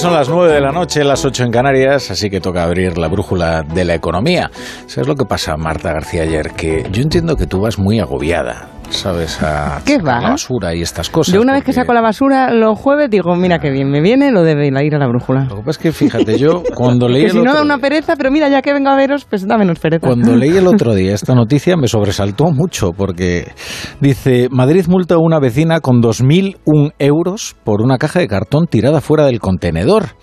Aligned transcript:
son 0.00 0.14
las 0.14 0.30
9 0.30 0.54
de 0.54 0.60
la 0.62 0.72
noche, 0.72 1.04
las 1.04 1.26
8 1.26 1.44
en 1.44 1.50
Canarias, 1.50 2.10
así 2.10 2.30
que 2.30 2.40
toca 2.40 2.62
abrir 2.62 2.96
la 2.96 3.06
brújula 3.06 3.62
de 3.62 3.84
la 3.84 3.94
economía. 3.94 4.50
¿Sabes 4.86 5.06
lo 5.06 5.14
que 5.14 5.26
pasa, 5.26 5.58
Marta 5.58 5.92
García, 5.92 6.22
ayer? 6.22 6.52
Que 6.52 6.86
yo 6.90 7.02
entiendo 7.02 7.36
que 7.36 7.46
tú 7.46 7.60
vas 7.60 7.78
muy 7.78 8.00
agobiada. 8.00 8.79
¿Sabes? 8.90 9.40
A 9.42 9.80
¿Qué 9.84 9.98
va? 9.98 10.20
la 10.20 10.30
basura 10.30 10.74
y 10.74 10.82
estas 10.82 11.08
cosas. 11.08 11.34
Yo 11.34 11.40
una 11.40 11.52
vez 11.54 11.62
que 11.62 11.66
porque- 11.66 11.80
saco 11.80 11.92
la 11.94 12.00
basura 12.00 12.52
los 12.52 12.78
jueves 12.78 13.08
digo, 13.08 13.34
mira 13.36 13.58
qué 13.58 13.70
bien, 13.70 13.88
me 13.90 14.00
viene 14.00 14.30
lo 14.32 14.42
de 14.42 14.52
ir 14.84 14.94
a 14.94 14.98
la 14.98 15.06
brújula. 15.06 15.44
Lo 15.44 15.56
que 15.56 15.62
pasa 15.62 15.70
es 15.70 15.78
que, 15.78 15.92
fíjate, 15.92 16.38
yo 16.38 16.62
cuando 16.74 17.08
leí 17.08 17.22
Que 17.22 17.26
el 17.26 17.32
si 17.32 17.38
no 17.38 17.42
otro 17.44 17.54
da 17.54 17.62
una 17.62 17.78
pereza, 17.78 18.16
pero 18.16 18.30
mira, 18.30 18.48
ya 18.48 18.60
que 18.62 18.72
vengo 18.72 18.90
a 18.90 18.96
veros, 18.96 19.24
pues 19.24 19.46
da 19.46 19.56
menos 19.56 19.78
pereza. 19.78 20.06
Cuando 20.06 20.36
leí 20.36 20.56
el 20.56 20.66
otro 20.66 20.94
día 20.94 21.14
esta 21.14 21.34
noticia 21.34 21.76
me 21.76 21.88
sobresaltó 21.88 22.50
mucho 22.50 22.90
porque 22.92 23.52
dice, 24.00 24.48
Madrid 24.50 24.84
multa 24.88 25.14
a 25.14 25.18
una 25.18 25.38
vecina 25.38 25.80
con 25.80 26.02
2.001 26.02 26.92
euros 26.98 27.56
por 27.64 27.80
una 27.82 27.96
caja 27.96 28.18
de 28.18 28.28
cartón 28.28 28.66
tirada 28.66 29.00
fuera 29.00 29.24
del 29.24 29.38
contenedor. 29.40 30.16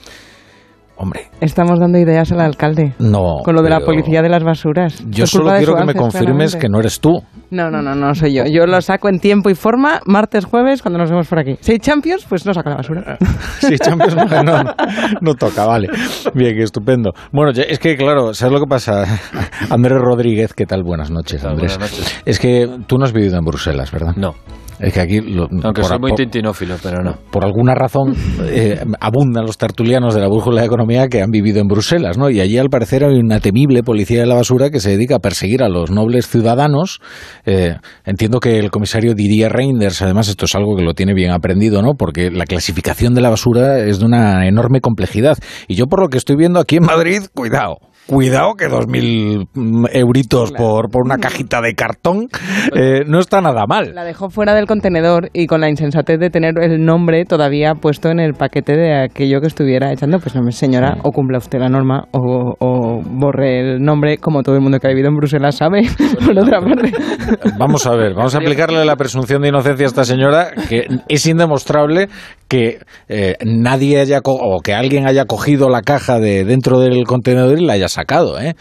Hombre, 1.00 1.28
Estamos 1.42 1.80
dando 1.80 2.00
ideas 2.00 2.32
al 2.32 2.42
alcalde. 2.42 2.94
no. 2.98 3.38
Con 3.44 3.54
lo 3.56 3.62
de 3.62 3.70
la 3.70 3.82
policía 3.82 4.22
de 4.24 4.30
las 4.30 4.44
basuras. 4.44 5.04
Yo 5.08 5.26
Es 5.26 5.30
solo 5.30 5.52
quiero 5.56 5.76
que 5.76 5.86
me 5.86 5.94
confirmes 5.94 6.52
claramente. 6.54 6.60
que 6.60 6.70
no 6.70 6.80
eres 6.80 7.00
tú. 7.00 7.22
No, 7.52 7.70
no, 7.70 7.82
no, 7.84 7.94
no 7.94 8.16
soy 8.16 8.34
yo. 8.34 8.46
Yo 8.46 8.66
lo 8.66 8.82
saco 8.82 9.08
en 9.08 9.20
tiempo 9.20 9.50
y 9.52 9.56
forma, 9.56 10.00
martes, 10.06 10.46
jueves, 10.46 10.82
cuando 10.82 10.98
nos 10.98 11.10
vemos 11.12 11.28
por 11.28 11.38
aquí. 11.40 11.56
Si 11.62 11.74
hay 11.74 11.78
Champions, 11.80 12.26
pues 12.28 12.46
no 12.48 12.54
saco 12.54 12.70
la 12.70 12.78
basura. 12.78 13.18
Sí, 13.60 13.78
Champions 13.80 14.16
no, 14.16 14.26
no, 14.26 14.44
no, 14.64 14.76
no 15.22 15.34
toca, 15.36 15.66
vale. 15.66 15.88
Bien, 16.34 16.56
qué 16.56 16.64
estupendo. 16.64 17.12
Bueno, 17.32 17.52
es 17.52 17.80
que 17.80 17.96
claro, 17.96 18.34
¿sabes 18.34 18.54
lo 18.54 18.60
que 18.60 18.68
pasa? 18.68 19.04
Andrés 19.70 20.00
Rodríguez, 20.00 20.54
¿qué 20.54 20.66
tal? 20.66 20.84
Buenas 20.84 21.10
noches, 21.12 21.44
Andrés. 21.44 21.78
Buenas 21.78 21.92
noches. 21.92 22.22
Es 22.26 22.40
que 22.40 22.68
tú 22.88 22.98
no 22.98 23.06
has 23.06 23.14
vivido 23.14 23.38
en 23.38 23.46
Bruselas, 23.46 23.92
¿verdad? 23.92 24.14
No, 24.16 24.34
Es 24.80 24.94
que 24.94 25.00
aquí... 25.00 25.22
lo- 25.22 25.48
aunque 25.64 25.82
por- 25.82 25.86
soy 25.86 26.00
muy 26.00 26.12
por- 26.12 26.18
tintinófilo, 26.18 26.76
pero 26.84 27.02
no. 27.04 27.16
por 27.32 27.44
alguna 27.44 27.74
razón 27.74 28.14
eh, 28.46 28.80
abundan 29.00 29.46
los 29.46 29.58
tertulianos 29.58 30.14
de 30.14 30.22
la 30.22 30.28
brújula 30.28 30.62
de 30.62 30.68
economía 30.68 31.08
que 31.08 31.22
han 31.22 31.32
vivido 31.32 31.60
en 31.60 31.68
Bruselas, 31.68 32.18
¿no? 32.18 32.30
Y 32.30 32.40
allí 32.42 32.58
al 32.58 32.70
parecer 32.70 33.04
hay 33.04 33.18
una 33.18 33.40
temible 33.40 33.82
policía 33.84 34.20
de 34.20 34.28
la 34.28 34.36
basura 34.36 34.70
que 34.70 34.80
se 34.80 34.92
dedica 34.92 35.16
a 35.16 35.20
perseguir 35.20 35.64
a 35.64 35.70
los 35.70 35.90
nobles 35.90 36.28
ciudadanos. 36.28 37.00
Eh, 37.46 37.76
entiendo 38.06 38.40
que 38.40 38.60
el 38.60 38.70
comisario 38.70 39.14
Didier 39.16 39.52
Reinders, 39.52 40.02
además, 40.02 40.28
esto 40.28 40.46
es 40.46 40.54
algo 40.56 40.76
que 40.76 40.84
lo 40.84 40.94
tiene 40.94 41.14
bien 41.14 41.32
aprendido, 41.32 41.82
¿no? 41.82 41.94
Porque 41.98 42.30
la 42.30 42.46
clasificación 42.46 43.14
de 43.16 43.22
la 43.22 43.30
basura 43.30 43.80
es 43.80 44.00
de 44.00 44.06
una 44.06 44.48
enorme 44.48 44.80
complejidad. 44.82 45.38
Y 45.68 45.76
yo 45.76 45.86
por 45.88 46.02
lo 46.02 46.10
que 46.10 46.18
estoy 46.18 46.36
viendo 46.36 46.60
aquí 46.60 46.78
en 46.78 46.84
Madrid, 46.86 47.22
cuidado. 47.34 47.78
Cuidado 48.08 48.54
que 48.54 48.68
dos 48.68 48.88
mil 48.88 49.48
mm, 49.54 49.86
euritos 49.92 50.52
por, 50.54 50.90
por 50.90 51.04
una 51.06 51.18
cajita 51.18 51.62
de 51.62 51.74
cartón 51.76 52.28
eh, 52.76 53.02
no 53.06 53.20
está 53.20 53.42
nada 53.42 53.66
mal. 53.68 53.94
La 53.94 54.04
dejó 54.06 54.30
fuera 54.30 54.54
del 54.56 54.66
contenedor 54.66 55.30
y 55.34 55.46
con 55.48 55.60
la 55.62 55.70
insensatez 55.70 56.20
de 56.20 56.30
tener 56.30 56.54
el 56.62 56.84
nombre 56.84 57.26
todavía 57.26 57.74
puesto 57.76 58.10
en 58.10 58.20
el 58.20 58.34
paquete 58.34 58.78
de 58.78 59.04
aquello 59.04 59.42
que 59.42 59.48
estuviera 59.48 59.92
echando. 59.92 60.20
Pues 60.20 60.36
no, 60.36 60.50
señora, 60.52 60.98
o 61.04 61.12
cumpla 61.12 61.38
usted 61.40 61.60
la 61.60 61.70
norma 61.70 62.06
o, 62.12 62.54
o 62.60 63.02
borre 63.04 63.60
el 63.74 63.82
nombre, 63.82 64.18
como 64.18 64.42
todo 64.42 64.56
el 64.56 64.62
mundo 64.62 64.80
que 64.80 64.88
ha 64.88 64.90
vivido 64.92 65.10
en 65.10 65.16
Bruselas 65.18 65.56
sabe, 65.58 65.82
por 66.26 66.38
otra 66.40 66.62
parte. 66.62 66.92
Vamos 67.60 67.86
a 67.88 67.96
ver, 67.96 68.14
vamos 68.14 68.36
a 68.36 68.38
aplicarle 68.38 68.86
la 68.86 68.96
presunción 68.96 69.42
de 69.42 69.50
inocencia 69.50 69.86
a 69.86 69.88
esta 69.90 70.04
señora, 70.06 70.52
que 70.70 70.86
es 71.10 71.26
indemostrable 71.26 72.08
que 72.48 72.80
eh, 73.10 73.36
nadie 73.44 74.00
haya 74.00 74.22
co- 74.22 74.38
o 74.40 74.62
que 74.62 74.74
alguien 74.74 75.08
haya 75.08 75.26
cogido 75.26 75.70
la 75.70 75.82
caja 75.82 76.20
de 76.20 76.46
dentro 76.46 76.80
del 76.80 77.04
contenedor 77.06 77.60
y 77.60 77.66
la 77.66 77.74
haya 77.74 77.88
sacado, 77.98 78.40
¿eh? 78.40 78.56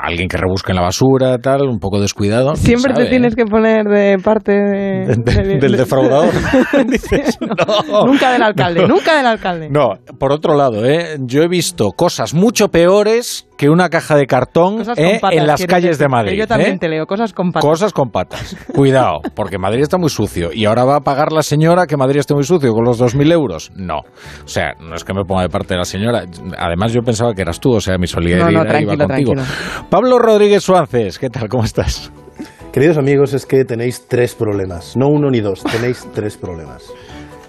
Alguien 0.00 0.28
que 0.28 0.36
rebusque 0.36 0.72
en 0.72 0.76
la 0.76 0.82
basura, 0.82 1.36
tal, 1.38 1.62
un 1.68 1.78
poco 1.78 2.00
descuidado. 2.00 2.54
Siempre 2.56 2.92
sabe, 2.94 3.04
te 3.04 3.10
tienes 3.10 3.32
¿eh? 3.32 3.36
que 3.36 3.44
poner 3.44 3.84
de 3.86 4.16
parte 4.22 4.52
de- 4.52 5.06
De- 5.16 5.42
de- 5.42 5.58
del 5.58 5.72
de- 5.72 5.78
defraudador. 5.78 6.30
Dices, 6.88 7.38
no. 7.40 8.06
Nunca 8.06 8.32
del 8.32 8.42
alcalde, 8.42 8.86
nunca 8.88 9.16
del 9.16 9.26
alcalde. 9.26 9.68
No, 9.70 9.90
por 10.18 10.32
otro 10.32 10.56
lado, 10.56 10.84
¿eh? 10.86 11.16
yo 11.20 11.42
he 11.42 11.48
visto 11.48 11.90
cosas 11.90 12.34
mucho 12.34 12.68
peores 12.68 13.46
que 13.58 13.68
una 13.68 13.88
caja 13.88 14.14
de 14.14 14.26
cartón 14.28 14.82
¿eh? 14.96 15.18
patas, 15.20 15.36
en 15.36 15.46
las 15.46 15.66
calles 15.66 15.98
de 15.98 16.06
Madrid. 16.08 16.38
Yo 16.38 16.46
también 16.46 16.74
¿eh? 16.74 16.78
te 16.78 16.88
leo 16.88 17.06
cosas 17.06 17.32
con 17.32 17.50
patas. 17.50 17.68
Cosas 17.68 17.92
con 17.92 18.10
patas. 18.10 18.56
Cuidado, 18.72 19.18
porque 19.34 19.58
Madrid 19.58 19.82
está 19.82 19.98
muy 19.98 20.10
sucio. 20.10 20.50
¿Y 20.52 20.64
ahora 20.66 20.84
va 20.84 20.96
a 20.96 21.00
pagar 21.00 21.32
la 21.32 21.42
señora 21.42 21.86
que 21.86 21.96
Madrid 21.96 22.20
esté 22.20 22.34
muy 22.34 22.44
sucio 22.44 22.72
con 22.72 22.84
los 22.84 23.00
2.000 23.02 23.32
euros? 23.32 23.72
No. 23.74 23.98
O 23.98 24.46
sea, 24.48 24.74
no 24.80 24.94
es 24.94 25.02
que 25.02 25.12
me 25.12 25.24
ponga 25.24 25.42
de 25.42 25.48
parte 25.48 25.74
de 25.74 25.78
la 25.78 25.84
señora. 25.84 26.22
Además, 26.56 26.92
yo 26.92 27.02
pensaba 27.02 27.34
que 27.34 27.42
eras 27.42 27.58
tú, 27.58 27.72
o 27.72 27.80
sea, 27.80 27.98
mi 27.98 28.06
solidaridad 28.06 28.62
No, 28.64 28.72
no, 28.72 28.80
iba 28.80 28.96
contigo. 28.96 29.32
tranquilo. 29.32 29.42
Pablo 29.90 30.18
Rodríguez 30.18 30.62
Suárez, 30.62 31.18
¿qué 31.18 31.30
tal? 31.30 31.48
¿Cómo 31.48 31.64
estás? 31.64 32.12
Queridos 32.72 32.98
amigos, 32.98 33.32
es 33.34 33.46
que 33.46 33.64
tenéis 33.64 34.06
tres 34.06 34.34
problemas. 34.34 34.96
No 34.96 35.08
uno 35.08 35.30
ni 35.30 35.40
dos, 35.40 35.64
tenéis 35.64 36.06
tres 36.14 36.36
problemas. 36.36 36.84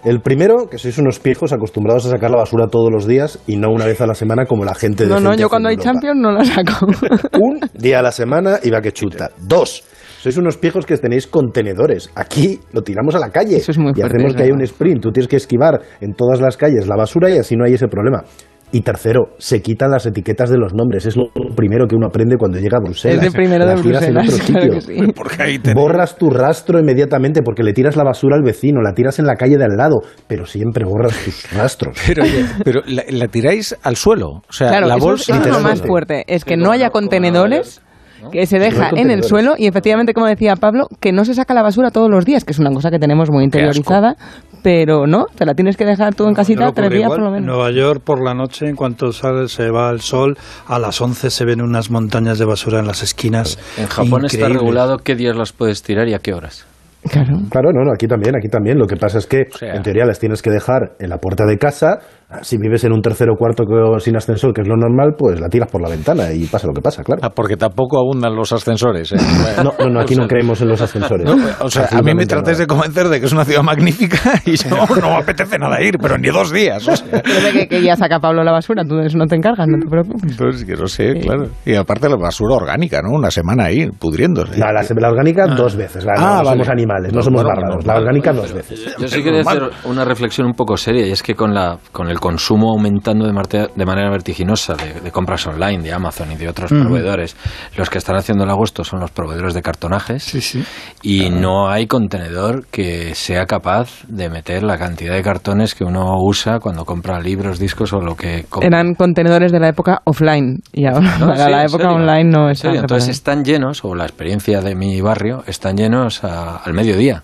El 0.05 0.21
primero, 0.21 0.69
que 0.69 0.77
sois 0.77 0.97
unos 0.97 1.19
piejos 1.19 1.51
acostumbrados 1.51 2.05
a 2.05 2.09
sacar 2.09 2.31
la 2.31 2.37
basura 2.37 2.67
todos 2.67 2.89
los 2.89 3.05
días 3.05 3.39
y 3.47 3.57
no 3.57 3.69
una 3.69 3.85
vez 3.85 3.99
a 3.99 4.07
la 4.07 4.13
semana 4.13 4.45
como 4.45 4.63
la 4.63 4.73
gente 4.73 5.03
de 5.03 5.09
No, 5.09 5.19
no, 5.19 5.35
yo 5.35 5.49
cuando 5.49 5.67
hay 5.67 5.75
Europa. 5.75 5.91
Champions 5.91 6.19
no 6.21 6.31
la 6.31 6.45
saco. 6.45 6.87
Un 7.39 7.59
día 7.73 7.99
a 7.99 8.01
la 8.01 8.13
semana 8.13 8.59
y 8.63 8.69
va 8.69 8.81
que 8.81 8.93
chuta. 8.93 9.29
Dos, 9.37 9.83
sois 10.21 10.37
unos 10.37 10.57
piejos 10.57 10.85
que 10.85 10.97
tenéis 10.97 11.27
contenedores. 11.27 12.09
Aquí 12.15 12.59
lo 12.71 12.81
tiramos 12.81 13.15
a 13.15 13.19
la 13.19 13.29
calle 13.29 13.57
Eso 13.57 13.71
es 13.71 13.77
muy 13.77 13.91
y 13.91 13.95
fuerte, 13.95 14.15
hacemos 14.15 14.35
que 14.35 14.43
haya 14.43 14.53
un 14.53 14.61
sprint. 14.61 15.01
Tú 15.01 15.11
tienes 15.11 15.27
que 15.27 15.35
esquivar 15.35 15.81
en 15.99 16.13
todas 16.13 16.39
las 16.39 16.55
calles 16.55 16.87
la 16.87 16.95
basura 16.95 17.29
y 17.29 17.37
así 17.37 17.57
no 17.57 17.65
hay 17.65 17.73
ese 17.73 17.87
problema. 17.87 18.23
Y 18.71 18.81
tercero, 18.81 19.29
se 19.39 19.61
quitan 19.61 19.89
las 19.89 20.05
etiquetas 20.05 20.49
de 20.51 20.57
los 20.57 20.73
nombres. 20.75 21.05
Es 21.07 21.17
lo 21.17 21.31
primero 21.55 21.87
que 21.87 21.95
uno 21.95 22.05
aprende 22.07 22.37
cuando 22.37 22.59
llega 22.59 22.77
a 22.77 22.81
Bruselas. 22.81 23.17
Es 23.17 23.21
de 23.23 23.31
primero 23.35 23.65
de 23.65 23.71
Las 23.73 23.81
tiras 23.81 24.03
en 24.03 24.13
Bruselas, 24.13 24.41
otro 24.41 24.45
claro 24.59 24.73
que 24.75 24.81
sitio. 24.81 25.05
sí. 25.07 25.11
Porque 25.15 25.41
ahí 25.43 25.59
te... 25.59 25.73
Borras 25.73 26.15
tu 26.17 26.29
rastro 26.29 26.79
inmediatamente 26.79 27.41
porque 27.41 27.63
le 27.63 27.73
tiras 27.73 27.95
la 27.95 28.03
basura 28.03 28.35
al 28.35 28.43
vecino, 28.43 28.81
la 28.81 28.93
tiras 28.93 29.17
en 29.17 29.25
la 29.25 29.35
calle 29.35 29.57
de 29.57 29.63
al 29.65 29.75
lado, 29.75 30.01
pero 30.27 30.45
siempre 30.45 30.85
borras 30.85 31.17
tus 31.25 31.51
rastros. 31.57 31.97
Pero, 32.05 32.23
pero 32.63 32.81
la, 32.85 33.03
la 33.09 33.27
tiráis 33.27 33.75
al 33.81 33.95
suelo. 33.95 34.27
O 34.47 34.53
sea, 34.53 34.69
Claro, 34.69 34.87
la 34.87 34.97
eso, 34.97 35.05
bolsa... 35.05 35.33
eso 35.37 35.49
es 35.49 35.55
lo 35.55 35.59
más 35.61 35.81
fuerte, 35.81 36.23
es 36.27 36.45
que 36.45 36.55
no 36.55 36.71
haya 36.71 36.91
contenedores, 36.91 37.81
¿no? 38.21 38.29
que 38.31 38.45
se 38.45 38.59
deja 38.59 38.89
en 38.95 39.11
el 39.11 39.23
suelo 39.23 39.53
y 39.57 39.67
efectivamente, 39.67 40.13
como 40.13 40.27
decía 40.27 40.55
Pablo, 40.55 40.87
que 40.99 41.11
no 41.11 41.25
se 41.25 41.33
saca 41.33 41.53
la 41.53 41.61
basura 41.63 41.91
todos 41.91 42.09
los 42.09 42.25
días, 42.25 42.43
que 42.45 42.51
es 42.53 42.59
una 42.59 42.71
cosa 42.71 42.89
que 42.91 42.99
tenemos 42.99 43.29
muy 43.29 43.43
interiorizada, 43.43 44.15
pero 44.63 45.07
no, 45.07 45.25
te 45.35 45.45
la 45.45 45.53
tienes 45.53 45.77
que 45.77 45.85
dejar 45.85 46.15
tú 46.15 46.27
en 46.27 46.33
casita 46.33 46.65
No 46.65 46.73
tres 46.73 46.89
días 46.89 47.03
igual. 47.03 47.19
por 47.19 47.29
lo 47.29 47.35
En 47.35 47.43
menos. 47.43 47.55
Nueva 47.55 47.71
York, 47.71 48.01
por 48.03 48.23
la 48.23 48.33
noche, 48.33 48.67
en 48.67 48.75
cuanto 48.75 49.11
sale, 49.13 49.47
se 49.47 49.69
va 49.71 49.89
el 49.89 50.01
sol, 50.01 50.37
a 50.67 50.79
las 50.79 50.99
11 50.99 51.29
se 51.29 51.45
ven 51.45 51.61
unas 51.61 51.89
montañas 51.91 52.39
de 52.39 52.45
basura 52.45 52.79
en 52.79 52.87
las 52.87 53.01
esquinas. 53.03 53.57
En 53.77 53.87
Japón 53.87 54.25
está 54.25 54.49
regulado 54.49 54.97
qué 54.97 55.15
días 55.15 55.35
las 55.35 55.53
puedes 55.53 55.81
tirar 55.83 56.07
y 56.07 56.13
a 56.13 56.19
qué 56.19 56.33
horas. 56.33 56.65
Claro. 57.09 57.37
Claro, 57.49 57.71
no, 57.71 57.85
no, 57.85 57.93
aquí 57.93 58.07
también, 58.07 58.35
aquí 58.35 58.49
también. 58.49 58.77
Lo 58.77 58.85
que 58.85 58.97
pasa 58.97 59.19
es 59.19 59.25
que, 59.25 59.43
O 59.53 59.57
sea- 59.57 59.73
en 59.75 59.83
teoría, 59.83 60.03
las 60.05 60.19
tienes 60.19 60.41
que 60.41 60.49
dejar 60.49 60.97
en 60.99 61.09
la 61.09 61.17
puerta 61.17 61.45
de 61.45 61.57
casa. 61.57 61.99
Si 62.43 62.57
vives 62.57 62.83
en 62.83 62.93
un 62.93 63.01
tercero 63.01 63.33
o 63.33 63.37
cuarto 63.37 63.63
que- 63.65 63.99
sin 64.01 64.15
ascensor, 64.15 64.53
que 64.53 64.61
es 64.61 64.67
lo 64.67 64.75
normal, 64.77 65.15
pues 65.17 65.39
la 65.41 65.49
tiras 65.49 65.67
por 65.71 65.81
la 65.81 65.89
ventana 65.89 66.31
y 66.31 66.45
pasa 66.45 66.67
lo 66.67 66.73
que 66.73 66.81
pasa, 66.81 67.01
claro. 67.03 67.21
Ah, 67.23 67.31
porque 67.31 67.57
tampoco 67.57 67.97
abundan 67.97 68.35
los 68.35 68.51
ascensores. 68.53 69.11
¿eh? 69.13 69.15
No, 69.63 69.73
no, 69.79 69.89
no, 69.89 69.99
aquí 70.01 70.15
no 70.15 70.27
creemos 70.27 70.61
en 70.61 70.67
los 70.69 70.79
ascensores. 70.81 71.25
No, 71.25 71.35
o 71.61 71.69
sea, 71.69 71.87
a 71.91 72.01
mí 72.01 72.13
me 72.13 72.25
tratáis 72.25 72.57
de 72.59 72.67
convencer 72.67 73.07
de 73.09 73.19
que 73.19 73.25
es 73.25 73.33
una 73.33 73.45
ciudad 73.45 73.63
magnífica 73.63 74.17
y 74.45 74.55
yo 74.55 74.69
no 75.01 75.09
me 75.09 75.15
apetece 75.17 75.57
nada 75.57 75.81
ir, 75.81 75.97
pero 75.99 76.17
ni 76.17 76.29
dos 76.29 76.51
días. 76.53 76.87
O 76.87 76.95
sea. 76.95 77.21
Pero 77.23 77.51
que, 77.51 77.67
que 77.67 77.81
ya 77.81 77.95
saca 77.95 78.19
Pablo 78.19 78.43
la 78.43 78.51
basura, 78.51 78.83
eso 78.83 79.17
no 79.17 79.25
te 79.25 79.35
encargas, 79.35 79.67
no 79.67 79.79
te 79.79 79.87
preocupes. 79.89 80.31
Entonces, 80.31 80.65
que 80.65 80.73
no 80.75 80.87
sé, 80.87 81.13
claro. 81.21 81.47
Y 81.65 81.73
aparte 81.75 82.07
la 82.09 82.15
basura 82.15 82.55
orgánica, 82.55 83.01
¿no? 83.01 83.09
Una 83.11 83.31
semana 83.31 83.65
ahí, 83.65 83.87
pudriéndose. 83.89 84.57
La, 84.59 84.71
la, 84.71 84.81
la 84.83 85.09
orgánica 85.09 85.47
dos 85.47 85.75
veces. 85.75 86.05
La- 86.05 86.13
Ah, 86.15 86.21
no 86.39 86.49
vale. 86.49 86.49
somos 86.51 86.69
animales, 86.69 87.11
no 87.11 87.17
No, 87.17 87.23
somos 87.23 87.43
bárbaros. 87.43 87.85
no, 87.85 87.91
La 87.93 87.99
orgánica 87.99 88.31
dos 88.33 88.53
veces. 88.53 88.95
Yo 88.99 89.07
sí 89.07 89.23
quería 89.23 89.41
hacer 89.41 89.63
una 89.85 90.05
reflexión 90.05 90.45
un 90.47 90.53
poco 90.53 90.77
seria 90.77 91.07
y 91.07 91.11
es 91.11 91.23
que 91.23 91.33
con, 91.35 91.53
la, 91.53 91.77
con 91.91 92.07
el 92.09 92.18
consumo 92.19 92.71
aumentando 92.71 93.25
de, 93.25 93.33
marte- 93.33 93.69
de 93.75 93.85
manera 93.85 94.09
vertiginosa 94.09 94.75
de, 94.75 95.01
de 95.01 95.11
compras 95.11 95.45
online, 95.47 95.83
de 95.83 95.93
Amazon 95.93 96.31
y 96.31 96.35
de 96.35 96.47
otros 96.49 96.69
proveedores, 96.71 97.35
los 97.77 97.89
que 97.89 97.97
están 97.97 98.15
haciendo 98.15 98.43
el 98.43 98.49
agosto 98.49 98.83
son 98.83 98.99
los 98.99 99.11
proveedores 99.11 99.53
de 99.53 99.61
cartonajes 99.61 100.23
Sí, 100.23 100.41
sí. 100.41 100.63
y 101.01 101.29
no 101.29 101.69
hay 101.69 101.87
contenedor 101.87 102.65
que 102.67 103.15
sea 103.15 103.45
capaz 103.45 104.03
de 104.07 104.29
meter 104.29 104.63
la 104.63 104.77
cantidad 104.77 105.13
de 105.13 105.21
cartones 105.21 105.75
que 105.75 105.83
uno 105.83 106.15
usa 106.21 106.59
cuando 106.59 106.85
compra 106.85 107.19
libros, 107.19 107.59
discos 107.59 107.93
o 107.93 107.99
lo 108.01 108.15
que 108.15 108.45
compra. 108.49 108.67
Eran 108.67 108.93
contenedores 108.95 109.51
de 109.51 109.59
la 109.59 109.69
época 109.69 110.01
offline 110.05 110.61
y 110.73 110.85
ahora 110.85 111.17
No, 111.17 111.27
para 111.27 111.45
sí, 111.45 111.51
la 111.51 111.63
época 111.63 111.83
serio. 111.83 111.95
online 111.97 112.23
no 112.25 112.49
es 112.49 112.63
Entonces 112.63 113.09
están 113.09 113.43
llenos, 113.43 113.83
o 113.85 113.95
la 113.95 114.03
experiencia 114.05 114.61
de 114.61 114.75
mi 114.75 114.99
barrio, 115.01 115.43
están 115.47 115.75
llenos 115.77 116.23
a- 116.23 116.57
al 116.57 116.73
mediodía. 116.73 117.23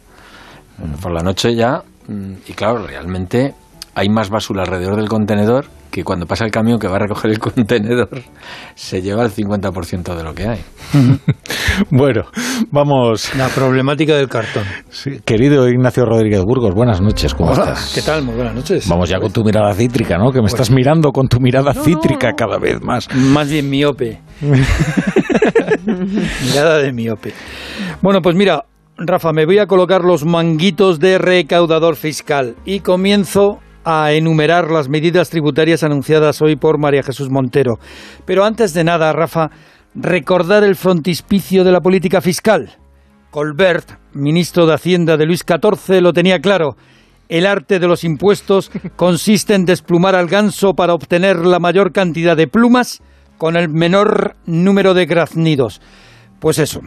Por 1.02 1.14
la 1.14 1.22
noche 1.22 1.56
ya, 1.56 1.82
mm, 2.08 2.34
y 2.48 2.54
claro, 2.54 2.86
realmente 2.86 3.54
hay 3.96 4.10
más 4.10 4.30
basura 4.30 4.64
alrededor 4.64 4.98
del 4.98 5.08
contenedor 5.08 5.66
que 5.90 6.04
cuando 6.04 6.26
pasa 6.26 6.44
el 6.44 6.52
camión 6.52 6.78
que 6.78 6.90
va 6.90 6.98
a 6.98 7.00
recoger 7.00 7.32
el 7.32 7.40
contenedor 7.46 8.10
se 8.76 9.02
lleva 9.02 9.24
el 9.24 9.32
50% 9.32 10.16
de 10.16 10.24
lo 10.24 10.36
que 10.36 10.48
hay. 10.48 10.60
Bueno, 11.90 12.24
vamos. 12.72 13.36
La 13.36 13.50
problemática 13.50 14.16
del 14.16 14.30
cartón. 14.30 14.64
Sí, 14.90 15.20
Querido 15.26 15.68
Ignacio 15.68 16.06
Rodríguez 16.06 16.42
Burgos, 16.42 16.74
buenas 16.74 17.02
noches, 17.02 17.34
¿cómo 17.34 17.52
Hola, 17.52 17.64
estás? 17.64 17.92
¿qué 17.94 18.02
tal? 18.02 18.24
Muy 18.24 18.36
buenas 18.36 18.56
noches. 18.56 18.88
Vamos 18.88 19.10
ya 19.10 19.20
con 19.20 19.30
tu 19.34 19.44
mirada 19.44 19.74
cítrica, 19.74 20.18
¿no? 20.18 20.32
Que 20.32 20.40
me 20.40 20.48
estás 20.48 20.72
mirando 20.72 21.12
con 21.12 21.28
tu 21.28 21.42
mirada 21.42 21.74
cítrica 21.74 22.32
cada 22.32 22.58
vez 22.58 22.82
más. 22.82 23.14
Más 23.14 23.50
bien 23.50 23.70
miope. 23.70 24.22
Mirada 26.46 26.78
de 26.78 26.94
miope. 26.94 27.34
Bueno, 28.02 28.22
pues 28.22 28.38
mira, 28.38 28.64
Rafa, 28.98 29.34
me 29.34 29.46
voy 29.46 29.60
a 29.60 29.68
colocar 29.68 30.02
los 30.06 30.24
manguitos 30.24 31.00
de 31.00 31.18
recaudador 31.18 31.98
fiscal 31.98 32.56
y 32.64 32.80
comienzo 32.80 33.60
a 33.86 34.12
enumerar 34.12 34.72
las 34.72 34.90
medidas 34.90 35.30
tributarias 35.30 35.84
anunciadas 35.84 36.42
hoy 36.42 36.56
por 36.56 36.80
María 36.80 37.04
Jesús 37.04 37.30
Montero. 37.30 37.78
Pero 38.26 38.44
antes 38.44 38.74
de 38.74 38.84
nada, 38.84 39.14
Rafa, 39.14 39.52
recordar 39.94 40.64
el 40.64 40.76
frontispicio 40.76 41.64
de 41.64 41.72
la 41.72 41.82
política 41.82 42.20
fiscal. 42.20 42.76
Colbert, 43.30 44.00
ministro 44.14 44.66
de 44.66 44.74
Hacienda 44.74 45.18
de 45.18 45.26
Luis 45.26 45.46
XIV, 45.48 46.02
lo 46.02 46.14
tenía 46.14 46.40
claro. 46.40 46.76
El 47.30 47.46
arte 47.46 47.80
de 47.80 47.88
los 47.88 48.04
impuestos 48.04 48.72
consiste 48.96 49.54
en 49.54 49.66
desplumar 49.66 50.16
al 50.16 50.28
ganso 50.28 50.74
para 50.74 50.94
obtener 50.94 51.46
la 51.46 51.60
mayor 51.60 51.92
cantidad 51.92 52.36
de 52.36 52.48
plumas 52.48 53.02
con 53.38 53.56
el 53.56 53.70
menor 53.70 54.36
número 54.46 54.94
de 54.94 55.06
graznidos. 55.06 55.80
Pues 56.40 56.58
eso. 56.58 56.82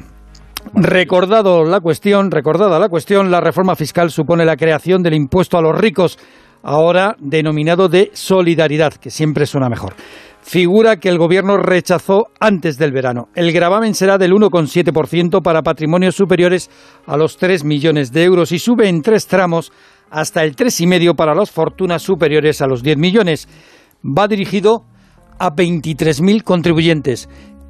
Recordado 0.75 1.65
la 1.65 1.81
cuestión, 1.81 2.31
recordada 2.31 2.79
la 2.79 2.89
cuestión, 2.89 3.31
la 3.31 3.41
reforma 3.41 3.77
fiscal 3.77 4.11
supone 4.11 4.45
la 4.45 4.57
creación 4.57 5.03
del 5.03 5.15
impuesto 5.15 5.57
a 5.57 5.63
los 5.63 5.79
ricos, 5.79 6.19
ahora 6.63 7.17
denominado 7.19 7.89
de 7.89 8.11
solidaridad, 8.15 8.95
que 8.95 9.11
siempre 9.11 9.47
suena 9.47 9.69
mejor. 9.69 9.95
Figura 10.43 10.97
que 10.97 11.11
el 11.11 11.19
gobierno 11.19 11.59
rechazó 11.59 12.29
antes 12.41 12.79
del 12.79 12.93
verano. 12.93 13.29
El 13.35 13.53
gravamen 13.53 13.95
será 13.95 14.17
del 14.17 14.33
1,7% 14.33 15.43
para 15.43 15.63
patrimonios 15.63 16.15
superiores 16.15 16.71
a 17.07 17.17
los 17.19 17.37
3 17.37 17.65
millones 17.65 18.13
de 18.13 18.25
euros 18.25 18.53
y 18.53 18.59
sube 18.59 18.89
en 18.89 19.03
tres 19.03 19.27
tramos 19.27 19.73
hasta 20.11 20.45
el 20.45 20.57
3,5% 20.57 21.15
para 21.17 21.35
las 21.35 21.51
fortunas 21.51 22.01
superiores 22.03 22.63
a 22.63 22.67
los 22.67 22.83
10 22.83 22.97
millones. 22.97 23.47
Va 24.03 24.27
dirigido 24.27 24.85
a 25.39 25.51
23.000 25.51 26.43
contribuyentes, 26.43 27.29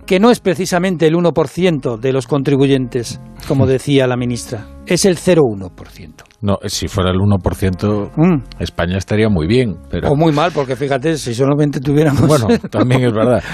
que 0.08 0.18
no 0.18 0.30
es 0.30 0.40
precisamente 0.40 1.06
el 1.06 1.14
1% 1.16 1.98
de 1.98 2.12
los 2.14 2.26
contribuyentes, 2.26 3.20
como 3.46 3.66
decía 3.66 4.06
la 4.06 4.16
ministra, 4.16 4.66
es 4.86 5.04
el 5.04 5.18
0,1%. 5.18 6.24
No, 6.40 6.56
si 6.64 6.88
fuera 6.88 7.10
el 7.10 7.18
1%, 7.18 8.10
Mm. 8.16 8.42
España 8.58 8.96
estaría 8.96 9.28
muy 9.28 9.46
bien. 9.46 9.76
Pero... 9.90 10.08
O 10.10 10.16
muy 10.16 10.32
mal, 10.32 10.50
porque 10.54 10.76
fíjate, 10.76 11.18
si 11.18 11.34
solamente 11.34 11.78
tuviéramos... 11.80 12.26
Bueno, 12.26 12.46
también 12.70 13.04
es 13.04 13.12
verdad. 13.12 13.42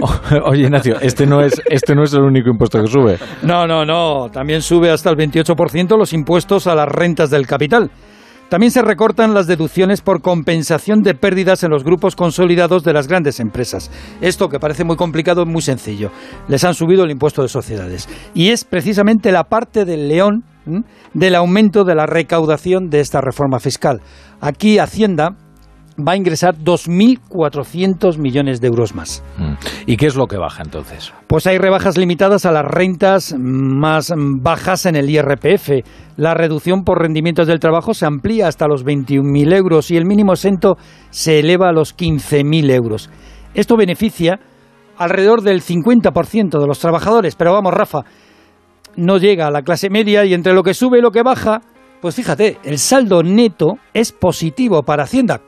O- 0.00 0.48
Oye, 0.50 0.62
Ignacio, 0.62 0.98
este 1.00 1.26
no, 1.26 1.42
es, 1.42 1.60
este 1.70 1.94
no 1.94 2.02
es 2.04 2.12
el 2.14 2.22
único 2.22 2.48
impuesto 2.50 2.80
que 2.82 2.88
sube. 2.88 3.18
No, 3.42 3.66
no, 3.68 3.84
no. 3.84 4.30
También 4.32 4.60
sube 4.62 4.90
hasta 4.90 5.10
el 5.10 5.16
28% 5.16 5.96
los 5.96 6.12
impuestos 6.12 6.66
a 6.66 6.74
las 6.74 6.88
rentas 6.88 7.30
del 7.30 7.46
capital. 7.46 7.88
También 8.52 8.70
se 8.70 8.82
recortan 8.82 9.32
las 9.32 9.46
deducciones 9.46 10.02
por 10.02 10.20
compensación 10.20 11.02
de 11.02 11.14
pérdidas 11.14 11.64
en 11.64 11.70
los 11.70 11.84
grupos 11.84 12.14
consolidados 12.14 12.84
de 12.84 12.92
las 12.92 13.08
grandes 13.08 13.40
empresas. 13.40 13.90
Esto, 14.20 14.50
que 14.50 14.60
parece 14.60 14.84
muy 14.84 14.96
complicado, 14.96 15.44
es 15.44 15.48
muy 15.48 15.62
sencillo. 15.62 16.10
Les 16.48 16.62
han 16.62 16.74
subido 16.74 17.04
el 17.04 17.10
impuesto 17.10 17.40
de 17.40 17.48
sociedades. 17.48 18.10
Y 18.34 18.50
es 18.50 18.64
precisamente 18.64 19.32
la 19.32 19.44
parte 19.44 19.86
del 19.86 20.06
león 20.06 20.44
del 21.14 21.34
aumento 21.34 21.84
de 21.84 21.94
la 21.94 22.04
recaudación 22.04 22.90
de 22.90 23.00
esta 23.00 23.22
reforma 23.22 23.58
fiscal. 23.58 24.02
Aquí 24.42 24.78
Hacienda 24.78 25.34
va 25.98 26.12
a 26.12 26.16
ingresar 26.16 26.56
2.400 26.56 28.18
millones 28.18 28.60
de 28.60 28.68
euros 28.68 28.94
más. 28.94 29.22
Mm. 29.38 29.52
¿Y 29.86 29.96
qué 29.96 30.06
es 30.06 30.16
lo 30.16 30.26
que 30.26 30.36
baja 30.36 30.62
entonces? 30.62 31.12
Pues 31.26 31.46
hay 31.46 31.58
rebajas 31.58 31.98
limitadas 31.98 32.46
a 32.46 32.52
las 32.52 32.64
rentas 32.64 33.34
más 33.38 34.12
bajas 34.16 34.86
en 34.86 34.96
el 34.96 35.10
IRPF. 35.10 35.84
La 36.16 36.34
reducción 36.34 36.84
por 36.84 37.00
rendimientos 37.00 37.46
del 37.46 37.60
trabajo 37.60 37.94
se 37.94 38.06
amplía 38.06 38.48
hasta 38.48 38.66
los 38.66 38.84
21.000 38.84 39.54
euros 39.54 39.90
y 39.90 39.96
el 39.96 40.06
mínimo 40.06 40.32
exento 40.32 40.76
se 41.10 41.40
eleva 41.40 41.68
a 41.68 41.72
los 41.72 41.96
15.000 41.96 42.70
euros. 42.70 43.10
Esto 43.54 43.76
beneficia 43.76 44.40
alrededor 44.96 45.42
del 45.42 45.62
50% 45.62 46.60
de 46.60 46.66
los 46.66 46.78
trabajadores. 46.78 47.34
Pero 47.36 47.52
vamos, 47.52 47.74
Rafa, 47.74 48.04
no 48.96 49.18
llega 49.18 49.46
a 49.46 49.50
la 49.50 49.62
clase 49.62 49.90
media 49.90 50.24
y 50.24 50.34
entre 50.34 50.54
lo 50.54 50.62
que 50.62 50.74
sube 50.74 50.98
y 50.98 51.02
lo 51.02 51.10
que 51.10 51.22
baja, 51.22 51.60
pues 52.02 52.14
fíjate, 52.16 52.58
el 52.64 52.78
saldo 52.78 53.22
neto 53.22 53.78
es 53.94 54.12
positivo 54.12 54.82
para 54.82 55.04
Hacienda. 55.04 55.40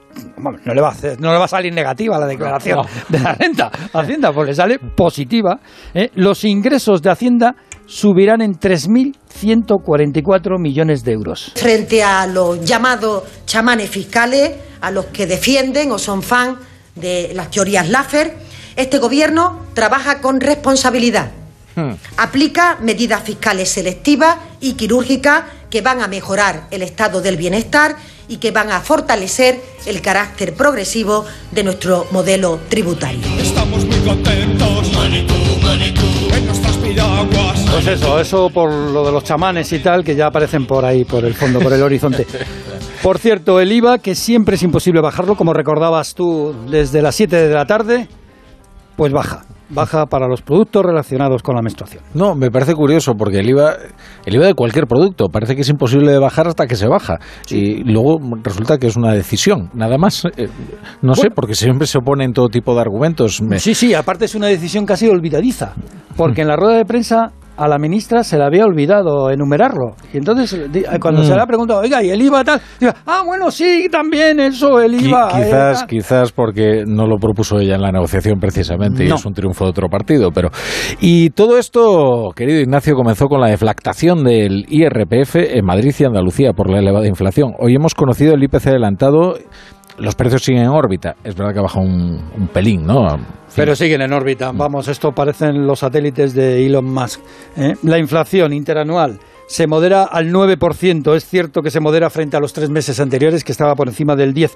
No 0.65 0.73
le 0.73 0.81
va 0.81 0.89
a, 0.89 0.93
hacer- 0.93 1.19
no 1.21 1.33
le 1.33 1.39
va 1.39 1.45
a 1.47 1.49
salir 1.49 1.75
negativa 1.75 2.19
la 2.19 2.27
declaración 2.27 2.79
No. 2.79 2.85
de 3.09 3.19
la 3.19 3.35
renta 3.35 3.71
a 3.93 4.01
Hacienda, 4.01 4.33
pues 4.33 4.47
le 4.49 4.55
sale 4.55 4.79
positiva. 4.79 5.59
¿eh? 5.93 6.11
Los 6.15 6.45
ingresos 6.45 7.03
de 7.03 7.11
Hacienda 7.11 7.56
subirán 7.87 8.41
en 8.41 8.55
3.144 8.55 10.59
millones 10.61 11.03
de 11.05 11.12
euros. 11.12 11.53
frente 11.56 12.03
a 12.03 12.27
los 12.27 12.65
llamados 12.65 13.25
chamanes 13.47 13.91
fiscales, 13.91 14.53
a 14.81 14.91
los 14.91 15.06
que 15.06 15.27
defienden 15.27 15.91
o 15.93 15.99
son 15.99 16.23
fan 16.23 16.56
de 16.95 17.33
las 17.35 17.51
teorías 17.51 17.89
Laffer, 17.89 18.37
este 18.77 18.99
gobierno 18.99 19.61
trabaja 19.75 20.21
con 20.21 20.41
responsabilidad. 20.41 21.33
Aplica 22.17 22.79
medidas 22.81 23.23
fiscales 23.23 23.69
selectivas 23.71 24.37
y 24.61 24.75
quirúrgicas 24.75 25.44
que 25.71 25.81
van 25.81 26.03
a 26.03 26.09
mejorar 26.09 26.69
el 26.71 26.82
estado 26.82 27.21
del 27.21 27.37
bienestar 27.37 27.97
y 28.29 28.37
que 28.37 28.53
van 28.53 28.71
a 28.71 28.81
fortalecer 28.81 29.61
el 29.87 30.00
carácter 30.00 30.55
progresivo 30.55 31.25
de 31.50 31.65
nuestro 31.65 32.06
modelo 32.12 32.61
tributario. 32.69 33.21
Estamos 33.38 33.85
muy 33.85 33.99
contentos 33.99 34.93
en 36.35 36.47
nuestras 36.47 36.76
piraguas. 36.76 37.61
Pues 37.71 37.87
eso, 37.87 38.20
eso 38.20 38.50
por 38.50 38.70
lo 38.70 39.05
de 39.05 39.12
los 39.12 39.25
chamanes 39.25 39.73
y 39.73 39.81
tal, 39.81 40.05
que 40.05 40.15
ya 40.15 40.27
aparecen 40.27 40.67
por 40.67 40.85
ahí, 40.85 41.05
por 41.05 41.25
el 41.25 41.35
fondo, 41.35 41.61
por 41.61 41.73
el 41.73 41.82
horizonte. 41.82 42.27
Por 43.03 43.19
cierto, 43.19 43.61
el 43.61 43.70
IVA, 43.70 43.99
que 43.99 44.15
siempre 44.15 44.56
es 44.56 44.62
imposible 44.62 45.03
bajarlo, 45.03 45.37
como 45.37 45.53
recordabas 45.53 46.15
tú 46.15 46.55
desde 46.70 47.03
las 47.03 47.15
7 47.15 47.37
de 47.37 47.55
la 47.55 47.67
tarde, 47.67 48.09
pues 48.97 49.12
baja. 49.12 49.44
Baja 49.71 50.07
para 50.07 50.29
los 50.29 50.43
productos 50.43 50.85
relacionados 50.85 51.43
con 51.43 51.55
la 51.57 51.63
menstruación. 51.63 52.03
No, 52.13 52.35
me 52.35 52.51
parece 52.51 52.75
curioso 52.75 53.15
porque 53.19 53.39
el 53.41 53.49
IVA, 53.49 53.75
el 54.27 54.35
IVA 54.35 54.47
de 54.47 54.55
cualquier 54.55 54.87
producto 54.87 55.29
parece 55.29 55.55
que 55.57 55.63
es 55.63 55.69
imposible 55.71 56.13
de 56.13 56.19
bajar 56.19 56.47
hasta 56.47 56.67
que 56.67 56.77
se 56.77 56.87
baja 56.87 57.19
y 57.51 57.83
luego 57.85 58.19
resulta 58.43 58.79
que 58.79 58.87
es 58.89 58.97
una 58.97 59.13
decisión, 59.13 59.71
nada 59.75 59.97
más. 59.97 60.25
Eh, 60.37 60.49
no 61.03 61.15
sé, 61.15 61.31
porque 61.31 61.55
siempre 61.55 61.87
se 61.87 61.99
oponen 61.99 62.33
todo 62.33 62.49
tipo 62.49 62.75
de 62.75 62.81
argumentos. 62.83 63.41
Me- 63.43 63.59
Sí, 63.59 63.75
sí, 63.75 63.95
aparte 63.95 64.27
es 64.27 64.35
una 64.35 64.49
decisión 64.49 64.85
casi 64.85 65.09
olvidadiza, 65.09 65.73
porque 66.17 66.43
en 66.43 66.49
la 66.49 66.57
rueda 66.57 66.77
de 66.77 66.85
prensa 66.85 67.33
a 67.56 67.69
la 67.69 67.79
ministra 67.79 68.25
se 68.25 68.37
le 68.37 68.45
había 68.45 68.65
olvidado 68.65 69.31
enumerarlo. 69.31 69.95
Y 70.12 70.19
entonces, 70.19 70.73
di- 70.73 70.83
cuando 71.01 71.23
Mm. 71.23 71.25
se 71.25 71.35
le 71.35 71.41
ha 71.41 71.47
preguntado, 71.47 71.81
oiga, 71.81 72.03
¿y 72.03 72.11
el 72.11 72.21
IVA 72.23 72.45
tal? 72.45 72.61
Diga, 72.81 72.95
ah, 73.06 73.23
bueno, 73.25 73.51
sí, 73.51 73.89
también 73.91 74.41
eso, 74.41 74.81
el 74.81 74.94
IVA. 74.94 75.29
eh, 75.41 75.44
quizás, 75.44 75.79
tal". 75.81 75.89
quizás 75.89 76.32
porque 76.32 76.84
no 76.87 77.06
lo 77.06 77.17
propuso 77.19 77.58
ella 77.58 77.77
en 77.77 77.82
la 77.82 77.93
negociación 77.93 78.39
precisamente 78.41 79.05
y 79.05 79.08
es 79.11 79.25
un 79.25 79.32
triunfo 79.34 79.65
de 79.65 79.70
otro 79.70 79.89
partido. 79.89 80.31
Pero 80.32 80.51
y 81.01 81.31
todo 81.31 81.58
esto, 81.58 82.31
querido 82.34 82.61
Ignacio, 82.61 82.94
comenzó 82.94 83.27
con 83.29 83.41
la 83.41 83.49
deflactación 83.49 84.25
del 84.25 84.65
IRPF 84.69 85.37
en 85.37 85.65
Madrid 85.65 85.94
y 85.99 86.05
Andalucía 86.05 86.53
por 86.53 86.70
la 86.70 86.79
elevada 86.79 87.06
inflación. 87.06 87.53
Hoy 87.58 87.75
hemos 87.75 87.94
conocido 87.94 88.34
el 88.34 88.43
IPC 88.43 88.67
adelantado. 88.69 89.37
Los 89.98 90.15
precios 90.15 90.43
siguen 90.43 90.63
en 90.63 90.70
órbita. 90.70 91.15
Es 91.22 91.36
verdad 91.36 91.53
que 91.53 91.58
ha 91.60 91.63
bajado 91.63 91.86
un, 91.86 92.20
un 92.36 92.48
pelín, 92.48 92.84
¿no? 92.84 93.15
En 93.15 93.19
fin. 93.19 93.27
Pero 93.56 93.77
siguen 93.77 94.03
en 94.03 94.13
órbita. 94.13 94.51
Vamos, 94.53 94.89
esto 94.89 95.13
parecen 95.13 95.67
los 95.67 95.79
satélites 95.79 96.34
de 96.34 96.67
Elon 96.67 96.84
Musk. 96.84 97.20
¿eh? 97.56 97.74
La 97.84 97.98
inflación 97.98 98.53
interanual 98.53 99.20
se 99.46 99.67
modera 99.67 100.05
al 100.05 100.32
9%. 100.32 101.15
Es 101.15 101.24
cierto 101.24 101.63
que 101.63 101.70
se 101.70 101.81
modera 101.81 102.10
frente 102.10 102.36
a 102.36 102.41
los 102.41 102.53
tres 102.53 102.70
meses 102.70 102.98
anteriores, 102.98 103.44
que 103.44 103.53
estaba 103.53 103.74
por 103.74 103.89
encima 103.89 104.17
del 104.17 104.34
10%. 104.34 104.51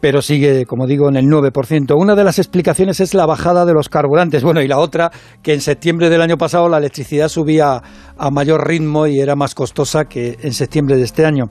Pero 0.00 0.20
sigue, 0.20 0.66
como 0.66 0.86
digo, 0.86 1.08
en 1.08 1.16
el 1.16 1.26
9%. 1.26 1.94
Una 1.96 2.16
de 2.16 2.24
las 2.24 2.40
explicaciones 2.40 2.98
es 2.98 3.14
la 3.14 3.24
bajada 3.24 3.64
de 3.64 3.72
los 3.72 3.88
carburantes. 3.88 4.42
Bueno, 4.42 4.60
y 4.60 4.66
la 4.66 4.78
otra, 4.78 5.12
que 5.42 5.52
en 5.52 5.60
septiembre 5.60 6.10
del 6.10 6.22
año 6.22 6.36
pasado 6.36 6.68
la 6.68 6.78
electricidad 6.78 7.28
subía 7.28 7.80
a 8.18 8.30
mayor 8.32 8.66
ritmo 8.66 9.06
y 9.06 9.20
era 9.20 9.36
más 9.36 9.54
costosa 9.54 10.06
que 10.06 10.38
en 10.42 10.54
septiembre 10.54 10.96
de 10.96 11.04
este 11.04 11.24
año. 11.24 11.50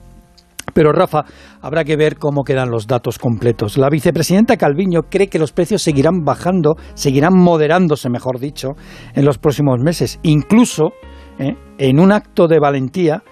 Pero 0.72 0.92
Rafa, 0.92 1.24
habrá 1.60 1.84
que 1.84 1.96
ver 1.96 2.16
cómo 2.16 2.44
quedan 2.44 2.70
los 2.70 2.86
datos 2.86 3.18
completos. 3.18 3.76
La 3.76 3.88
vicepresidenta 3.88 4.56
Calviño 4.56 5.02
cree 5.10 5.28
que 5.28 5.38
los 5.38 5.52
precios 5.52 5.82
seguirán 5.82 6.24
bajando, 6.24 6.74
seguirán 6.94 7.34
moderándose, 7.34 8.08
mejor 8.08 8.38
dicho, 8.38 8.70
en 9.14 9.24
los 9.24 9.38
próximos 9.38 9.78
meses. 9.80 10.18
Incluso, 10.22 10.92
¿eh? 11.38 11.54
en 11.78 12.00
un 12.00 12.12
acto 12.12 12.48
de 12.48 12.58
valentía, 12.58 13.22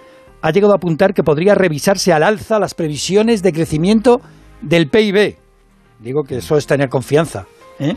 ha 0.41 0.51
llegado 0.51 0.73
a 0.73 0.77
apuntar 0.77 1.13
que 1.13 1.23
podría 1.23 1.55
revisarse 1.55 2.13
al 2.13 2.23
alza 2.23 2.59
las 2.59 2.73
previsiones 2.73 3.43
de 3.43 3.53
crecimiento 3.53 4.21
del 4.61 4.89
PIB. 4.89 5.37
Digo 5.99 6.23
que 6.23 6.37
eso 6.37 6.57
es 6.57 6.65
tener 6.65 6.89
confianza, 6.89 7.45
¿eh? 7.79 7.93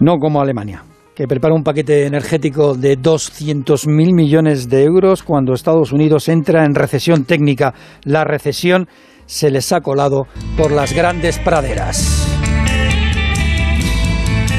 no 0.00 0.16
como 0.18 0.40
Alemania, 0.40 0.82
que 1.16 1.26
prepara 1.26 1.54
un 1.54 1.64
paquete 1.64 2.04
energético 2.04 2.74
de 2.74 2.98
200.000 2.98 3.88
millones 4.14 4.68
de 4.68 4.84
euros 4.84 5.22
cuando 5.22 5.54
Estados 5.54 5.90
Unidos 5.90 6.28
entra 6.28 6.66
en 6.66 6.74
recesión 6.74 7.24
técnica. 7.24 7.72
La 8.04 8.22
recesión 8.22 8.86
se 9.24 9.50
les 9.50 9.72
ha 9.72 9.80
colado 9.80 10.26
por 10.58 10.70
las 10.70 10.92
grandes 10.92 11.38
praderas. 11.38 12.28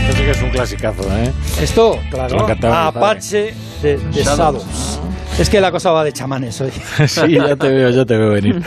Esto 0.02 0.18
sí 0.18 0.24
que 0.24 0.32
es 0.32 0.42
un 0.42 0.50
clasicazo, 0.50 1.04
¿eh? 1.16 1.32
Esto, 1.62 2.00
claro. 2.10 2.48
Apache 2.74 3.54
de, 3.84 3.98
de 3.98 4.24
Shadows. 4.24 5.00
Es 5.39 5.51
que 5.51 5.62
la 5.62 5.72
cosa 5.72 5.91
va 5.91 6.03
de 6.03 6.12
chamanes 6.12 6.60
hoy. 6.62 6.72
sí, 7.06 7.34
ya 7.36 7.56
te 7.56 7.70
veo, 7.70 7.91
ya 7.91 8.06
te 8.06 8.17
veo 8.17 8.32
venir. 8.32 8.60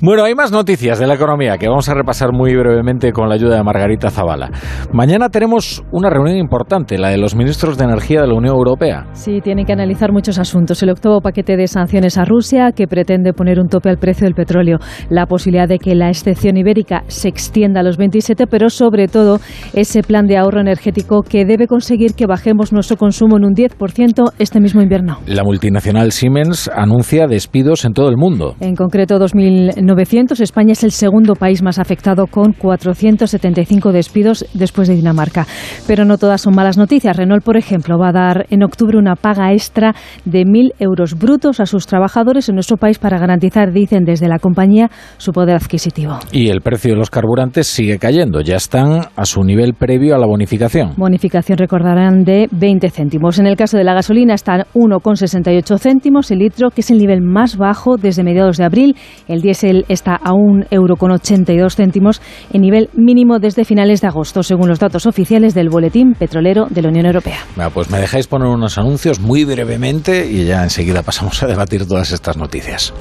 Bueno, 0.00 0.24
hay 0.24 0.34
más 0.34 0.50
noticias 0.50 0.98
de 0.98 1.06
la 1.06 1.14
economía 1.14 1.56
que 1.56 1.68
vamos 1.68 1.88
a 1.88 1.94
repasar 1.94 2.32
muy 2.32 2.52
brevemente 2.56 3.12
con 3.12 3.28
la 3.28 3.36
ayuda 3.36 3.54
de 3.54 3.62
Margarita 3.62 4.10
Zavala. 4.10 4.50
Mañana 4.92 5.28
tenemos 5.28 5.84
una 5.92 6.10
reunión 6.10 6.36
importante, 6.36 6.98
la 6.98 7.10
de 7.10 7.16
los 7.16 7.36
ministros 7.36 7.78
de 7.78 7.84
Energía 7.84 8.22
de 8.22 8.26
la 8.26 8.34
Unión 8.34 8.56
Europea. 8.56 9.06
Sí, 9.12 9.40
tienen 9.40 9.66
que 9.66 9.72
analizar 9.72 10.10
muchos 10.10 10.40
asuntos. 10.40 10.82
El 10.82 10.90
octavo 10.90 11.20
paquete 11.20 11.56
de 11.56 11.68
sanciones 11.68 12.18
a 12.18 12.24
Rusia, 12.24 12.72
que 12.74 12.88
pretende 12.88 13.32
poner 13.32 13.60
un 13.60 13.68
tope 13.68 13.88
al 13.88 13.98
precio 13.98 14.24
del 14.24 14.34
petróleo. 14.34 14.78
La 15.10 15.26
posibilidad 15.26 15.68
de 15.68 15.78
que 15.78 15.94
la 15.94 16.08
excepción 16.08 16.56
ibérica 16.56 17.04
se 17.06 17.28
extienda 17.28 17.80
a 17.80 17.82
los 17.84 17.98
27, 17.98 18.48
pero 18.48 18.68
sobre 18.68 19.06
todo 19.06 19.38
ese 19.74 20.02
plan 20.02 20.26
de 20.26 20.38
ahorro 20.38 20.60
energético 20.60 21.22
que 21.22 21.44
debe 21.44 21.68
conseguir 21.68 22.14
que 22.14 22.26
bajemos 22.26 22.72
nuestro 22.72 22.96
consumo 22.96 23.36
en 23.36 23.44
un 23.44 23.54
10% 23.54 24.32
este 24.40 24.58
mismo 24.58 24.82
invierno. 24.82 25.18
La 25.26 25.44
multinacional 25.44 25.99
Siemens 26.08 26.70
anuncia 26.74 27.26
despidos 27.26 27.84
en 27.84 27.92
todo 27.92 28.08
el 28.08 28.16
mundo. 28.16 28.56
En 28.60 28.74
concreto, 28.74 29.18
2.900. 29.18 30.40
España 30.40 30.72
es 30.72 30.82
el 30.82 30.92
segundo 30.92 31.34
país 31.34 31.62
más 31.62 31.78
afectado 31.78 32.26
con 32.26 32.54
475 32.54 33.92
despidos 33.92 34.46
después 34.54 34.88
de 34.88 34.94
Dinamarca. 34.94 35.46
Pero 35.86 36.06
no 36.06 36.16
todas 36.16 36.40
son 36.40 36.54
malas 36.54 36.78
noticias. 36.78 37.16
Renault, 37.16 37.44
por 37.44 37.58
ejemplo, 37.58 37.98
va 37.98 38.08
a 38.08 38.12
dar 38.12 38.46
en 38.48 38.62
octubre 38.62 38.96
una 38.96 39.14
paga 39.14 39.52
extra 39.52 39.94
de 40.24 40.44
1.000 40.44 40.72
euros 40.78 41.18
brutos 41.18 41.60
a 41.60 41.66
sus 41.66 41.86
trabajadores 41.86 42.48
en 42.48 42.54
nuestro 42.54 42.78
país 42.78 42.98
para 42.98 43.18
garantizar, 43.18 43.70
dicen 43.70 44.04
desde 44.04 44.26
la 44.26 44.38
compañía, 44.38 44.90
su 45.18 45.32
poder 45.32 45.56
adquisitivo. 45.56 46.18
Y 46.32 46.48
el 46.48 46.62
precio 46.62 46.92
de 46.92 46.98
los 46.98 47.10
carburantes 47.10 47.66
sigue 47.66 47.98
cayendo. 47.98 48.40
Ya 48.40 48.56
están 48.56 49.02
a 49.14 49.24
su 49.26 49.42
nivel 49.42 49.74
previo 49.74 50.14
a 50.14 50.18
la 50.18 50.26
bonificación. 50.26 50.94
Bonificación, 50.96 51.58
recordarán, 51.58 52.24
de 52.24 52.48
20 52.50 52.88
céntimos. 52.88 53.38
En 53.38 53.46
el 53.46 53.56
caso 53.56 53.76
de 53.76 53.84
la 53.84 53.92
gasolina 53.92 54.32
están 54.32 54.62
1,68 54.74 55.78
céntimos 55.78 55.89
el 55.90 56.38
litro, 56.38 56.70
que 56.70 56.80
es 56.80 56.90
el 56.90 56.98
nivel 56.98 57.20
más 57.20 57.56
bajo 57.56 57.96
desde 57.96 58.22
mediados 58.22 58.56
de 58.56 58.64
abril. 58.64 58.96
El 59.28 59.42
diésel 59.42 59.84
está 59.88 60.14
a 60.14 60.32
1,82 60.32 60.66
euro 60.70 61.70
céntimos, 61.70 62.22
en 62.52 62.62
nivel 62.62 62.88
mínimo 62.94 63.38
desde 63.38 63.64
finales 63.64 64.00
de 64.00 64.08
agosto, 64.08 64.42
según 64.42 64.68
los 64.68 64.78
datos 64.78 65.06
oficiales 65.06 65.54
del 65.54 65.68
Boletín 65.68 66.14
Petrolero 66.14 66.66
de 66.70 66.82
la 66.82 66.88
Unión 66.88 67.06
Europea. 67.06 67.38
Bueno, 67.56 67.70
pues 67.70 67.90
me 67.90 67.98
dejáis 67.98 68.26
poner 68.26 68.48
unos 68.48 68.78
anuncios 68.78 69.20
muy 69.20 69.44
brevemente 69.44 70.30
y 70.30 70.44
ya 70.44 70.62
enseguida 70.62 71.02
pasamos 71.02 71.42
a 71.42 71.46
debatir 71.46 71.86
todas 71.86 72.12
estas 72.12 72.36
noticias. 72.36 72.92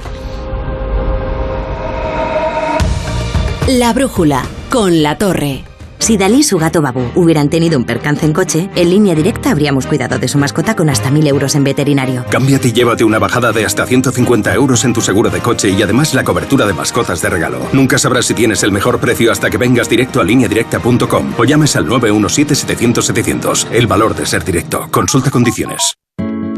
La 3.67 3.93
brújula 3.93 4.43
con 4.72 5.03
la 5.03 5.17
torre. 5.17 5.68
Si 5.99 6.17
Dalí 6.17 6.39
y 6.39 6.43
su 6.43 6.57
gato 6.57 6.81
Babu 6.81 7.11
hubieran 7.15 7.49
tenido 7.49 7.77
un 7.77 7.85
percance 7.85 8.25
en 8.25 8.33
coche, 8.33 8.69
en 8.75 8.89
línea 8.89 9.13
directa 9.13 9.51
habríamos 9.51 9.85
cuidado 9.85 10.17
de 10.17 10.27
su 10.27 10.37
mascota 10.37 10.75
con 10.75 10.89
hasta 10.89 11.09
1.000 11.09 11.27
euros 11.27 11.55
en 11.55 11.63
veterinario. 11.63 12.25
Cámbiate 12.31 12.69
y 12.69 12.71
llévate 12.71 13.03
una 13.03 13.19
bajada 13.19 13.51
de 13.51 13.65
hasta 13.65 13.85
150 13.85 14.53
euros 14.53 14.85
en 14.85 14.93
tu 14.93 15.01
seguro 15.01 15.29
de 15.29 15.39
coche 15.39 15.69
y 15.69 15.81
además 15.81 16.13
la 16.13 16.23
cobertura 16.23 16.65
de 16.65 16.73
mascotas 16.73 17.21
de 17.21 17.29
regalo. 17.29 17.59
Nunca 17.73 17.97
sabrás 17.97 18.25
si 18.25 18.33
tienes 18.33 18.63
el 18.63 18.71
mejor 18.71 18.99
precio 18.99 19.31
hasta 19.31 19.49
que 19.49 19.57
vengas 19.57 19.89
directo 19.89 20.21
a 20.21 20.23
lineadirecta.com 20.23 21.33
o 21.37 21.43
llames 21.43 21.75
al 21.75 21.85
917-700-700. 21.87 23.67
El 23.71 23.87
valor 23.87 24.15
de 24.15 24.25
ser 24.25 24.43
directo. 24.43 24.87
Consulta 24.89 25.29
condiciones. 25.29 25.95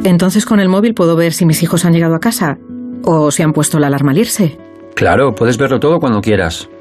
Entonces 0.04 0.46
con 0.46 0.60
el 0.60 0.70
móvil 0.70 0.94
puedo 0.94 1.16
ver 1.16 1.34
si 1.34 1.46
mis 1.46 1.62
hijos 1.64 1.84
han 1.84 1.94
llegado 1.94 2.16
a 2.16 2.20
casa 2.20 2.58
o 3.04 3.32
si 3.32 3.44
han 3.44 3.54
puesto 3.54 3.80
la 3.80 3.88
alarma 3.88 4.12
al 4.12 4.20
irse. 4.20 4.58
Claro, 4.96 5.34
puedes 5.34 5.58
verlo 5.58 5.80
todo 5.80 6.00
cuando 6.00 6.22
quieras. 6.22 6.70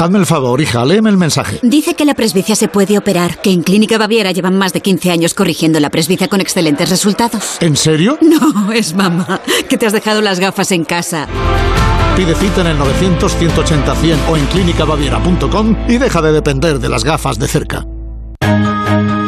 Hazme 0.00 0.18
el 0.18 0.24
favor, 0.24 0.58
hija, 0.62 0.82
léeme 0.82 1.10
el 1.10 1.18
mensaje. 1.18 1.60
Dice 1.62 1.94
que 1.94 2.06
la 2.06 2.14
presbicia 2.14 2.56
se 2.56 2.68
puede 2.68 2.96
operar, 2.96 3.42
que 3.42 3.50
en 3.50 3.62
Clínica 3.62 3.98
Baviera 3.98 4.32
llevan 4.32 4.56
más 4.56 4.72
de 4.72 4.80
15 4.80 5.10
años 5.10 5.34
corrigiendo 5.34 5.78
la 5.78 5.90
presbicia 5.90 6.26
con 6.26 6.40
excelentes 6.40 6.88
resultados. 6.88 7.58
¿En 7.60 7.76
serio? 7.76 8.16
No, 8.22 8.72
es 8.72 8.94
mamá, 8.94 9.42
que 9.68 9.76
te 9.76 9.84
has 9.84 9.92
dejado 9.92 10.22
las 10.22 10.40
gafas 10.40 10.72
en 10.72 10.84
casa. 10.84 11.28
Pide 12.16 12.34
cita 12.34 12.62
en 12.62 12.68
el 12.68 12.78
900-180-100 12.78 14.16
o 14.30 14.36
en 14.38 14.46
clínicabaviera.com 14.46 15.76
y 15.86 15.98
deja 15.98 16.22
de 16.22 16.32
depender 16.32 16.78
de 16.78 16.88
las 16.88 17.04
gafas 17.04 17.38
de 17.38 17.46
cerca. 17.46 17.84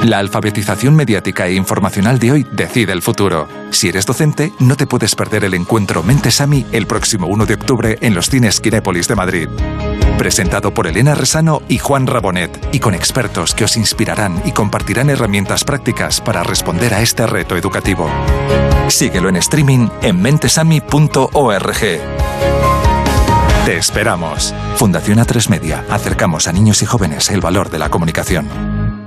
La 0.03 0.19
alfabetización 0.19 0.97
mediática 0.97 1.47
e 1.47 1.55
informacional 1.55 2.19
de 2.19 2.33
hoy 2.33 2.47
decide 2.51 2.93
el 2.93 3.03
futuro. 3.03 3.47
Si 3.71 3.89
eres 3.89 4.05
docente, 4.05 4.53
no 4.59 4.77
te 4.77 4.89
puedes 4.89 5.15
perder 5.15 5.45
el 5.45 5.55
encuentro 5.55 6.03
Mentesami 6.03 6.67
el 6.73 6.89
próximo 6.89 7.29
1 7.29 7.47
de 7.47 7.55
octubre 7.55 7.99
en 8.01 8.13
los 8.13 8.29
cines 8.29 8.61
Kinépolis 8.61 9.07
de 9.07 9.15
Madrid. 9.15 9.49
Presentado 10.19 10.75
por 10.75 10.89
Elena 10.89 11.15
Resano 11.15 11.63
y 11.69 11.79
Juan 11.79 12.09
Rabonet, 12.09 12.69
y 12.73 12.81
con 12.81 12.95
expertos 12.95 13.55
que 13.55 13.63
os 13.63 13.77
inspirarán 13.77 14.43
y 14.45 14.51
compartirán 14.51 15.09
herramientas 15.09 15.63
prácticas 15.63 16.21
para 16.21 16.43
responder 16.43 16.95
a 16.95 17.01
este 17.01 17.25
reto 17.29 17.57
educativo. 17.57 18.11
Síguelo 18.89 19.29
en 19.29 19.37
streaming 19.37 19.89
en 20.03 20.21
mentesami.org. 20.21 21.81
Te 23.65 23.77
esperamos. 23.77 24.53
Fundación 24.75 25.19
A3 25.19 25.49
Media. 25.49 25.85
Acercamos 25.89 26.49
a 26.49 26.53
niños 26.53 26.83
y 26.83 26.87
jóvenes 26.87 27.31
el 27.31 27.41
valor 27.41 27.71
de 27.71 27.79
la 27.79 27.89
comunicación. 27.89 29.02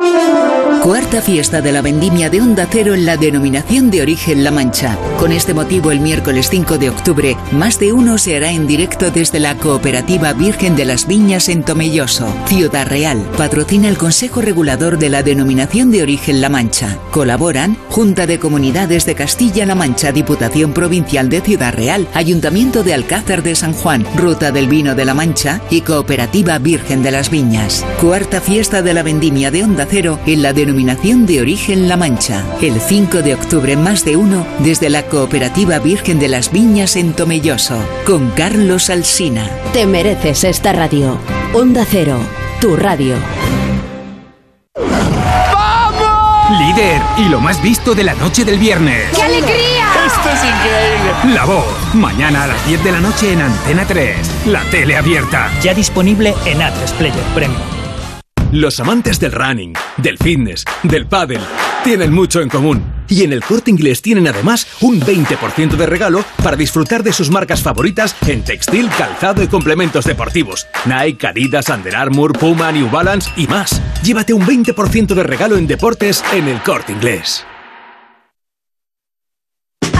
you. 0.00 0.47
Cuarta 0.88 1.20
fiesta 1.20 1.60
de 1.60 1.70
la 1.70 1.82
vendimia 1.82 2.30
de 2.30 2.40
Onda 2.40 2.66
Cero 2.70 2.94
en 2.94 3.04
la 3.04 3.18
denominación 3.18 3.90
de 3.90 4.00
origen 4.00 4.42
La 4.42 4.50
Mancha. 4.50 4.96
Con 5.18 5.32
este 5.32 5.52
motivo, 5.52 5.90
el 5.90 6.00
miércoles 6.00 6.48
5 6.48 6.78
de 6.78 6.88
octubre, 6.88 7.36
más 7.52 7.78
de 7.78 7.92
uno 7.92 8.16
se 8.16 8.38
hará 8.38 8.52
en 8.52 8.66
directo 8.66 9.10
desde 9.10 9.38
la 9.38 9.54
Cooperativa 9.58 10.32
Virgen 10.32 10.76
de 10.76 10.86
las 10.86 11.06
Viñas 11.06 11.50
en 11.50 11.62
Tomelloso, 11.62 12.34
Ciudad 12.46 12.86
Real. 12.86 13.18
Patrocina 13.36 13.86
el 13.90 13.98
Consejo 13.98 14.40
Regulador 14.40 14.96
de 14.96 15.10
la 15.10 15.22
denominación 15.22 15.90
de 15.90 16.02
origen 16.02 16.40
La 16.40 16.48
Mancha. 16.48 16.96
Colaboran 17.10 17.76
Junta 17.90 18.26
de 18.26 18.38
Comunidades 18.38 19.04
de 19.04 19.14
Castilla-La 19.14 19.74
Mancha, 19.74 20.10
Diputación 20.10 20.72
Provincial 20.72 21.28
de 21.28 21.42
Ciudad 21.42 21.74
Real, 21.74 22.08
Ayuntamiento 22.14 22.82
de 22.82 22.94
Alcázar 22.94 23.42
de 23.42 23.56
San 23.56 23.74
Juan, 23.74 24.06
Ruta 24.16 24.52
del 24.52 24.68
Vino 24.68 24.94
de 24.94 25.04
La 25.04 25.12
Mancha 25.12 25.60
y 25.68 25.82
Cooperativa 25.82 26.58
Virgen 26.58 27.02
de 27.02 27.10
las 27.10 27.28
Viñas. 27.28 27.84
Cuarta 28.00 28.40
fiesta 28.40 28.80
de 28.80 28.94
la 28.94 29.02
vendimia 29.02 29.50
de 29.50 29.64
Onda 29.64 29.86
Cero 29.86 30.18
en 30.24 30.40
la 30.40 30.54
denominación 30.54 30.77
de 30.78 31.40
origen 31.40 31.88
La 31.88 31.96
Mancha. 31.96 32.44
El 32.62 32.80
5 32.80 33.22
de 33.22 33.34
octubre 33.34 33.76
más 33.76 34.04
de 34.04 34.16
uno 34.16 34.46
desde 34.60 34.88
la 34.88 35.06
Cooperativa 35.06 35.80
Virgen 35.80 36.20
de 36.20 36.28
las 36.28 36.52
Viñas 36.52 36.94
en 36.94 37.14
Tomelloso, 37.14 37.76
con 38.06 38.30
Carlos 38.30 38.88
Alsina. 38.88 39.50
Te 39.72 39.86
mereces 39.86 40.44
esta 40.44 40.72
radio. 40.72 41.18
Onda 41.52 41.84
Cero, 41.84 42.18
tu 42.60 42.76
radio. 42.76 43.16
Líder 46.58 47.02
y 47.18 47.28
lo 47.28 47.40
más 47.40 47.60
visto 47.60 47.94
de 47.94 48.04
la 48.04 48.14
noche 48.14 48.44
del 48.44 48.58
viernes. 48.58 49.10
¡Qué 49.16 49.22
alegría! 49.22 49.84
Esto 50.06 50.28
es 50.30 50.44
increíble. 50.44 51.34
La 51.34 51.44
voz, 51.44 51.94
mañana 51.94 52.44
a 52.44 52.46
las 52.46 52.66
10 52.68 52.84
de 52.84 52.92
la 52.92 53.00
noche 53.00 53.32
en 53.32 53.42
Antena 53.42 53.84
3, 53.84 54.46
la 54.46 54.62
tele 54.70 54.96
abierta. 54.96 55.50
Ya 55.60 55.74
disponible 55.74 56.34
en 56.46 56.60
A3 56.60 56.92
Player 56.96 57.24
Premium. 57.34 57.77
Los 58.52 58.80
amantes 58.80 59.20
del 59.20 59.32
running, 59.32 59.74
del 59.98 60.16
fitness, 60.16 60.64
del 60.82 61.06
paddle, 61.06 61.40
tienen 61.84 62.14
mucho 62.14 62.40
en 62.40 62.48
común. 62.48 62.82
Y 63.06 63.22
en 63.22 63.34
el 63.34 63.44
corte 63.44 63.70
inglés 63.70 64.00
tienen 64.00 64.26
además 64.26 64.66
un 64.80 65.00
20% 65.00 65.76
de 65.76 65.86
regalo 65.86 66.24
para 66.42 66.56
disfrutar 66.56 67.02
de 67.02 67.12
sus 67.12 67.30
marcas 67.30 67.62
favoritas 67.62 68.16
en 68.26 68.42
textil, 68.42 68.88
calzado 68.96 69.42
y 69.42 69.48
complementos 69.48 70.06
deportivos. 70.06 70.66
Nike, 70.86 71.26
Adidas, 71.26 71.68
Under 71.68 71.94
Armour, 71.94 72.32
Puma, 72.32 72.72
New 72.72 72.88
Balance 72.90 73.30
y 73.36 73.46
más. 73.46 73.82
Llévate 74.02 74.32
un 74.32 74.46
20% 74.46 75.08
de 75.08 75.22
regalo 75.22 75.58
en 75.58 75.66
deportes 75.66 76.24
en 76.32 76.48
el 76.48 76.62
corte 76.62 76.92
inglés. 76.92 77.44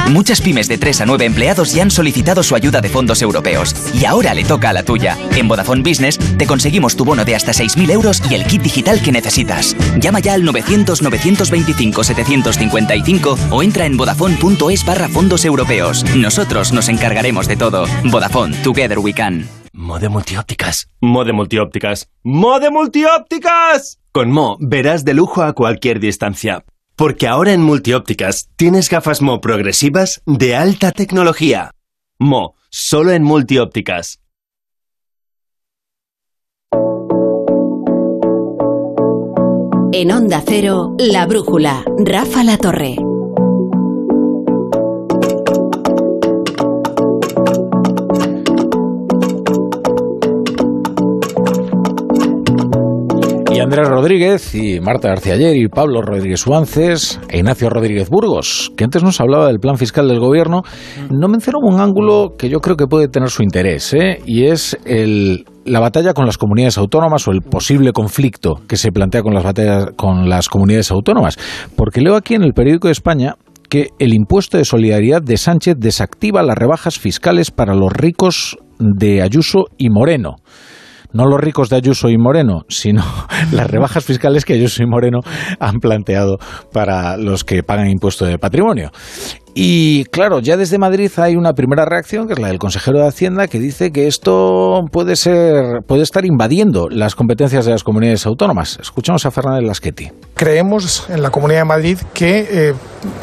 Muchas 0.09 0.41
pymes 0.41 0.69
de 0.69 0.79
3 0.79 1.03
a 1.03 1.07
9 1.07 1.27
empleados 1.27 1.75
ya 1.75 1.83
han 1.83 1.91
solicitado 1.91 2.43
su 2.43 2.55
ayuda 2.55 2.81
de 2.81 2.89
fondos 2.89 3.21
europeos. 3.21 3.75
Y 3.95 4.07
ahora 4.07 4.33
le 4.35 4.45
toca 4.45 4.71
a 4.71 4.73
la 4.73 4.83
tuya. 4.83 5.19
En 5.37 5.49
Vodafone 5.49 5.83
Business 5.83 6.19
te 6.39 6.47
conseguimos 6.47 6.97
tu 6.97 7.05
bono 7.05 7.25
de 7.25 7.35
hasta 7.35 7.53
6.000 7.53 7.91
euros 7.91 8.23
y 8.31 8.35
el 8.35 8.45
kit 8.45 8.63
digital 8.63 9.03
que 9.03 9.13
necesitas. 9.13 9.77
Llama 9.99 10.21
ya 10.21 10.33
al 10.35 10.45
900-925-755 10.45 13.39
o 13.51 13.63
entra 13.63 13.87
en 13.87 13.97
vodafone.es 13.97 14.85
barra 14.85 15.09
fondos 15.09 15.45
europeos. 15.45 16.05
Nosotros 16.17 16.73
nos 16.73 16.89
encargaremos 16.89 17.47
de 17.47 17.57
todo. 17.57 17.87
Vodafone, 18.05 18.57
Together 18.63 18.99
We 18.99 19.13
Can. 19.13 19.47
Mode 19.73 20.09
multiópticas. 20.09 20.91
Mode 21.01 21.33
multiópticas. 21.33 22.09
Mode 22.25 22.71
multiópticas. 22.71 24.01
Con 24.11 24.33
Mo 24.33 24.57
verás 24.59 25.05
de 25.05 25.15
lujo 25.15 25.43
a 25.43 25.53
cualquier 25.53 26.01
distancia. 26.01 26.65
Porque 26.99 27.29
ahora 27.29 27.53
en 27.53 27.63
Multiópticas 27.63 28.49
tienes 28.57 28.91
gafas 28.91 29.23
Mo 29.23 29.41
progresivas 29.41 30.21
de 30.27 30.57
alta 30.57 30.91
tecnología. 30.91 31.71
Mo, 32.19 32.57
solo 32.71 33.13
en 33.13 33.23
Multiópticas. 33.23 34.19
En 39.93 40.11
Onda 40.11 40.43
Cero, 40.45 40.97
La 40.99 41.25
Brújula, 41.27 41.85
Rafa 42.05 42.43
La 42.43 42.59
Torre. 42.59 42.97
Y 53.59 53.61
Andrés 53.61 53.89
Rodríguez 53.89 54.55
y 54.55 54.79
Marta 54.79 55.09
García 55.09 55.35
Ayer 55.35 55.57
y 55.57 55.67
Pablo 55.67 56.01
Rodríguez 56.01 56.39
Suances 56.39 57.19
e 57.29 57.39
Ignacio 57.39 57.69
Rodríguez 57.69 58.09
Burgos, 58.09 58.71
que 58.77 58.85
antes 58.85 59.03
nos 59.03 59.21
hablaba 59.21 59.49
del 59.49 59.59
plan 59.59 59.77
fiscal 59.77 60.07
del 60.07 60.21
gobierno, 60.21 60.63
no 61.11 61.27
mencionó 61.27 61.59
un 61.65 61.81
ángulo 61.81 62.37
que 62.39 62.49
yo 62.49 62.61
creo 62.61 62.77
que 62.77 62.87
puede 62.87 63.09
tener 63.09 63.31
su 63.31 63.43
interés, 63.43 63.93
¿eh? 63.95 64.23
y 64.25 64.45
es 64.45 64.79
el, 64.85 65.45
la 65.65 65.81
batalla 65.81 66.15
con 66.15 66.25
las 66.25 66.39
comunidades 66.39 66.79
autónomas 66.79 67.27
o 67.27 67.33
el 67.33 67.41
posible 67.41 67.91
conflicto 67.91 68.61
que 68.69 68.77
se 68.77 68.93
plantea 68.93 69.23
con 69.23 69.35
las 69.35 69.43
batallas 69.43 69.89
con 69.97 70.29
las 70.29 70.49
comunidades 70.49 70.93
autónomas. 70.93 71.37
Porque 71.75 72.01
leo 72.01 72.15
aquí 72.15 72.35
en 72.35 72.45
el 72.45 72.53
periódico 72.53 72.87
de 72.87 72.93
España 72.93 73.35
que 73.69 73.89
el 73.99 74.15
impuesto 74.15 74.57
de 74.57 74.67
solidaridad 74.67 75.21
de 75.21 75.37
Sánchez 75.37 75.75
desactiva 75.81 76.45
las 76.45 76.57
rebajas 76.57 77.01
fiscales 77.01 77.51
para 77.51 77.75
los 77.75 77.93
ricos 77.93 78.57
de 78.79 79.21
Ayuso 79.21 79.65
y 79.79 79.91
Moreno 79.91 80.37
no 81.13 81.25
los 81.27 81.41
ricos 81.41 81.69
de 81.69 81.77
Ayuso 81.77 82.09
y 82.09 82.19
Moreno, 82.19 82.63
sino 82.69 83.05
las 83.53 83.71
rebajas 83.71 84.05
fiscales 84.05 84.45
que 84.45 84.55
Ayuso 84.55 84.83
y 84.83 84.87
Moreno 84.87 85.21
han 85.59 85.77
planteado 85.81 86.39
para 86.73 87.17
los 87.17 87.45
que 87.45 87.63
pagan 87.63 87.89
impuesto 87.89 88.25
de 88.25 88.39
patrimonio. 88.39 88.91
Y 89.61 90.05
claro, 90.05 90.39
ya 90.39 90.57
desde 90.57 90.79
Madrid 90.79 91.11
hay 91.17 91.35
una 91.35 91.53
primera 91.53 91.85
reacción, 91.85 92.29
que 92.29 92.35
es 92.35 92.39
la 92.39 92.47
del 92.47 92.61
consejero 92.61 93.01
de 93.01 93.09
Hacienda, 93.09 93.49
que 93.49 93.59
dice 93.59 93.91
que 93.91 94.07
esto 94.07 94.85
puede 94.93 95.17
ser, 95.17 95.81
puede 95.85 96.03
estar 96.03 96.25
invadiendo 96.25 96.89
las 96.89 97.17
competencias 97.17 97.65
de 97.65 97.73
las 97.73 97.83
comunidades 97.83 98.25
autónomas. 98.27 98.79
Escuchamos 98.81 99.27
a 99.27 99.33
Fernández 99.33 99.67
Lasqueti. 99.67 100.13
Creemos 100.35 101.11
en 101.11 101.23
la 101.23 101.31
Comunidad 101.31 101.63
de 101.63 101.65
Madrid 101.65 101.99
que 102.15 102.47
eh, 102.49 102.75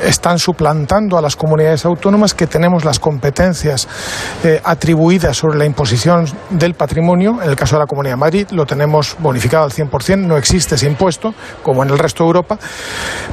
están 0.04 0.40
suplantando 0.40 1.18
a 1.18 1.22
las 1.22 1.36
comunidades 1.36 1.86
autónomas, 1.86 2.34
que 2.34 2.48
tenemos 2.48 2.86
las 2.86 3.00
competencias 3.00 3.88
eh, 4.44 4.62
atribuidas 4.64 5.38
sobre 5.38 5.58
la 5.58 5.66
imposición 5.66 6.26
del 6.50 6.74
patrimonio. 6.74 7.42
En 7.42 7.50
el 7.50 7.56
caso 7.56 7.76
de 7.76 7.82
la 7.82 7.88
Comunidad 7.88 8.14
de 8.14 8.20
Madrid 8.20 8.48
lo 8.52 8.66
tenemos 8.66 9.16
bonificado 9.20 9.66
al 9.66 9.72
100%, 9.72 10.26
no 10.26 10.38
existe 10.38 10.76
ese 10.76 10.88
impuesto, 10.88 11.34
como 11.64 11.84
en 11.84 11.90
el 11.90 12.00
resto 12.00 12.24
de 12.24 12.28
Europa, 12.28 12.58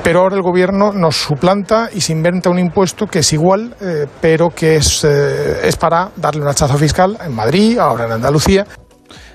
pero 0.03 0.21
ahora 0.21 0.37
el 0.37 0.43
Gobierno 0.43 0.93
nos 0.93 1.17
suplanta 1.17 1.89
y 1.93 2.01
se 2.01 2.13
inventa 2.13 2.51
un 2.51 2.59
impuesto 2.59 3.07
que 3.07 3.21
es 3.21 3.33
igual, 3.33 3.75
eh, 3.81 4.07
pero 4.21 4.51
que 4.51 4.77
es, 4.77 5.05
eh, 5.05 5.61
es 5.67 5.77
para 5.77 6.11
darle 6.17 6.43
un 6.43 6.49
hachazo 6.49 6.77
fiscal 6.77 7.19
en 7.25 7.35
Madrid, 7.35 7.79
ahora 7.79 8.07
en 8.07 8.13
Andalucía. 8.13 8.67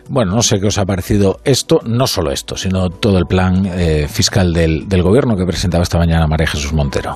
Bueno, 0.09 0.33
no 0.33 0.41
sé 0.41 0.59
qué 0.59 0.67
os 0.67 0.77
ha 0.77 0.85
parecido 0.85 1.39
esto, 1.43 1.81
no 1.83 2.07
solo 2.07 2.31
esto, 2.31 2.55
sino 2.55 2.89
todo 2.89 3.17
el 3.17 3.25
plan 3.25 3.65
eh, 3.65 4.07
fiscal 4.09 4.53
del, 4.53 4.87
del 4.87 5.03
gobierno 5.03 5.35
que 5.35 5.45
presentaba 5.45 5.83
esta 5.83 5.97
mañana 5.97 6.27
María 6.27 6.47
Jesús 6.47 6.71
Montero. 6.73 7.15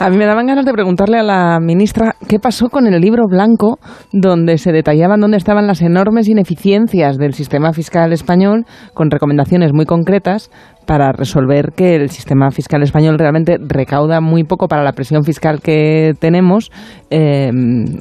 A 0.00 0.10
mí 0.10 0.16
me 0.16 0.26
daban 0.26 0.46
ganas 0.46 0.64
de 0.64 0.72
preguntarle 0.72 1.18
a 1.18 1.24
la 1.24 1.58
ministra 1.60 2.14
qué 2.28 2.38
pasó 2.38 2.68
con 2.68 2.86
el 2.86 3.00
libro 3.00 3.24
blanco 3.26 3.80
donde 4.12 4.56
se 4.58 4.70
detallaban 4.70 5.20
dónde 5.20 5.38
estaban 5.38 5.66
las 5.66 5.82
enormes 5.82 6.28
ineficiencias 6.28 7.18
del 7.18 7.34
sistema 7.34 7.72
fiscal 7.72 8.12
español 8.12 8.64
con 8.94 9.10
recomendaciones 9.10 9.72
muy 9.72 9.86
concretas 9.86 10.52
para 10.88 11.12
resolver 11.12 11.72
que 11.76 11.96
el 11.96 12.08
sistema 12.08 12.50
fiscal 12.50 12.82
español 12.82 13.18
realmente 13.18 13.58
recauda 13.60 14.22
muy 14.22 14.44
poco 14.44 14.68
para 14.68 14.82
la 14.82 14.92
presión 14.92 15.22
fiscal 15.22 15.60
que 15.60 16.14
tenemos. 16.18 16.70
Eh, 17.10 17.50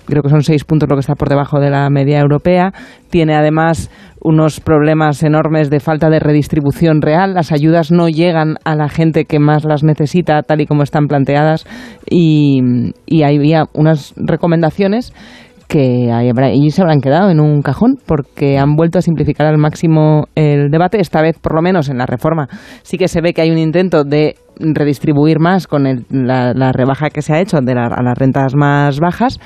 creo 0.05 0.23
que 0.23 0.29
son 0.29 0.41
seis 0.41 0.63
puntos 0.63 0.87
lo 0.87 0.95
que 0.95 1.01
está 1.01 1.15
por 1.15 1.27
debajo 1.27 1.59
de 1.59 1.69
la 1.69 1.89
media 1.89 2.21
europea. 2.21 2.71
Tiene 3.09 3.35
además 3.35 3.91
unos 4.21 4.61
problemas 4.61 5.21
enormes 5.23 5.69
de 5.69 5.81
falta 5.81 6.09
de 6.09 6.19
redistribución 6.19 7.01
real. 7.01 7.33
Las 7.33 7.51
ayudas 7.51 7.91
no 7.91 8.07
llegan 8.07 8.55
a 8.63 8.75
la 8.75 8.87
gente 8.87 9.25
que 9.25 9.39
más 9.39 9.65
las 9.65 9.83
necesita, 9.83 10.41
tal 10.43 10.61
y 10.61 10.65
como 10.65 10.83
están 10.83 11.07
planteadas. 11.07 11.65
Y, 12.09 12.61
había 13.23 13.65
unas 13.73 14.13
recomendaciones 14.15 15.13
que 15.67 16.11
ahí 16.13 16.69
se 16.71 16.81
habrán 16.81 17.01
quedado 17.01 17.29
en 17.29 17.41
un 17.41 17.61
cajón 17.61 17.95
porque 18.05 18.57
han 18.57 18.75
vuelto 18.75 18.99
a 18.99 19.01
simplificar 19.01 19.47
al 19.47 19.57
máximo 19.57 20.25
el 20.35 20.69
debate, 20.69 20.99
esta 21.01 21.21
vez 21.21 21.37
por 21.39 21.55
lo 21.55 21.61
menos 21.61 21.89
en 21.89 21.97
la 21.97 22.05
reforma. 22.05 22.47
Sí 22.83 22.97
que 22.97 23.07
se 23.07 23.21
ve 23.21 23.33
que 23.33 23.41
hay 23.41 23.51
un 23.51 23.57
intento 23.57 24.03
de 24.03 24.35
redistribuir 24.59 25.39
más 25.39 25.67
con 25.67 25.83
la, 26.09 26.71
rebaja 26.71 27.09
que 27.09 27.21
se 27.21 27.33
ha 27.33 27.41
hecho 27.41 27.59
de 27.59 27.73
a 27.73 28.01
las 28.01 28.17
rentas 28.17 28.55
más 28.55 28.99
bajas, 28.99 29.39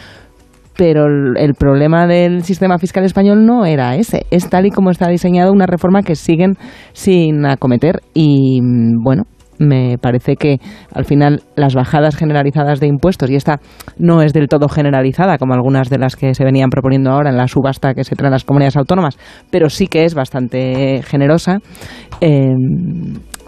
pero 0.77 1.05
el, 1.05 1.37
el, 1.37 1.53
problema 1.55 2.07
del 2.07 2.43
sistema 2.43 2.77
fiscal 2.77 3.03
español 3.03 3.45
no 3.45 3.65
era 3.65 3.95
ese. 3.95 4.25
Es 4.31 4.49
tal 4.49 4.67
y 4.67 4.71
como 4.71 4.91
está 4.91 5.07
diseñado 5.09 5.51
una 5.51 5.65
reforma 5.65 6.03
que 6.03 6.15
siguen 6.15 6.53
sin 6.93 7.45
acometer 7.45 8.01
y 8.13 8.59
bueno, 9.03 9.23
me 9.61 9.97
parece 9.97 10.35
que 10.35 10.57
al 10.93 11.05
final 11.05 11.43
las 11.55 11.75
bajadas 11.75 12.15
generalizadas 12.15 12.79
de 12.79 12.87
impuestos, 12.87 13.29
y 13.29 13.35
esta 13.35 13.59
no 13.97 14.21
es 14.21 14.33
del 14.33 14.47
todo 14.47 14.67
generalizada 14.67 15.37
como 15.37 15.53
algunas 15.53 15.89
de 15.89 15.99
las 15.99 16.15
que 16.15 16.33
se 16.33 16.43
venían 16.43 16.69
proponiendo 16.69 17.11
ahora 17.11 17.29
en 17.29 17.37
la 17.37 17.47
subasta 17.47 17.93
que 17.93 18.03
se 18.03 18.15
traen 18.15 18.31
las 18.31 18.43
comunidades 18.43 18.77
autónomas, 18.77 19.17
pero 19.51 19.69
sí 19.69 19.87
que 19.87 20.05
es 20.05 20.15
bastante 20.15 21.01
generosa, 21.03 21.59
eh, 22.21 22.55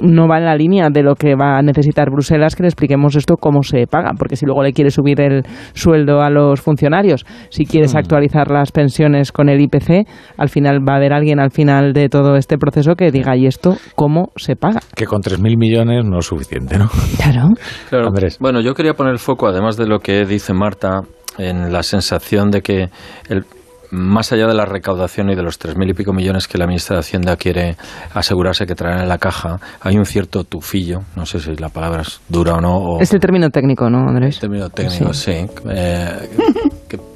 no 0.01 0.27
va 0.27 0.38
en 0.38 0.45
la 0.45 0.56
línea 0.56 0.89
de 0.91 1.03
lo 1.03 1.15
que 1.15 1.36
va 1.36 1.58
a 1.58 1.62
necesitar 1.62 2.10
Bruselas 2.10 2.56
que 2.56 2.63
le 2.63 2.69
expliquemos 2.69 3.15
esto 3.15 3.36
cómo 3.38 3.63
se 3.63 3.88
paga, 3.88 4.12
porque 4.17 4.36
si 4.36 4.45
luego 4.45 4.63
le 4.63 4.73
quieres 4.73 4.95
subir 4.95 5.21
el 5.21 5.43
sueldo 5.73 6.21
a 6.21 6.29
los 6.29 6.62
funcionarios, 6.62 7.25
si 7.49 7.65
quieres 7.65 7.95
actualizar 7.95 8.49
las 8.49 8.71
pensiones 8.71 9.32
con 9.32 9.49
el 9.49 9.62
IPC, 9.62 10.08
al 10.38 10.49
final 10.49 10.79
va 10.88 10.93
a 10.93 10.97
haber 10.97 11.13
alguien 11.13 11.39
al 11.39 11.51
final 11.51 11.93
de 11.93 12.10
todo 12.10 12.36
este 12.36 12.58
proceso 12.58 12.95
que 12.95 13.12
diga, 13.12 13.36
¿y 13.36 13.47
esto 13.47 13.77
cómo 13.95 14.32
se 14.36 14.56
paga? 14.56 14.79
Que 14.95 15.06
con 15.06 15.21
3.000 15.21 15.58
millones 15.58 16.06
no 16.06 16.19
es 16.19 16.25
suficiente, 16.25 16.77
¿no? 16.77 16.89
Claro. 17.17 17.49
claro. 17.89 18.12
Bueno, 18.39 18.62
yo 18.62 18.73
quería 18.73 18.93
poner 18.93 19.13
el 19.13 19.19
foco, 19.19 19.47
además 19.47 19.77
de 19.77 19.88
lo 19.88 19.99
que 19.99 20.25
dice 20.25 20.53
Marta, 20.53 21.01
en 21.38 21.71
la 21.71 21.84
sensación 21.84 22.51
de 22.51 22.62
que 22.62 22.89
el 23.29 23.45
más 23.93 24.34
allá 24.34 24.47
de 24.47 24.56
la 24.56 24.65
recaudación 24.65 25.29
y 25.29 25.36
de 25.36 25.43
los 25.43 25.60
tres 25.60 25.77
mil 25.77 25.89
y 25.89 25.93
pico 25.93 26.13
millones 26.13 26.47
que 26.47 26.58
la 26.58 26.65
ministra 26.65 26.95
de 26.95 27.01
Hacienda 27.01 27.36
quiere 27.36 27.77
asegurarse 28.13 28.65
que 28.65 28.73
traerá 28.73 29.03
en 29.03 29.10
la 29.10 29.19
caja, 29.19 29.60
hay 29.82 29.97
un 29.97 30.06
cierto 30.06 30.43
tufillo, 30.43 31.01
no 31.15 31.25
sé 31.25 31.39
si 31.39 31.56
la 31.56 31.69
palabra 31.69 32.01
es 32.01 32.19
dura 32.27 32.56
o 32.56 32.62
no. 32.62 32.99
es 32.99 33.13
el 33.13 33.19
término 33.19 33.49
técnico, 33.49 33.89
¿no, 33.89 34.10
Andrés? 34.10 34.36
El 34.36 34.41
término 34.41 34.69
técnico, 34.69 35.13
sí. 35.13 35.45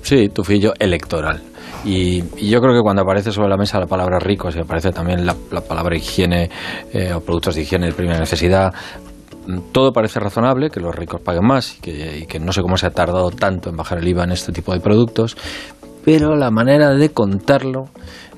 Sí, 0.02 0.30
tufillo 0.30 0.74
electoral. 0.80 1.42
Y, 1.84 2.24
yo 2.50 2.62
creo 2.62 2.74
que 2.74 2.82
cuando 2.82 3.02
aparece 3.02 3.32
sobre 3.32 3.50
la 3.50 3.58
mesa 3.58 3.80
la 3.80 3.88
palabra 3.88 4.20
rico, 4.20 4.52
si 4.52 4.60
aparece 4.60 4.92
también 4.92 5.26
la, 5.26 5.36
palabra 5.68 5.96
higiene 5.96 6.50
eh, 6.94 7.13
o 7.13 7.22
productos 7.22 7.56
de 7.56 7.62
higiene 7.62 7.88
de 7.88 7.94
primera 7.94 8.20
necesidad, 8.20 8.74
todo 9.72 9.94
parece 9.94 10.20
razonable, 10.20 10.70
que 10.70 10.80
los 10.80 10.94
ricos 10.94 11.22
paguen 11.22 11.46
más 11.46 11.78
y 11.78 11.82
que, 11.82 12.18
y 12.20 12.26
que, 12.26 12.40
no 12.40 12.52
sé 12.52 12.62
cómo 12.62 12.78
se 12.78 12.88
ha 12.88 12.92
tardado 12.92 13.30
tanto 13.32 13.70
en 13.70 13.78
bajar 13.78 14.00
el 14.00 14.08
IVA 14.08 14.26
en 14.26 14.32
este 14.32 14.52
tipo 14.52 14.74
de 14.74 14.80
productos, 14.80 15.38
pero 16.08 16.38
la 16.38 16.52
manera 16.52 16.91
de 16.91 17.10
contarlo 17.10 17.89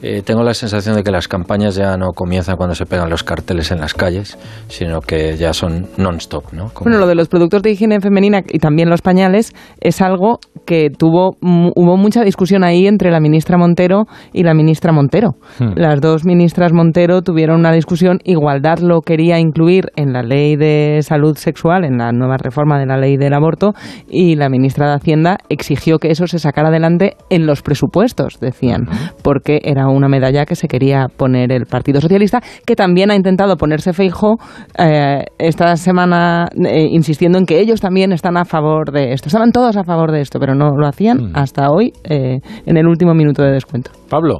eh, 0.01 0.21
tengo 0.23 0.43
la 0.43 0.53
sensación 0.53 0.95
de 0.95 1.03
que 1.03 1.11
las 1.11 1.27
campañas 1.27 1.75
ya 1.75 1.97
no 1.97 2.11
comienzan 2.13 2.55
cuando 2.55 2.75
se 2.75 2.85
pegan 2.85 3.09
los 3.09 3.23
carteles 3.23 3.71
en 3.71 3.79
las 3.79 3.93
calles, 3.93 4.37
sino 4.67 5.01
que 5.01 5.35
ya 5.37 5.53
son 5.53 5.87
non-stop. 5.97 6.53
¿no? 6.53 6.71
Bueno, 6.81 6.99
lo 6.99 7.07
de 7.07 7.15
los 7.15 7.27
productos 7.27 7.61
de 7.61 7.71
higiene 7.71 7.99
femenina 7.99 8.41
y 8.47 8.59
también 8.59 8.89
los 8.89 9.01
pañales 9.01 9.53
es 9.81 10.01
algo 10.01 10.39
que 10.65 10.89
tuvo 10.89 11.37
hubo 11.41 11.97
mucha 11.97 12.23
discusión 12.23 12.63
ahí 12.63 12.87
entre 12.87 13.11
la 13.11 13.19
ministra 13.19 13.57
Montero 13.57 14.05
y 14.33 14.43
la 14.43 14.53
ministra 14.53 14.91
Montero. 14.91 15.35
Hmm. 15.59 15.73
Las 15.75 15.99
dos 16.01 16.25
ministras 16.25 16.73
Montero 16.73 17.21
tuvieron 17.21 17.59
una 17.59 17.71
discusión. 17.71 18.19
Igualdad 18.23 18.79
lo 18.79 19.01
quería 19.01 19.39
incluir 19.39 19.91
en 19.95 20.13
la 20.13 20.21
ley 20.21 20.55
de 20.55 20.99
salud 21.01 21.35
sexual, 21.37 21.83
en 21.83 21.97
la 21.97 22.11
nueva 22.11 22.37
reforma 22.37 22.79
de 22.79 22.85
la 22.85 22.97
ley 22.97 23.17
del 23.17 23.33
aborto, 23.33 23.73
y 24.07 24.35
la 24.35 24.49
ministra 24.49 24.87
de 24.87 24.93
Hacienda 24.95 25.37
exigió 25.49 25.99
que 25.99 26.11
eso 26.11 26.27
se 26.27 26.39
sacara 26.39 26.69
adelante 26.69 27.15
en 27.29 27.45
los 27.45 27.61
presupuestos, 27.61 28.39
decían, 28.39 28.87
porque 29.23 29.59
era 29.63 29.88
una 29.91 30.07
medalla 30.07 30.45
que 30.45 30.55
se 30.55 30.67
quería 30.67 31.07
poner 31.15 31.51
el 31.51 31.65
Partido 31.65 32.01
Socialista, 32.01 32.41
que 32.65 32.75
también 32.75 33.11
ha 33.11 33.15
intentado 33.15 33.57
ponerse 33.57 33.93
Feijo 33.93 34.37
eh, 34.77 35.23
esta 35.37 35.75
semana 35.75 36.47
eh, 36.65 36.87
insistiendo 36.89 37.37
en 37.37 37.45
que 37.45 37.59
ellos 37.59 37.81
también 37.81 38.11
están 38.11 38.37
a 38.37 38.45
favor 38.45 38.91
de 38.91 39.13
esto. 39.13 39.27
Estaban 39.27 39.51
todos 39.51 39.77
a 39.77 39.83
favor 39.83 40.11
de 40.11 40.21
esto, 40.21 40.39
pero 40.39 40.55
no 40.55 40.71
lo 40.75 40.87
hacían 40.87 41.31
mm. 41.31 41.31
hasta 41.35 41.69
hoy 41.71 41.93
eh, 42.03 42.39
en 42.65 42.77
el 42.77 42.87
último 42.87 43.13
minuto 43.13 43.43
de 43.43 43.51
descuento. 43.51 43.91
Pablo. 44.09 44.39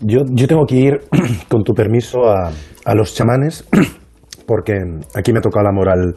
Yo, 0.00 0.20
yo 0.32 0.48
tengo 0.48 0.64
que 0.66 0.76
ir, 0.76 0.92
con 1.48 1.62
tu 1.62 1.74
permiso, 1.74 2.24
a, 2.24 2.50
a 2.84 2.94
los 2.94 3.14
chamanes, 3.14 3.68
porque 4.46 4.74
aquí 5.14 5.32
me 5.32 5.40
toca 5.40 5.62
la 5.62 5.72
moral 5.72 6.14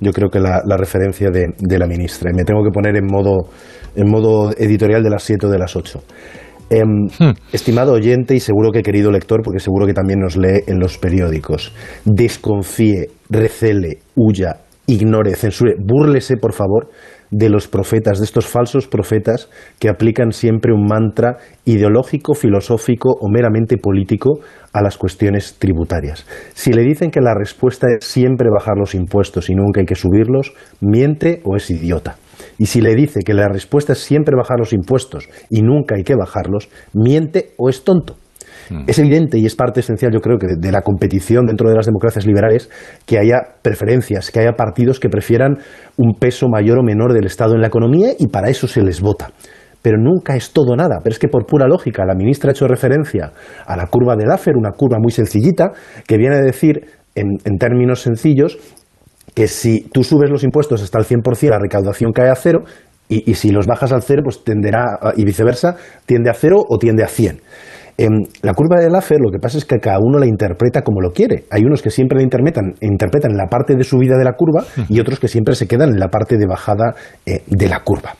yo 0.00 0.12
creo 0.12 0.28
que 0.28 0.38
la, 0.38 0.62
la 0.66 0.76
referencia 0.76 1.30
de, 1.30 1.54
de, 1.58 1.78
la 1.78 1.86
ministra. 1.86 2.30
Y 2.30 2.34
me 2.34 2.44
tengo 2.44 2.62
que 2.62 2.70
poner 2.70 2.96
en 2.96 3.06
modo, 3.06 3.48
en 3.94 4.10
modo 4.10 4.50
editorial 4.56 5.02
de 5.02 5.10
las 5.10 5.22
7 5.22 5.46
o 5.46 5.50
de 5.50 5.58
las 5.58 5.74
8. 5.76 6.00
Em, 6.74 7.06
hmm. 7.06 7.34
Estimado 7.52 7.92
oyente 7.92 8.34
y 8.34 8.40
seguro 8.40 8.72
que 8.72 8.82
querido 8.82 9.12
lector, 9.12 9.42
porque 9.44 9.60
seguro 9.60 9.86
que 9.86 9.94
también 9.94 10.18
nos 10.18 10.36
lee 10.36 10.64
en 10.66 10.80
los 10.80 10.98
periódicos, 10.98 11.72
desconfíe, 12.04 13.10
recele, 13.30 13.98
huya, 14.16 14.56
ignore, 14.88 15.36
censure, 15.36 15.76
búrlese, 15.78 16.36
por 16.36 16.52
favor, 16.52 16.88
de 17.30 17.48
los 17.48 17.68
profetas, 17.68 18.18
de 18.18 18.24
estos 18.24 18.48
falsos 18.48 18.88
profetas 18.88 19.48
que 19.78 19.88
aplican 19.88 20.32
siempre 20.32 20.72
un 20.72 20.84
mantra 20.86 21.36
ideológico, 21.64 22.34
filosófico 22.34 23.10
o 23.20 23.28
meramente 23.28 23.76
político 23.76 24.40
a 24.72 24.82
las 24.82 24.98
cuestiones 24.98 25.56
tributarias. 25.60 26.26
Si 26.54 26.72
le 26.72 26.82
dicen 26.82 27.12
que 27.12 27.20
la 27.20 27.34
respuesta 27.34 27.86
es 27.86 28.04
siempre 28.04 28.48
bajar 28.50 28.76
los 28.76 28.96
impuestos 28.96 29.48
y 29.48 29.54
nunca 29.54 29.80
hay 29.80 29.86
que 29.86 29.94
subirlos, 29.94 30.52
miente 30.80 31.40
o 31.44 31.54
es 31.54 31.70
idiota. 31.70 32.16
Y 32.58 32.66
si 32.66 32.80
le 32.80 32.94
dice 32.94 33.20
que 33.24 33.34
la 33.34 33.48
respuesta 33.48 33.92
es 33.92 33.98
siempre 33.98 34.36
bajar 34.36 34.58
los 34.58 34.72
impuestos 34.72 35.28
y 35.50 35.62
nunca 35.62 35.96
hay 35.96 36.04
que 36.04 36.14
bajarlos, 36.14 36.68
miente 36.92 37.52
o 37.56 37.68
es 37.68 37.84
tonto. 37.84 38.16
Mm. 38.70 38.84
Es 38.86 38.98
evidente 38.98 39.38
y 39.38 39.46
es 39.46 39.54
parte 39.54 39.80
esencial, 39.80 40.12
yo 40.12 40.20
creo, 40.20 40.38
que 40.38 40.46
de, 40.46 40.56
de 40.58 40.72
la 40.72 40.82
competición 40.82 41.46
dentro 41.46 41.68
de 41.68 41.76
las 41.76 41.86
democracias 41.86 42.26
liberales, 42.26 42.70
que 43.06 43.18
haya 43.18 43.40
preferencias, 43.62 44.30
que 44.30 44.40
haya 44.40 44.52
partidos 44.52 45.00
que 45.00 45.08
prefieran 45.08 45.58
un 45.96 46.14
peso 46.18 46.48
mayor 46.48 46.78
o 46.78 46.82
menor 46.82 47.12
del 47.12 47.26
Estado 47.26 47.54
en 47.54 47.60
la 47.60 47.66
economía 47.66 48.12
y 48.18 48.28
para 48.28 48.48
eso 48.48 48.66
se 48.66 48.82
les 48.82 49.00
vota. 49.00 49.30
Pero 49.82 49.98
nunca 49.98 50.34
es 50.34 50.52
todo 50.52 50.76
nada. 50.76 51.00
Pero 51.02 51.12
es 51.12 51.18
que 51.18 51.28
por 51.28 51.44
pura 51.44 51.66
lógica, 51.66 52.06
la 52.06 52.14
ministra 52.14 52.50
ha 52.50 52.52
hecho 52.52 52.66
referencia 52.66 53.32
a 53.66 53.76
la 53.76 53.86
curva 53.86 54.16
de 54.16 54.24
Laffer, 54.24 54.56
una 54.56 54.70
curva 54.70 54.96
muy 54.98 55.12
sencillita, 55.12 55.72
que 56.06 56.16
viene 56.16 56.36
a 56.36 56.40
decir, 56.40 56.86
en, 57.14 57.26
en 57.44 57.58
términos 57.58 58.00
sencillos, 58.00 58.58
que 59.34 59.48
si 59.48 59.88
tú 59.92 60.04
subes 60.04 60.30
los 60.30 60.44
impuestos 60.44 60.82
hasta 60.82 60.98
el 60.98 61.04
100%, 61.04 61.50
la 61.50 61.58
recaudación 61.58 62.12
cae 62.12 62.30
a 62.30 62.36
cero, 62.36 62.60
y, 63.08 63.30
y 63.30 63.34
si 63.34 63.50
los 63.50 63.66
bajas 63.66 63.92
al 63.92 64.02
cero, 64.02 64.22
pues 64.24 64.44
tenderá, 64.44 64.98
y 65.16 65.24
viceversa, 65.24 65.76
tiende 66.06 66.30
a 66.30 66.34
cero 66.34 66.64
o 66.66 66.78
tiende 66.78 67.04
a 67.04 67.08
100. 67.08 67.40
Em, 67.96 68.24
la 68.42 68.54
curva 68.54 68.80
de 68.80 68.90
Laffer 68.90 69.20
lo 69.20 69.30
que 69.30 69.38
pasa 69.38 69.56
es 69.56 69.64
que 69.64 69.78
cada 69.78 69.98
uno 70.00 70.18
la 70.18 70.26
interpreta 70.26 70.82
como 70.82 71.00
lo 71.00 71.12
quiere. 71.12 71.44
Hay 71.50 71.62
unos 71.62 71.80
que 71.80 71.90
siempre 71.90 72.18
la 72.18 72.24
interpretan, 72.24 72.74
interpretan 72.80 73.30
en 73.30 73.36
la 73.36 73.46
parte 73.46 73.76
de 73.76 73.84
subida 73.84 74.16
de 74.16 74.24
la 74.24 74.32
curva 74.32 74.64
y 74.88 74.98
otros 74.98 75.20
que 75.20 75.28
siempre 75.28 75.54
se 75.54 75.68
quedan 75.68 75.90
en 75.90 76.00
la 76.00 76.08
parte 76.08 76.36
de 76.36 76.46
bajada 76.46 76.94
eh, 77.24 77.42
de 77.46 77.68
la 77.68 77.80
curva. 77.80 78.14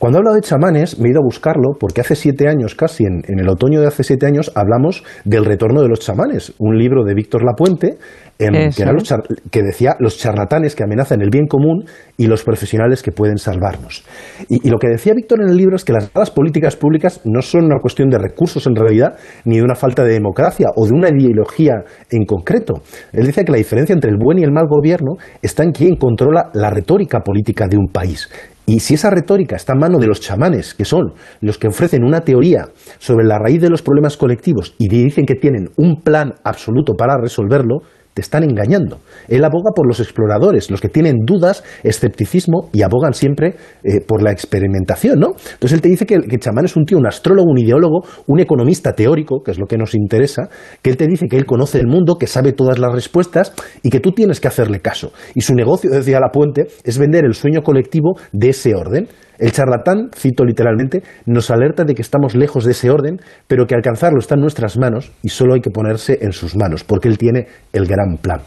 Cuando 0.00 0.16
hablo 0.18 0.32
de 0.32 0.40
chamanes, 0.40 0.98
me 0.98 1.08
he 1.08 1.10
ido 1.12 1.20
a 1.20 1.22
buscarlo 1.24 1.74
porque 1.78 2.00
hace 2.00 2.14
siete 2.16 2.48
años, 2.48 2.74
casi 2.74 3.04
en, 3.04 3.20
en 3.28 3.38
el 3.38 3.46
otoño 3.50 3.82
de 3.82 3.86
hace 3.86 4.02
siete 4.02 4.24
años, 4.24 4.50
hablamos 4.54 5.04
del 5.26 5.44
retorno 5.44 5.82
de 5.82 5.88
los 5.88 6.00
chamanes, 6.00 6.54
un 6.58 6.78
libro 6.78 7.04
de 7.04 7.12
Víctor 7.12 7.42
Lapuente 7.44 7.98
em, 8.38 8.54
Eso. 8.54 8.76
que, 8.78 8.82
era 8.82 8.92
los 8.94 9.04
char- 9.04 9.24
que 9.50 9.62
decía 9.62 9.96
los 9.98 10.16
charlatanes 10.16 10.74
que 10.74 10.84
amenazan 10.84 11.20
el 11.20 11.28
bien 11.28 11.46
común 11.46 11.84
y 12.16 12.28
los 12.28 12.42
profesionales 12.44 13.02
que 13.02 13.12
pueden 13.12 13.36
salvarnos. 13.36 14.02
Y, 14.48 14.66
y 14.66 14.70
lo 14.70 14.78
que 14.78 14.88
decía 14.88 15.12
Víctor 15.14 15.42
en 15.42 15.50
el 15.50 15.56
libro 15.58 15.76
es 15.76 15.84
que 15.84 15.92
las 15.92 16.10
malas 16.14 16.30
políticas 16.30 16.76
públicas 16.76 17.20
no 17.26 17.42
son 17.42 17.66
una 17.66 17.78
cuestión 17.78 18.08
de 18.08 18.16
recursos 18.16 18.66
en 18.66 18.76
realidad, 18.76 19.18
ni 19.44 19.58
de 19.58 19.62
una 19.64 19.74
falta 19.74 20.02
de 20.02 20.14
democracia 20.14 20.68
o 20.76 20.86
de 20.86 20.94
una 20.94 21.10
ideología 21.10 21.74
en 22.10 22.24
concreto. 22.24 22.80
Él 23.12 23.26
dice 23.26 23.44
que 23.44 23.52
la 23.52 23.58
diferencia 23.58 23.92
entre 23.92 24.10
el 24.10 24.16
buen 24.16 24.38
y 24.38 24.44
el 24.44 24.50
mal 24.50 24.64
gobierno 24.66 25.16
está 25.42 25.62
en 25.62 25.72
quién 25.72 25.96
controla 25.96 26.48
la 26.54 26.70
retórica 26.70 27.20
política 27.20 27.66
de 27.68 27.76
un 27.76 27.88
país. 27.92 28.30
Y 28.70 28.78
si 28.78 28.94
esa 28.94 29.10
retórica 29.10 29.56
está 29.56 29.72
en 29.72 29.80
mano 29.80 29.98
de 29.98 30.06
los 30.06 30.20
chamanes, 30.20 30.74
que 30.74 30.84
son 30.84 31.14
los 31.40 31.58
que 31.58 31.66
ofrecen 31.66 32.04
una 32.04 32.20
teoría 32.20 32.68
sobre 33.00 33.26
la 33.26 33.36
raíz 33.36 33.60
de 33.60 33.68
los 33.68 33.82
problemas 33.82 34.16
colectivos 34.16 34.76
y 34.78 34.86
dicen 34.86 35.26
que 35.26 35.34
tienen 35.34 35.70
un 35.76 36.02
plan 36.02 36.34
absoluto 36.44 36.94
para 36.94 37.16
resolverlo, 37.20 37.80
están 38.20 38.44
engañando. 38.44 39.00
Él 39.28 39.44
aboga 39.44 39.72
por 39.74 39.86
los 39.86 40.00
exploradores, 40.00 40.70
los 40.70 40.80
que 40.80 40.88
tienen 40.88 41.16
dudas, 41.24 41.64
escepticismo 41.82 42.68
y 42.72 42.82
abogan 42.82 43.14
siempre 43.14 43.56
eh, 43.82 44.00
por 44.06 44.22
la 44.22 44.30
experimentación, 44.30 45.18
¿no? 45.18 45.28
Entonces 45.28 45.72
él 45.72 45.80
te 45.80 45.88
dice 45.88 46.06
que, 46.06 46.18
que 46.20 46.38
chamán 46.38 46.64
es 46.64 46.76
un 46.76 46.84
tío, 46.84 46.98
un 46.98 47.06
astrólogo, 47.06 47.50
un 47.50 47.58
ideólogo, 47.58 48.04
un 48.26 48.40
economista 48.40 48.92
teórico, 48.92 49.42
que 49.42 49.50
es 49.52 49.58
lo 49.58 49.66
que 49.66 49.76
nos 49.76 49.94
interesa, 49.94 50.48
que 50.82 50.90
él 50.90 50.96
te 50.96 51.06
dice 51.06 51.26
que 51.28 51.36
él 51.36 51.46
conoce 51.46 51.78
el 51.78 51.86
mundo, 51.86 52.16
que 52.18 52.26
sabe 52.26 52.52
todas 52.52 52.78
las 52.78 52.92
respuestas 52.92 53.52
y 53.82 53.90
que 53.90 54.00
tú 54.00 54.12
tienes 54.12 54.40
que 54.40 54.48
hacerle 54.48 54.80
caso. 54.80 55.12
Y 55.34 55.40
su 55.40 55.54
negocio, 55.54 55.90
decía 55.90 56.20
La 56.20 56.30
Puente, 56.30 56.66
es 56.84 56.98
vender 56.98 57.24
el 57.24 57.34
sueño 57.34 57.62
colectivo 57.62 58.14
de 58.32 58.50
ese 58.50 58.74
orden. 58.74 59.08
El 59.40 59.52
charlatán, 59.52 60.10
cito 60.14 60.44
literalmente, 60.44 61.02
nos 61.24 61.50
alerta 61.50 61.84
de 61.84 61.94
que 61.94 62.02
estamos 62.02 62.34
lejos 62.34 62.64
de 62.64 62.72
ese 62.72 62.90
orden, 62.90 63.18
pero 63.46 63.66
que 63.66 63.74
alcanzarlo 63.74 64.18
está 64.18 64.34
en 64.34 64.42
nuestras 64.42 64.78
manos 64.78 65.12
y 65.22 65.30
solo 65.30 65.54
hay 65.54 65.60
que 65.60 65.70
ponerse 65.70 66.18
en 66.20 66.32
sus 66.32 66.54
manos, 66.56 66.84
porque 66.84 67.08
él 67.08 67.16
tiene 67.16 67.46
el 67.72 67.86
gran 67.86 68.18
plan. 68.20 68.40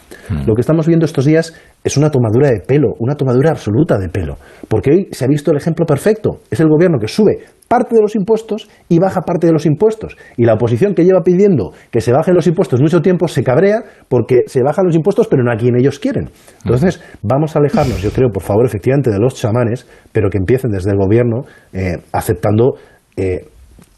Lo 0.46 0.54
que 0.54 0.62
estamos 0.62 0.88
viendo 0.88 1.06
estos 1.06 1.26
días 1.26 1.54
es 1.84 1.98
una 1.98 2.10
tomadura 2.10 2.50
de 2.50 2.62
pelo, 2.62 2.94
una 3.00 3.16
tomadura 3.16 3.52
absoluta 3.52 3.98
de 3.98 4.08
pelo, 4.08 4.38
porque 4.68 4.92
hoy 4.92 5.08
se 5.12 5.26
ha 5.26 5.28
visto 5.28 5.52
el 5.52 5.58
ejemplo 5.58 5.86
perfecto. 5.86 6.40
Es 6.50 6.60
el 6.60 6.70
gobierno 6.70 6.98
que 7.00 7.08
sube 7.08 7.40
parte 7.68 7.96
de 7.96 8.02
los 8.02 8.16
impuestos 8.16 8.70
y 8.88 9.00
baja 9.00 9.22
parte 9.22 9.48
de 9.48 9.54
los 9.54 9.66
impuestos. 9.66 10.16
Y 10.38 10.46
la 10.46 10.54
oposición 10.54 10.94
que 10.94 11.04
lleva 11.04 11.22
pidiendo 11.24 11.72
que 11.92 12.02
se 12.02 12.14
bajen 12.14 12.36
los 12.36 12.48
impuestos 12.48 12.80
mucho 12.82 13.02
tiempo 13.02 13.28
se 13.28 13.44
cabrea 13.44 13.84
porque 14.08 14.44
se 14.46 14.62
bajan 14.64 14.86
los 14.86 14.96
impuestos, 14.96 15.28
pero 15.28 15.44
no 15.44 15.52
a 15.52 15.56
quien 15.56 15.76
ellos 15.76 16.00
quieren. 16.00 16.30
Entonces, 16.64 17.02
vamos 17.22 17.56
a 17.56 17.60
alejarnos, 17.60 18.02
yo 18.02 18.12
creo, 18.12 18.30
por 18.30 18.44
favor, 18.44 18.66
efectivamente, 18.66 19.10
de 19.10 19.20
los 19.20 19.36
chamanes, 19.36 19.88
pero 20.12 20.30
que 20.30 20.38
empiecen 20.38 20.72
desde 20.72 20.92
el 20.92 20.98
gobierno 20.98 21.46
eh, 21.74 21.98
aceptando 22.12 22.76
eh, 23.18 23.48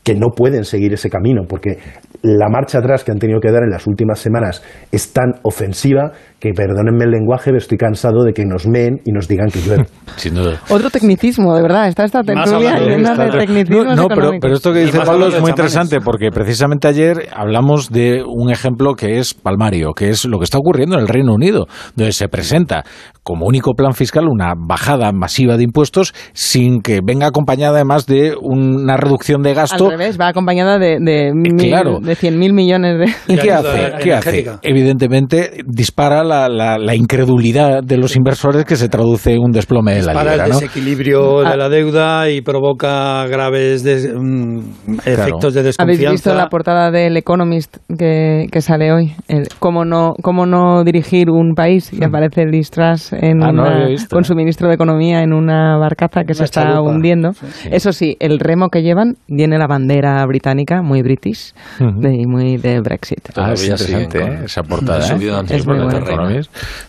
que 0.04 0.13
no 0.13 0.30
pueden 0.30 0.65
seguir 0.65 0.93
ese 0.93 1.10
camino, 1.10 1.43
porque 1.50 1.80
la 2.21 2.48
marcha 2.48 2.78
atrás 2.78 3.04
que 3.04 3.12
han 3.12 3.19
tenido 3.19 3.39
que 3.39 3.52
dar 3.52 3.63
en 3.63 3.71
las 3.71 3.88
últimas 3.88 4.19
semanas 4.19 4.63
es 4.91 5.13
tan 5.13 5.34
ofensiva 5.41 6.12
que, 6.45 6.53
perdónenme 6.53 7.05
el 7.05 7.12
lenguaje, 7.12 7.45
pero 7.45 7.58
estoy 7.58 7.77
cansado 7.77 8.23
de 8.23 8.34
que 8.34 8.43
nos 8.45 8.67
meen 8.67 8.99
y 9.03 9.12
nos 9.12 9.27
digan 9.27 9.47
que 9.49 9.60
llueve. 9.62 9.86
Sin 10.17 10.36
duda. 10.36 10.60
Otro 10.69 10.89
tecnicismo, 10.89 11.55
de 11.55 11.62
verdad. 11.62 11.88
Está 11.88 12.05
esta 12.05 12.21
tertulia 12.21 12.77
llena 12.79 13.15
de 13.15 13.31
tecnicismos 13.31 13.95
No, 13.95 14.08
pero, 14.08 14.53
esto 14.53 14.71
que 14.71 14.79
dice 14.86 14.99
Pablo 14.99 15.27
es 15.27 15.34
muy 15.34 15.34
chamanes. 15.34 15.49
interesante 15.49 15.99
porque 16.01 16.29
precisamente 16.31 16.88
ayer 16.88 17.27
hablamos 17.36 17.89
de 17.89 18.23
un 18.23 18.51
ejemplo 18.51 18.93
que 18.95 19.17
es 19.17 19.34
palmario, 19.34 19.93
que 19.93 20.10
es 20.10 20.25
lo 20.25 20.38
que 20.38 20.43
está 20.43 20.58
ocurriendo 20.60 20.95
en 20.95 21.01
el 21.01 21.08
Reino 21.08 21.34
Unido, 21.34 21.65
donde 21.95 22.12
se 22.12 22.27
presenta 22.27 22.84
como 23.23 23.47
único 23.47 23.73
plan 23.73 23.93
fiscal 23.93 24.25
una 24.27 24.53
bajada 24.55 25.12
masiva 25.12 25.58
de 25.58 25.63
impuestos 25.63 26.13
sin 26.34 26.81
que 26.81 26.99
venga 27.03 27.25
acompañada 27.27 27.75
además 27.77 28.05
de 28.05 28.36
una 28.39 28.97
reducción 28.97 29.41
de 29.41 29.53
gasto. 29.55 29.86
Al 29.86 29.91
revés, 29.97 30.19
va 30.19 30.27
acompañada 30.27 30.77
de, 30.77 30.99
de, 31.01 31.31
mil- 31.34 31.55
claro. 31.69 31.99
de 31.99 32.15
100.000 32.15 32.53
millones 32.53 32.99
de... 32.99 33.34
¿Y 33.34 33.38
qué 33.38 33.51
hace? 33.51 33.93
¿Qué 34.03 34.13
hace? 34.13 34.45
Evidentemente 34.62 35.63
dispara 35.65 36.23
la, 36.23 36.35
la- 36.50 36.78
la 36.78 36.95
incredulidad 36.95 37.82
de 37.84 37.98
los 37.98 38.15
inversores 38.15 38.65
que 38.65 38.76
se 38.76 38.89
traduce 38.89 39.34
en 39.34 39.39
un 39.41 39.52
desplome 39.52 39.95
de 39.95 40.04
la 40.04 40.13
para 40.13 40.32
el 40.34 40.38
libra, 40.39 40.48
¿no? 40.54 40.60
desequilibrio 40.60 41.39
Ah. 41.45 41.52
de 41.52 41.58
la 41.58 41.69
deuda 41.69 42.30
y 42.30 42.41
provoca 42.41 43.26
graves 43.28 43.84
des- 43.84 44.13
mm, 44.13 44.60
efectos 45.06 45.54
de 45.54 45.60
¿Habéis 45.62 45.78
desconfianza. 45.78 46.12
visto 46.12 46.34
la 46.36 46.48
portada 46.50 46.91
del 46.91 47.17
Economist 47.17 47.78
que, 47.98 48.48
que 48.52 48.62
sale 48.62 48.91
hoy? 48.91 49.13
El, 49.28 49.48
¿cómo, 49.60 49.86
no, 49.86 50.13
¿Cómo 50.21 50.45
no 50.45 50.84
dirigir 50.84 51.30
un 51.30 51.54
país? 51.56 51.91
Y 51.93 52.04
aparece 52.04 52.45
Liz 52.45 52.69
Truss 52.71 53.13
en 53.13 53.43
Ah, 53.43 53.52
no 53.52 53.63
una- 53.63 53.76
había 53.76 53.88
visto. 53.88 54.15
con 54.15 54.24
su 54.24 54.36
ministro 54.36 54.67
de 54.67 54.76
Economía 54.76 55.21
en 55.21 55.34
una 55.34 55.78
barcaza 55.78 56.24
que 56.24 56.34
se 56.34 56.41
Una 56.41 56.45
está 56.45 56.63
chalupa. 56.63 56.82
hundiendo. 56.91 57.32
Eso 57.71 57.91
sí, 57.91 58.17
el 58.19 58.39
remo 58.39 58.69
que 58.69 58.82
llevan 58.82 59.15
tiene 59.28 59.58
la 59.58 59.67
bandera 59.67 60.26
británica, 60.26 60.82
muy 60.82 61.02
british 61.02 61.54
Ujú. 61.80 62.00
de- 62.02 62.15
y 62.15 62.26
muy 62.26 62.58
de 62.58 62.80
Brexit. 62.82 63.19
Ah, 63.36 63.54
es 63.54 63.63
interesante 63.67 64.19
con- 64.19 64.32
¿eh? 64.32 64.39
esa 64.45 64.63
portada. 64.63 65.00
¿eh? 65.08 65.17
Es 65.50 65.65
muy 65.67 65.78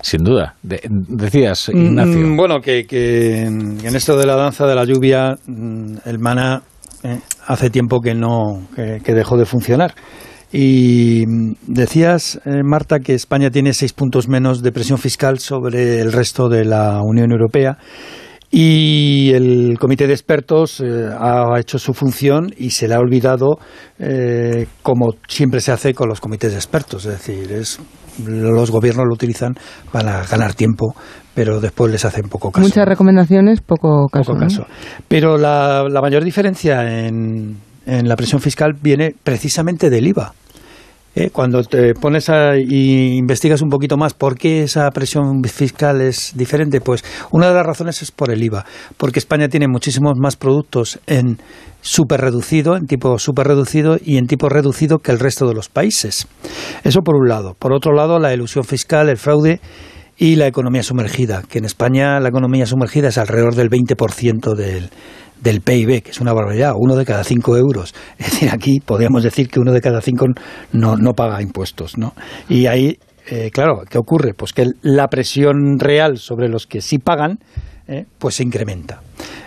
Sin 0.00 0.22
duda. 0.24 0.54
De- 0.62 0.80
decías, 0.88 1.70
Mm, 1.72 1.78
Ignacio. 1.86 2.18
mm, 2.26 2.36
Bueno, 2.36 2.60
que, 2.60 2.86
que 2.86 3.42
en 3.42 3.94
esto 3.96 4.16
de 4.16 4.26
la 4.26 4.36
danza 4.36 4.66
de 4.66 4.74
la 4.74 4.84
lluvia, 4.84 5.36
mm, 5.46 5.96
el 6.04 6.18
mana 6.18 6.62
eh, 7.02 7.18
hace 7.46 7.70
tiempo 7.70 8.00
que 8.00 8.14
no 8.14 8.68
que, 8.74 9.00
que 9.04 9.12
dejó 9.14 9.36
de 9.36 9.44
funcionar. 9.46 9.94
Y 10.52 11.24
decías, 11.66 12.40
eh, 12.44 12.62
Marta, 12.64 13.00
que 13.00 13.14
España 13.14 13.50
tiene 13.50 13.74
seis 13.74 13.92
puntos 13.92 14.28
menos 14.28 14.62
de 14.62 14.72
presión 14.72 14.96
fiscal 14.98 15.38
sobre 15.40 16.00
el 16.00 16.12
resto 16.12 16.48
de 16.48 16.64
la 16.64 17.00
Unión 17.02 17.30
Europea. 17.32 17.76
Y 18.50 19.32
el 19.34 19.76
comité 19.78 20.06
de 20.06 20.12
expertos 20.14 20.80
eh, 20.80 21.08
ha 21.18 21.58
hecho 21.58 21.78
su 21.78 21.92
función 21.92 22.52
y 22.56 22.70
se 22.70 22.86
le 22.86 22.94
ha 22.94 23.00
olvidado, 23.00 23.58
eh, 23.98 24.66
como 24.82 25.14
siempre 25.28 25.60
se 25.60 25.72
hace 25.72 25.92
con 25.94 26.08
los 26.08 26.20
comités 26.20 26.52
de 26.52 26.56
expertos. 26.58 27.04
Es 27.06 27.12
decir, 27.18 27.50
es, 27.52 27.78
los 28.24 28.70
gobiernos 28.70 29.06
lo 29.06 29.14
utilizan 29.14 29.54
para 29.92 30.24
ganar 30.24 30.54
tiempo, 30.54 30.94
pero 31.34 31.60
después 31.60 31.90
les 31.92 32.04
hacen 32.04 32.28
poco 32.28 32.50
caso. 32.50 32.66
Muchas 32.66 32.86
recomendaciones, 32.86 33.60
poco 33.60 34.06
caso. 34.10 34.32
Poco 34.32 34.44
¿no? 34.44 34.46
caso. 34.46 34.66
Pero 35.08 35.36
la, 35.36 35.84
la 35.90 36.00
mayor 36.00 36.24
diferencia 36.24 37.06
en, 37.06 37.56
en 37.86 38.08
la 38.08 38.16
presión 38.16 38.40
fiscal 38.40 38.72
viene 38.80 39.14
precisamente 39.22 39.90
del 39.90 40.06
IVA. 40.08 40.32
¿Eh? 41.16 41.30
Cuando 41.30 41.62
te 41.64 41.94
pones 41.94 42.28
a, 42.28 42.56
y 42.56 43.16
investigas 43.16 43.62
un 43.62 43.70
poquito 43.70 43.96
más 43.96 44.14
por 44.14 44.36
qué 44.38 44.62
esa 44.62 44.88
presión 44.90 45.42
fiscal 45.42 46.00
es 46.00 46.32
diferente, 46.36 46.80
pues 46.80 47.04
una 47.32 47.48
de 47.48 47.54
las 47.54 47.66
razones 47.66 48.02
es 48.02 48.12
por 48.12 48.30
el 48.30 48.42
IVA, 48.44 48.64
porque 48.96 49.18
España 49.18 49.48
tiene 49.48 49.66
muchísimos 49.66 50.16
más 50.16 50.36
productos 50.36 51.00
en 51.06 51.38
súper 51.80 52.20
reducido, 52.20 52.76
en 52.76 52.86
tipo 52.86 53.18
súper 53.18 53.48
reducido 53.48 53.96
y 54.02 54.18
en 54.18 54.26
tipo 54.26 54.48
reducido 54.48 54.98
que 54.98 55.10
el 55.10 55.18
resto 55.18 55.48
de 55.48 55.54
los 55.54 55.68
países. 55.68 56.28
Eso 56.84 57.00
por 57.00 57.16
un 57.16 57.28
lado. 57.28 57.56
Por 57.58 57.72
otro 57.72 57.92
lado, 57.92 58.18
la 58.18 58.34
ilusión 58.34 58.64
fiscal, 58.64 59.08
el 59.08 59.16
fraude 59.16 59.60
y 60.18 60.36
la 60.36 60.46
economía 60.46 60.82
sumergida, 60.82 61.42
que 61.48 61.58
en 61.58 61.64
España 61.64 62.18
la 62.20 62.28
economía 62.28 62.66
sumergida 62.66 63.08
es 63.08 63.18
alrededor 63.18 63.54
del 63.54 63.68
20% 63.68 64.54
del, 64.54 64.90
del 65.40 65.60
PIB, 65.60 66.02
que 66.02 66.10
es 66.10 66.20
una 66.20 66.32
barbaridad, 66.32 66.72
uno 66.76 66.96
de 66.96 67.04
cada 67.04 67.24
cinco 67.24 67.56
euros. 67.56 67.94
Es 68.18 68.32
decir, 68.32 68.50
aquí 68.50 68.80
podríamos 68.80 69.22
decir 69.22 69.48
que 69.48 69.60
uno 69.60 69.72
de 69.72 69.80
cada 69.80 70.00
cinco 70.00 70.26
no, 70.72 70.96
no 70.96 71.12
paga 71.12 71.42
impuestos, 71.42 71.98
¿no? 71.98 72.14
Y 72.48 72.66
ahí, 72.66 72.98
eh, 73.28 73.50
claro, 73.52 73.82
¿qué 73.88 73.98
ocurre? 73.98 74.34
Pues 74.34 74.52
que 74.52 74.66
la 74.82 75.08
presión 75.08 75.78
real 75.78 76.18
sobre 76.18 76.48
los 76.48 76.66
que 76.66 76.80
sí 76.80 76.98
pagan 76.98 77.38
¿eh? 77.88 78.04
pues 78.18 78.36
se 78.36 78.42
incrementa. 78.42 79.00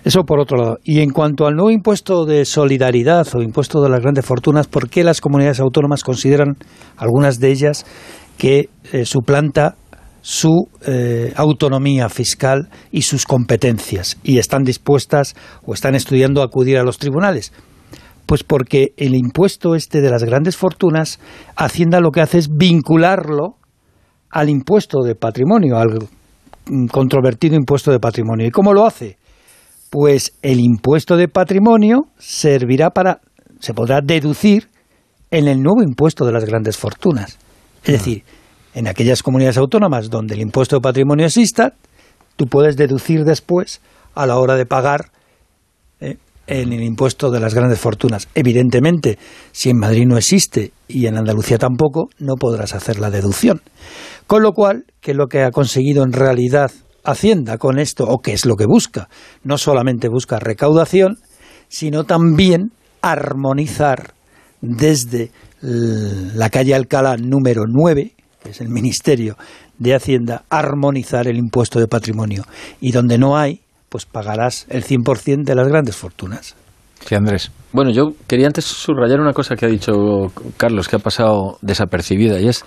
Eso 0.03 0.23
por 0.23 0.39
otro 0.39 0.57
lado. 0.57 0.77
Y 0.83 1.01
en 1.01 1.11
cuanto 1.11 1.45
al 1.45 1.55
nuevo 1.55 1.71
impuesto 1.71 2.25
de 2.25 2.45
solidaridad 2.45 3.27
o 3.35 3.41
impuesto 3.41 3.81
de 3.81 3.89
las 3.89 4.01
grandes 4.01 4.25
fortunas, 4.25 4.67
¿por 4.67 4.89
qué 4.89 5.03
las 5.03 5.21
comunidades 5.21 5.59
autónomas 5.59 6.03
consideran, 6.03 6.55
algunas 6.97 7.39
de 7.39 7.51
ellas, 7.51 7.85
que 8.37 8.69
eh, 8.93 9.05
suplanta 9.05 9.75
su 10.21 10.67
eh, 10.85 11.33
autonomía 11.35 12.09
fiscal 12.09 12.69
y 12.91 13.03
sus 13.03 13.25
competencias 13.25 14.17
y 14.23 14.37
están 14.37 14.63
dispuestas 14.63 15.35
o 15.65 15.73
están 15.73 15.95
estudiando 15.95 16.41
acudir 16.41 16.77
a 16.77 16.83
los 16.83 16.97
tribunales? 16.97 17.53
Pues 18.25 18.43
porque 18.43 18.93
el 18.97 19.15
impuesto 19.15 19.75
este 19.75 20.01
de 20.01 20.11
las 20.11 20.23
grandes 20.23 20.55
fortunas, 20.55 21.19
Hacienda 21.55 21.99
lo 21.99 22.11
que 22.11 22.21
hace 22.21 22.37
es 22.37 22.49
vincularlo 22.49 23.55
al 24.29 24.49
impuesto 24.49 24.99
de 25.03 25.15
patrimonio, 25.15 25.77
al 25.77 26.07
controvertido 26.91 27.55
impuesto 27.55 27.91
de 27.91 27.99
patrimonio. 27.99 28.45
¿Y 28.45 28.51
cómo 28.51 28.73
lo 28.73 28.85
hace? 28.85 29.17
Pues 29.89 30.33
el 30.43 30.59
impuesto 30.59 31.17
de 31.17 31.27
patrimonio 31.27 32.03
servirá 32.19 32.91
para, 32.91 33.21
se 33.59 33.73
podrá 33.73 34.01
deducir 34.01 34.69
en 35.31 35.47
el 35.47 35.61
nuevo 35.61 35.81
impuesto 35.81 36.25
de 36.25 36.31
las 36.31 36.45
grandes 36.45 36.77
fortunas. 36.77 37.37
Es 37.83 37.93
decir, 37.93 38.23
en 38.73 38.87
aquellas 38.87 39.23
comunidades 39.23 39.57
autónomas 39.57 40.09
donde 40.09 40.35
el 40.35 40.41
impuesto 40.41 40.75
de 40.75 40.81
patrimonio 40.81 41.25
exista, 41.25 41.73
tú 42.35 42.47
puedes 42.47 42.77
deducir 42.77 43.23
después 43.23 43.81
a 44.15 44.25
la 44.25 44.37
hora 44.37 44.55
de 44.55 44.65
pagar 44.65 45.11
eh, 45.99 46.17
en 46.47 46.73
el 46.73 46.83
impuesto 46.83 47.29
de 47.31 47.39
las 47.39 47.53
grandes 47.53 47.79
fortunas. 47.79 48.27
Evidentemente, 48.33 49.17
si 49.51 49.69
en 49.69 49.77
Madrid 49.77 50.05
no 50.07 50.17
existe 50.17 50.71
y 50.87 51.05
en 51.05 51.17
Andalucía 51.17 51.57
tampoco, 51.57 52.09
no 52.19 52.35
podrás 52.35 52.73
hacer 52.73 52.99
la 52.99 53.11
deducción. 53.11 53.61
Con 54.27 54.43
lo 54.43 54.53
cual, 54.53 54.85
¿qué 55.01 55.11
es 55.11 55.17
lo 55.17 55.27
que 55.27 55.43
ha 55.43 55.51
conseguido 55.51 56.03
en 56.03 56.13
realidad 56.13 56.71
Hacienda 57.03 57.57
con 57.57 57.79
esto, 57.79 58.05
o 58.07 58.19
qué 58.19 58.33
es 58.33 58.45
lo 58.45 58.55
que 58.55 58.65
busca? 58.65 59.09
No 59.43 59.57
solamente 59.57 60.09
busca 60.09 60.37
recaudación, 60.37 61.17
sino 61.69 62.03
también 62.03 62.71
armonizar 63.01 64.13
desde 64.61 65.31
la 65.61 66.49
calle 66.49 66.75
Alcalá 66.75 67.15
número 67.17 67.63
9, 67.67 68.13
que 68.43 68.51
es 68.51 68.61
el 68.61 68.69
Ministerio 68.69 69.37
de 69.77 69.95
Hacienda, 69.95 70.43
armonizar 70.49 71.27
el 71.27 71.37
impuesto 71.37 71.79
de 71.79 71.87
patrimonio. 71.87 72.43
Y 72.81 72.91
donde 72.91 73.17
no 73.17 73.37
hay, 73.37 73.61
pues 73.89 74.05
pagarás 74.05 74.65
el 74.69 74.83
100% 74.83 75.43
de 75.43 75.55
las 75.55 75.67
grandes 75.67 75.95
fortunas. 75.95 76.55
Sí, 77.05 77.15
Andrés. 77.15 77.51
Bueno, 77.71 77.91
yo 77.91 78.13
quería 78.27 78.47
antes 78.47 78.65
subrayar 78.65 79.19
una 79.19 79.33
cosa 79.33 79.55
que 79.55 79.65
ha 79.65 79.69
dicho 79.69 79.93
Carlos, 80.57 80.87
que 80.87 80.97
ha 80.97 80.99
pasado 80.99 81.57
desapercibida, 81.61 82.39
y 82.39 82.47
es, 82.47 82.65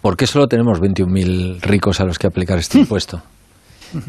¿por 0.00 0.16
qué 0.16 0.26
solo 0.26 0.48
tenemos 0.48 0.80
21.000 0.80 1.60
ricos 1.60 2.00
a 2.00 2.04
los 2.04 2.18
que 2.18 2.26
aplicar 2.26 2.58
este 2.58 2.78
impuesto? 2.80 3.22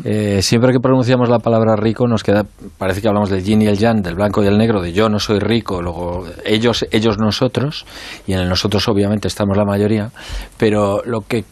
Eh, 0.04 0.42
siempre 0.42 0.72
que 0.72 0.80
pronunciamos 0.80 1.30
la 1.30 1.40
palabra 1.40 1.76
rico 1.76 2.08
nos 2.08 2.24
queda, 2.24 2.46
parece 2.78 3.02
que 3.02 3.08
hablamos 3.08 3.30
del 3.30 3.44
yin 3.44 3.62
y 3.62 3.68
el 3.68 3.78
yang, 3.78 4.02
del 4.02 4.16
blanco 4.16 4.44
y 4.44 4.48
el 4.48 4.58
negro, 4.58 4.82
de 4.82 4.94
yo 4.94 5.10
no 5.10 5.20
soy 5.20 5.40
rico, 5.40 5.82
luego 5.82 6.26
ellos, 6.46 6.86
ellos 6.92 7.18
nosotros, 7.18 7.86
y 8.28 8.34
en 8.34 8.40
el 8.40 8.50
nosotros 8.50 8.88
obviamente 8.88 9.28
estamos 9.28 9.58
la 9.58 9.66
mayoría, 9.66 10.12
pero 10.58 11.02
lo 11.06 11.22
que 11.22 11.44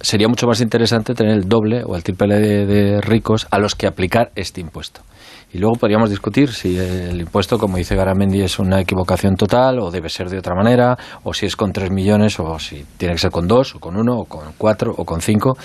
sería 0.00 0.28
mucho 0.28 0.46
más 0.46 0.60
interesante 0.60 1.14
tener 1.14 1.32
el 1.32 1.48
doble 1.48 1.82
o 1.84 1.96
el 1.96 2.02
triple 2.02 2.38
de 2.38 3.00
ricos 3.00 3.46
a 3.50 3.58
los 3.58 3.74
que 3.74 3.86
aplicar 3.86 4.30
este 4.34 4.60
impuesto. 4.60 5.02
Y 5.52 5.58
luego 5.58 5.74
podríamos 5.74 6.10
discutir 6.10 6.52
si 6.52 6.78
el 6.78 7.20
impuesto, 7.20 7.58
como 7.58 7.76
dice 7.76 7.96
Garamendi, 7.96 8.40
es 8.40 8.60
una 8.60 8.80
equivocación 8.80 9.34
total 9.34 9.80
o 9.80 9.90
debe 9.90 10.08
ser 10.08 10.28
de 10.28 10.38
otra 10.38 10.54
manera, 10.54 10.96
o 11.24 11.34
si 11.34 11.46
es 11.46 11.56
con 11.56 11.72
tres 11.72 11.90
millones, 11.90 12.38
o 12.38 12.58
si 12.60 12.84
tiene 12.96 13.14
que 13.14 13.20
ser 13.20 13.32
con 13.32 13.48
dos, 13.48 13.74
o 13.74 13.80
con 13.80 13.96
uno, 13.96 14.18
o 14.18 14.24
con 14.26 14.52
cuatro, 14.56 14.94
o 14.96 15.04
con 15.04 15.20
cinco. 15.20 15.56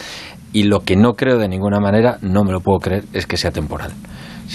Y 0.54 0.64
lo 0.64 0.80
que 0.80 0.96
no 0.96 1.14
creo 1.14 1.38
de 1.38 1.48
ninguna 1.48 1.80
manera, 1.80 2.18
no 2.22 2.44
me 2.44 2.52
lo 2.52 2.62
puedo 2.62 2.80
creer, 2.80 3.04
es 3.14 3.28
que 3.28 3.38
sea 3.38 3.52
temporal. 3.52 3.92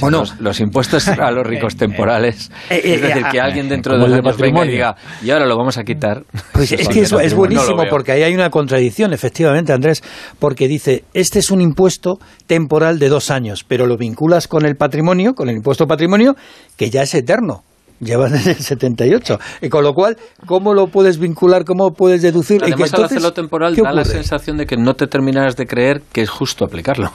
Bueno, 0.00 0.22
los, 0.38 0.60
impuestos 0.60 1.08
a 1.08 1.30
los 1.30 1.46
ricos 1.46 1.76
temporales, 1.78 2.50
eh, 2.70 2.76
eh, 2.76 2.94
es 2.94 3.02
decir, 3.02 3.24
que 3.30 3.38
eh, 3.38 3.40
alguien 3.40 3.68
dentro 3.68 3.96
de 3.96 4.04
años 4.04 4.36
venga 4.36 4.64
y 4.64 4.68
diga, 4.70 4.96
y 5.22 5.30
ahora 5.30 5.46
lo 5.46 5.56
vamos 5.56 5.78
a 5.78 5.84
quitar. 5.84 6.24
Pues 6.52 6.72
es 6.72 6.88
que 6.88 7.00
es 7.00 7.34
buenísimo, 7.34 7.84
porque 7.88 8.12
ahí 8.12 8.22
hay 8.22 8.34
una 8.34 8.50
contradicción, 8.50 9.12
efectivamente, 9.12 9.72
Andrés, 9.72 10.02
porque 10.38 10.68
dice, 10.68 11.04
este 11.14 11.38
es 11.38 11.50
un 11.50 11.60
impuesto 11.60 12.18
temporal 12.46 12.98
de 12.98 13.08
dos 13.08 13.30
años, 13.30 13.64
pero 13.66 13.86
lo 13.86 13.96
vinculas 13.96 14.48
con 14.48 14.64
el 14.64 14.76
patrimonio, 14.76 15.34
con 15.34 15.48
el 15.48 15.56
impuesto 15.56 15.86
patrimonio, 15.86 16.36
que 16.76 16.90
ya 16.90 17.02
es 17.02 17.14
eterno 17.14 17.64
lleva 18.00 18.28
desde 18.30 18.52
el 18.52 18.58
78. 18.58 19.38
Y 19.60 19.68
con 19.68 19.84
lo 19.84 19.92
cual, 19.92 20.16
¿cómo 20.46 20.74
lo 20.74 20.86
puedes 20.86 21.18
vincular? 21.18 21.64
¿Cómo 21.64 21.90
puedes 21.92 22.22
deducir? 22.22 22.62
Además, 22.62 22.78
y 22.78 22.82
que 22.82 22.86
entonces, 22.88 23.00
al 23.00 23.16
hacerlo 23.18 23.32
temporal 23.32 23.76
da 23.76 23.92
la 23.92 24.04
sensación 24.04 24.56
de 24.56 24.64
que 24.64 24.76
no 24.76 24.94
te 24.94 25.06
terminarás 25.06 25.56
de 25.56 25.66
creer 25.66 26.02
que 26.12 26.22
es 26.22 26.30
justo 26.30 26.64
aplicarlo 26.64 27.12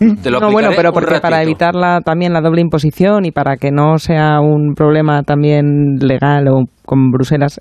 no, 0.00 0.50
bueno, 0.50 0.70
pero 0.76 0.92
porque 0.92 1.20
para 1.20 1.42
evitar 1.42 1.74
la, 1.74 2.00
también 2.00 2.32
la 2.32 2.40
doble 2.40 2.60
imposición 2.60 3.24
y 3.24 3.30
para 3.30 3.56
que 3.56 3.70
no 3.70 3.98
sea 3.98 4.40
un 4.40 4.74
problema 4.74 5.22
también 5.22 5.96
legal 6.00 6.48
o 6.48 6.64
con 6.84 7.10
Bruselas, 7.10 7.60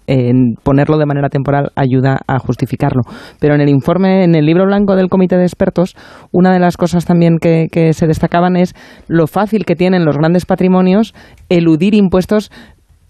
ponerlo 0.63 0.97
de 0.97 1.05
manera 1.05 1.29
temporal 1.29 1.71
ayuda 1.75 2.19
a 2.27 2.37
justificarlo. 2.39 3.01
Pero 3.39 3.55
en 3.55 3.61
el 3.61 3.69
informe, 3.69 4.23
en 4.23 4.35
el 4.35 4.45
libro 4.45 4.65
blanco 4.65 4.95
del 4.95 5.09
comité 5.09 5.35
de 5.35 5.43
expertos, 5.43 5.95
una 6.31 6.53
de 6.53 6.59
las 6.59 6.77
cosas 6.77 7.05
también 7.05 7.39
que, 7.41 7.65
que 7.71 7.93
se 7.93 8.05
destacaban 8.05 8.55
es 8.55 8.73
lo 9.07 9.25
fácil 9.27 9.65
que 9.65 9.75
tienen 9.75 10.05
los 10.05 10.17
grandes 10.17 10.45
patrimonios 10.45 11.15
eludir 11.49 11.95
impuestos 11.95 12.51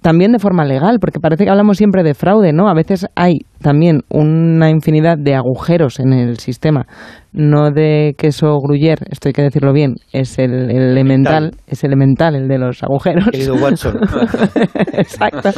también 0.05 0.33
de 0.33 0.37
forma 0.37 0.65
legal, 0.65 0.99
porque 1.01 1.19
parece 1.19 1.45
que 1.45 1.49
hablamos 1.49 1.77
siempre 1.77 2.03
de 2.03 2.13
fraude, 2.13 2.53
¿no? 2.53 2.69
A 2.69 2.75
veces 2.75 3.07
hay 3.15 3.39
también 3.59 4.01
una 4.07 4.69
infinidad 4.69 5.17
de 5.17 5.33
agujeros 5.33 5.99
en 5.99 6.13
el 6.13 6.37
sistema, 6.37 6.85
no 7.33 7.71
de 7.71 8.13
queso 8.15 8.55
gruyer, 8.59 8.99
esto 9.09 9.29
hay 9.29 9.33
que 9.33 9.41
decirlo 9.41 9.73
bien, 9.73 9.95
es 10.13 10.37
el, 10.37 10.69
elemental, 10.69 11.53
es 11.65 11.83
elemental 11.83 12.35
el 12.35 12.47
de 12.47 12.59
los 12.59 12.83
agujeros. 12.83 13.29
Querido 13.31 13.55
Watson. 13.55 13.95
Exacto. 14.93 15.49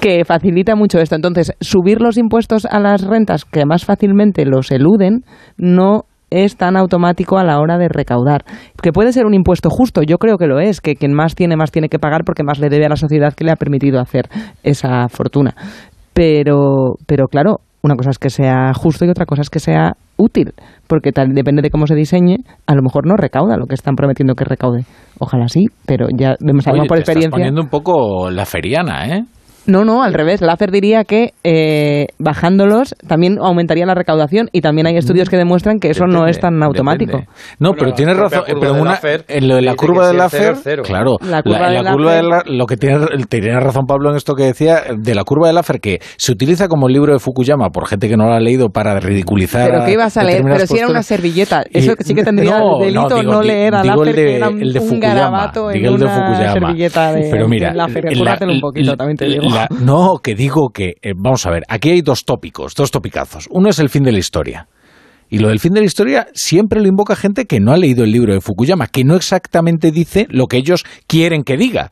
que 0.00 0.24
facilita 0.24 0.74
mucho 0.74 0.98
esto. 0.98 1.14
Entonces, 1.14 1.52
subir 1.60 2.00
los 2.00 2.16
impuestos 2.16 2.64
a 2.64 2.80
las 2.80 3.02
rentas 3.04 3.44
que 3.44 3.66
más 3.66 3.84
fácilmente 3.84 4.46
los 4.46 4.70
eluden 4.70 5.20
no 5.58 6.06
es 6.30 6.56
tan 6.56 6.76
automático 6.76 7.38
a 7.38 7.44
la 7.44 7.58
hora 7.60 7.78
de 7.78 7.88
recaudar. 7.88 8.44
Que 8.82 8.92
puede 8.92 9.12
ser 9.12 9.26
un 9.26 9.34
impuesto 9.34 9.70
justo, 9.70 10.02
yo 10.02 10.18
creo 10.18 10.38
que 10.38 10.46
lo 10.46 10.60
es, 10.60 10.80
que 10.80 10.96
quien 10.96 11.12
más 11.12 11.34
tiene 11.34 11.56
más 11.56 11.70
tiene 11.70 11.88
que 11.88 11.98
pagar 11.98 12.22
porque 12.24 12.42
más 12.42 12.58
le 12.58 12.68
debe 12.68 12.86
a 12.86 12.90
la 12.90 12.96
sociedad 12.96 13.34
que 13.34 13.44
le 13.44 13.52
ha 13.52 13.56
permitido 13.56 14.00
hacer 14.00 14.28
esa 14.62 15.08
fortuna. 15.08 15.54
Pero, 16.12 16.94
pero 17.06 17.26
claro, 17.26 17.60
una 17.82 17.94
cosa 17.94 18.10
es 18.10 18.18
que 18.18 18.30
sea 18.30 18.72
justo 18.74 19.04
y 19.04 19.10
otra 19.10 19.26
cosa 19.26 19.42
es 19.42 19.50
que 19.50 19.60
sea 19.60 19.92
útil, 20.16 20.52
porque 20.86 21.12
tal, 21.12 21.34
depende 21.34 21.62
de 21.62 21.70
cómo 21.70 21.86
se 21.86 21.94
diseñe, 21.94 22.38
a 22.66 22.74
lo 22.74 22.82
mejor 22.82 23.06
no 23.06 23.16
recauda 23.16 23.56
lo 23.56 23.66
que 23.66 23.74
están 23.74 23.94
prometiendo 23.94 24.34
que 24.34 24.44
recaude. 24.44 24.84
Ojalá 25.18 25.48
sí, 25.48 25.66
pero 25.86 26.08
ya 26.16 26.34
vemos 26.40 26.66
algo 26.66 26.84
por 26.86 26.98
experiencia. 26.98 27.28
Estás 27.28 27.38
poniendo 27.38 27.62
un 27.62 27.68
poco 27.68 28.30
la 28.30 28.44
feriana, 28.44 29.06
¿eh? 29.06 29.24
No, 29.66 29.84
no, 29.84 30.02
al 30.02 30.14
revés. 30.14 30.40
Láfer 30.40 30.70
diría 30.70 31.04
que 31.04 31.32
eh, 31.44 32.06
bajándolos 32.18 32.94
también 33.06 33.38
aumentaría 33.40 33.84
la 33.86 33.94
recaudación 33.94 34.48
y 34.52 34.60
también 34.60 34.86
hay 34.86 34.96
estudios 34.96 35.28
que 35.28 35.36
demuestran 35.36 35.78
que 35.78 35.90
eso 35.90 36.06
no 36.06 36.26
es 36.26 36.38
tan 36.38 36.62
automático. 36.62 37.22
No, 37.58 37.72
pero 37.72 37.92
tienes 37.92 38.16
razón. 38.16 38.42
Pero 38.46 38.74
una, 38.74 38.98
en 39.28 39.48
lo 39.48 39.56
de 39.56 39.62
la 39.62 39.74
curva 39.74 40.08
de 40.08 40.14
la 40.14 40.28
FER, 40.28 40.82
claro, 40.82 41.16
la 41.20 41.42
curva, 41.42 41.70
de, 41.70 41.82
la 41.82 41.92
curva 41.92 42.14
de 42.14 42.22
la, 42.22 42.42
lo 42.46 42.66
que 42.66 42.76
tiene, 42.76 43.06
tiene 43.28 43.58
razón 43.60 43.86
Pablo 43.86 44.10
en 44.10 44.16
esto 44.16 44.34
que 44.34 44.44
decía 44.44 44.82
de 44.96 45.14
la 45.14 45.24
curva 45.24 45.48
de 45.48 45.54
la 45.54 45.62
FER, 45.62 45.80
que 45.80 45.98
se 46.16 46.32
utiliza 46.32 46.68
como 46.68 46.86
el 46.86 46.94
libro 46.94 47.12
de 47.12 47.18
Fukuyama 47.18 47.70
por 47.70 47.86
gente 47.88 48.08
que 48.08 48.16
no 48.16 48.26
lo 48.26 48.34
ha 48.34 48.40
leído 48.40 48.68
para 48.70 48.98
ridiculizar. 49.00 49.70
Pero 49.70 49.84
que 49.84 49.92
ibas 49.92 50.16
a 50.16 50.24
leer, 50.24 50.42
pero 50.42 50.66
si 50.66 50.78
era 50.78 50.88
una 50.88 51.02
servilleta. 51.02 51.64
Eso 51.72 51.94
sí 51.98 52.14
que 52.14 52.22
tendría 52.22 52.58
no, 52.58 52.78
delito 52.78 53.22
no, 53.22 53.42
leer 53.42 53.74
a 53.74 53.84
Laffer, 53.84 54.14
que 54.14 54.36
era 54.36 54.48
un, 54.48 54.62
el 54.62 54.72
de 54.72 54.80
Fukuyama, 54.80 55.52
en 55.72 55.88
una 55.88 56.52
servilleta 56.52 57.12
de, 57.12 57.28
pero 57.30 57.48
mira, 57.48 57.74
un 57.76 58.60
poquito, 58.60 58.96
también 58.96 59.16
te 59.16 59.26
digo 59.26 59.55
no, 59.80 60.18
que 60.22 60.34
digo 60.34 60.70
que, 60.72 60.94
eh, 61.02 61.12
vamos 61.16 61.46
a 61.46 61.50
ver, 61.50 61.62
aquí 61.68 61.90
hay 61.90 62.02
dos 62.02 62.24
tópicos, 62.24 62.74
dos 62.74 62.90
topicazos. 62.90 63.48
Uno 63.50 63.68
es 63.68 63.78
el 63.78 63.88
fin 63.88 64.02
de 64.02 64.12
la 64.12 64.18
historia. 64.18 64.68
Y 65.28 65.38
lo 65.38 65.48
del 65.48 65.58
fin 65.58 65.72
de 65.72 65.80
la 65.80 65.86
historia 65.86 66.28
siempre 66.34 66.80
lo 66.80 66.88
invoca 66.88 67.16
gente 67.16 67.46
que 67.46 67.58
no 67.58 67.72
ha 67.72 67.76
leído 67.76 68.04
el 68.04 68.12
libro 68.12 68.32
de 68.32 68.40
Fukuyama, 68.40 68.86
que 68.86 69.04
no 69.04 69.16
exactamente 69.16 69.90
dice 69.90 70.26
lo 70.30 70.46
que 70.46 70.58
ellos 70.58 70.84
quieren 71.08 71.42
que 71.42 71.56
diga. 71.56 71.90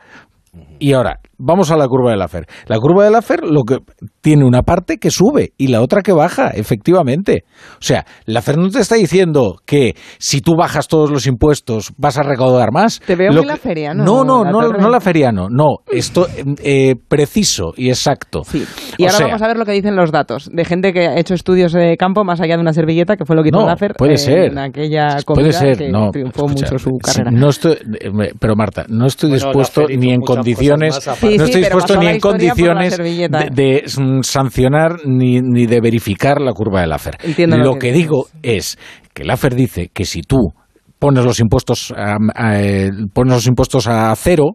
Y 0.79 0.93
ahora, 0.93 1.21
vamos 1.39 1.71
a 1.71 1.77
la 1.77 1.87
curva 1.87 2.11
de 2.11 2.17
la 2.17 2.29
FER. 2.29 2.47
La 2.67 2.79
curva 2.79 3.05
de 3.05 3.11
la 3.11 3.23
FER 3.23 3.45
lo 3.45 3.63
que 3.63 3.79
tiene 4.21 4.45
una 4.45 4.63
parte 4.63 4.99
que 4.99 5.11
sube 5.11 5.53
y 5.57 5.69
la 5.69 5.83
otra 5.83 6.03
que 6.03 6.13
baja, 6.13 6.49
efectivamente. 6.49 7.45
O 7.75 7.83
sea, 7.83 8.05
la 8.27 8.43
FER 8.43 8.59
no 8.59 8.69
te 8.71 8.81
está 8.81 8.97
diciendo 8.97 9.57
que 9.67 9.95
si 10.19 10.41
tú 10.41 10.55
bajas 10.57 10.89
todos 10.89 11.11
los 11.11 11.27
impuestos 11.27 11.93
vas 11.97 12.19
a 12.19 12.23
recaudar 12.23 12.73
más. 12.73 13.01
Te 13.01 13.17
veo 13.17 13.33
muy 13.33 13.45
la 13.45 13.57
feria, 13.57 13.95
¿no? 13.95 14.05
No, 14.05 14.25
no, 14.25 14.45
no, 14.45 14.69
no, 14.69 14.89
la 14.89 15.01
feriano, 15.01 15.49
no. 15.51 15.79
Esto 15.91 16.27
eh, 16.63 16.95
preciso 17.09 17.73
y 17.77 17.89
exacto. 17.89 18.43
Sí. 18.45 18.65
Y 18.99 19.05
ahora 19.05 19.27
vamos 19.27 19.43
a 19.43 19.49
ver 19.49 19.57
lo 19.57 19.65
que 19.65 19.73
dicen 19.73 19.97
los 19.97 20.13
datos 20.13 20.49
de 20.53 20.65
gente 20.65 20.93
que 20.93 21.07
ha 21.07 21.19
hecho 21.19 21.35
estudios 21.35 21.73
de 21.73 21.97
campo 21.97 22.25
más 22.25 22.41
allá 22.41 22.57
de 22.57 22.63
una 22.63 22.73
servilleta, 22.73 23.17
que 23.17 23.25
fue 23.25 23.37
lo 23.37 23.43
que 23.43 23.49
hizo 23.49 23.61
no, 23.61 23.67
la 23.67 23.77
FER 23.77 23.95
puede 23.95 24.17
ser. 24.17 24.53
en 24.53 24.59
aquella 24.59 25.17
puede 25.27 25.53
ser. 25.53 25.79
que 25.79 25.89
no, 25.89 26.11
triunfó 26.11 26.49
mucho 26.49 26.79
su 26.79 26.91
carrera. 26.99 27.31
No 27.31 27.49
estoy, 27.49 27.73
eh, 27.73 28.33
pero 28.39 28.57
Marta, 28.57 28.85
no 28.89 29.07
estoy 29.07 29.33
dispuesto 29.33 29.87
ni 29.89 30.13
en 30.13 30.21
condiciones 30.21 31.09
no 31.25 31.45
estoy 31.45 31.61
dispuesto 31.61 31.97
ni 31.97 32.07
en 32.07 32.21
condiciones 32.21 32.97
de, 32.97 33.85
mm, 33.99 34.23
sancionar 34.23 35.07
ni, 35.07 35.41
ni, 35.41 35.67
de 35.67 35.81
verificar 35.81 36.41
la 36.41 36.53
curva 36.53 36.81
de 36.81 36.87
la 36.87 36.99
FER. 36.99 37.19
lo, 37.49 37.77
que, 37.77 37.93
digo 37.93 38.27
es 38.43 38.79
que 39.13 39.25
la 39.25 39.37
FER 39.37 39.55
dice 39.55 39.91
que 39.93 40.05
si 40.05 40.23
tú 40.23 40.53
pones 40.99 41.25
los 41.25 41.41
impuestos 41.41 41.93
a, 41.97 42.17
a, 42.35 42.61
eh, 42.61 42.91
pones 43.13 43.35
los 43.35 43.47
impuestos 43.47 43.87
a 43.87 44.15
cero, 44.17 44.55